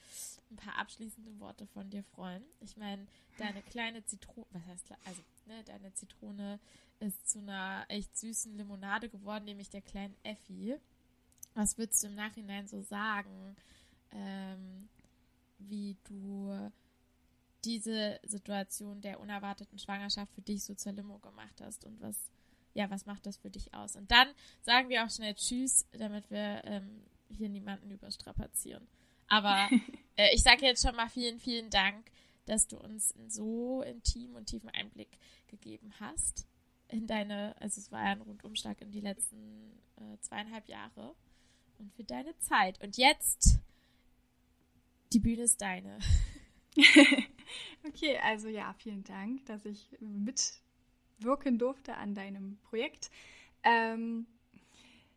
[0.51, 2.45] ein paar abschließende Worte von dir freuen.
[2.61, 3.07] Ich meine,
[3.39, 6.59] deine kleine Zitrone, was heißt, also, ne, deine Zitrone
[7.01, 10.77] ist zu einer echt süßen Limonade geworden, nämlich der kleinen Effi.
[11.55, 13.57] Was würdest du im Nachhinein so sagen,
[14.13, 14.89] ähm,
[15.59, 16.71] wie du
[17.65, 22.31] diese Situation der unerwarteten Schwangerschaft für dich so zur Limo gemacht hast und was,
[22.75, 23.97] ja, was macht das für dich aus?
[23.97, 24.29] Und dann
[24.63, 28.87] sagen wir auch schnell Tschüss, damit wir ähm, hier niemanden überstrapazieren.
[29.27, 29.69] Aber
[30.17, 32.11] äh, ich sage jetzt schon mal vielen, vielen Dank,
[32.47, 35.19] dass du uns einen so intimen und tiefen Einblick
[35.49, 36.47] gegeben hast
[36.89, 41.15] in deine, also es war ja ein Rundumschlag in die letzten äh, zweieinhalb Jahre
[41.79, 42.83] und für deine Zeit.
[42.83, 43.59] Und jetzt,
[45.13, 45.99] die Bühne ist deine.
[47.87, 53.11] okay, also ja, vielen Dank, dass ich mitwirken durfte an deinem Projekt.
[53.63, 54.27] Ähm,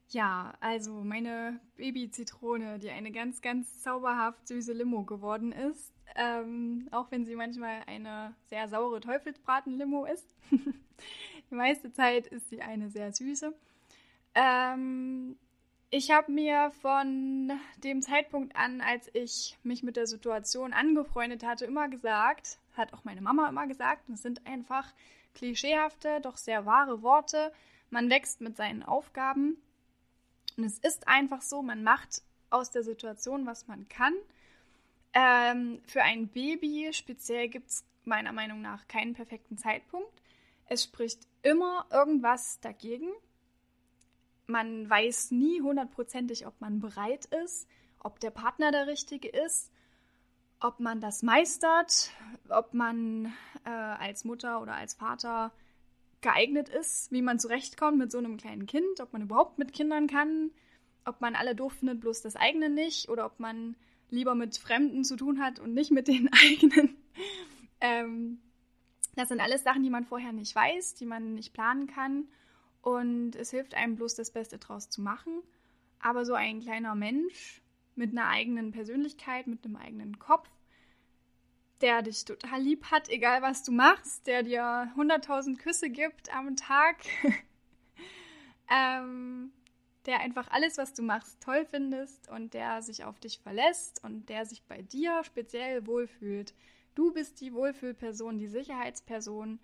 [0.10, 7.12] ja, also meine Baby-Zitrone, die eine ganz, ganz zauberhaft süße Limo geworden ist, ähm, auch
[7.12, 10.36] wenn sie manchmal eine sehr saure Teufelsbraten-Limo ist.
[11.50, 13.54] Die meiste Zeit ist sie eine sehr süße.
[14.36, 15.38] Ähm,
[15.92, 17.52] ich habe mir von
[17.84, 23.04] dem Zeitpunkt an, als ich mich mit der Situation angefreundet hatte, immer gesagt, hat auch
[23.04, 24.94] meine Mama immer gesagt, es sind einfach
[25.36, 27.54] klischeehafte, doch sehr wahre Worte.
[27.90, 29.58] Man wächst mit seinen Aufgaben.
[30.58, 34.14] Und es ist einfach so, man macht aus der Situation, was man kann.
[35.14, 40.10] Ähm, für ein Baby speziell gibt es meiner Meinung nach keinen perfekten Zeitpunkt.
[40.68, 43.12] Es spricht immer irgendwas dagegen.
[44.48, 47.68] Man weiß nie hundertprozentig, ob man bereit ist,
[48.00, 49.72] ob der Partner der richtige ist,
[50.60, 52.12] ob man das meistert,
[52.50, 53.34] ob man
[53.66, 55.52] äh, als Mutter oder als Vater
[56.22, 60.08] geeignet ist, wie man zurechtkommt mit so einem kleinen Kind, ob man überhaupt mit Kindern
[60.08, 60.52] kann,
[61.06, 63.76] ob man alle doof findet, bloß das eigene nicht, oder ob man
[64.10, 66.96] lieber mit Fremden zu tun hat und nicht mit den eigenen.
[67.80, 68.40] ähm,
[69.16, 72.28] das sind alles Sachen, die man vorher nicht weiß, die man nicht planen kann.
[72.82, 75.44] Und es hilft einem bloß, das Beste draus zu machen.
[75.99, 77.62] Aber so ein kleiner Mensch
[77.95, 80.49] mit einer eigenen Persönlichkeit, mit einem eigenen Kopf,
[81.82, 86.56] der dich total lieb hat, egal was du machst, der dir 100.000 Küsse gibt am
[86.56, 86.98] Tag,
[88.72, 89.52] ähm,
[90.06, 94.30] der einfach alles, was du machst, toll findest und der sich auf dich verlässt und
[94.30, 96.53] der sich bei dir speziell wohlfühlt.
[96.95, 99.60] Du bist die Wohlfühlperson, die Sicherheitsperson,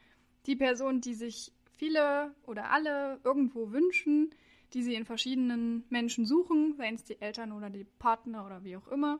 [0.45, 4.33] die Person, die sich viele oder alle irgendwo wünschen,
[4.73, 8.75] die sie in verschiedenen Menschen suchen, seien es die Eltern oder die Partner oder wie
[8.75, 9.19] auch immer.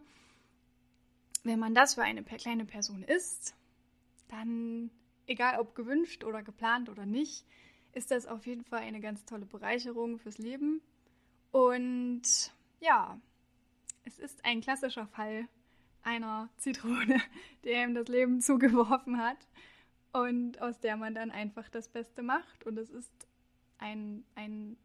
[1.43, 3.55] Wenn man das für eine kleine Person ist,
[4.27, 4.89] dann,
[5.27, 7.45] egal ob gewünscht oder geplant oder nicht,
[7.93, 10.81] ist das auf jeden Fall eine ganz tolle Bereicherung fürs Leben.
[11.51, 13.19] Und ja,
[14.03, 15.47] es ist ein klassischer Fall
[16.03, 17.21] einer Zitrone,
[17.63, 19.37] die ihm das Leben zugeworfen hat
[20.21, 22.65] und aus der man dann einfach das Beste macht.
[22.65, 23.27] Und es ist
[23.77, 24.77] ein, ein,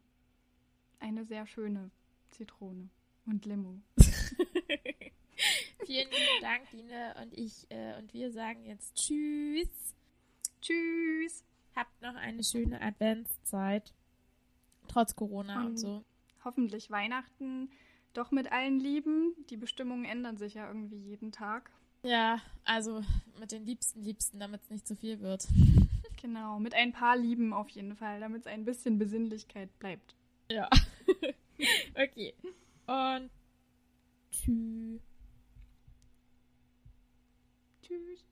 [0.99, 1.91] eine sehr schöne
[2.31, 2.89] Zitrone
[3.25, 3.79] und Limo.
[5.85, 7.15] Vielen lieben Dank, Dine.
[7.21, 9.93] Und ich äh, und wir sagen jetzt Tschüss.
[10.61, 11.43] Tschüss.
[11.75, 13.93] Habt noch eine schöne Adventszeit.
[14.87, 16.03] Trotz Corona und, und so.
[16.43, 17.69] Hoffentlich Weihnachten
[18.13, 19.33] doch mit allen lieben.
[19.49, 21.71] Die Bestimmungen ändern sich ja irgendwie jeden Tag.
[22.03, 23.01] Ja, also
[23.39, 25.47] mit den Liebsten, Liebsten, damit es nicht zu viel wird.
[26.21, 30.15] Genau, mit ein paar Lieben auf jeden Fall, damit es ein bisschen Besinnlichkeit bleibt.
[30.49, 30.69] Ja.
[31.95, 32.33] okay.
[32.87, 33.29] Und
[34.31, 35.01] tschüss.
[37.81, 38.23] Tschüss.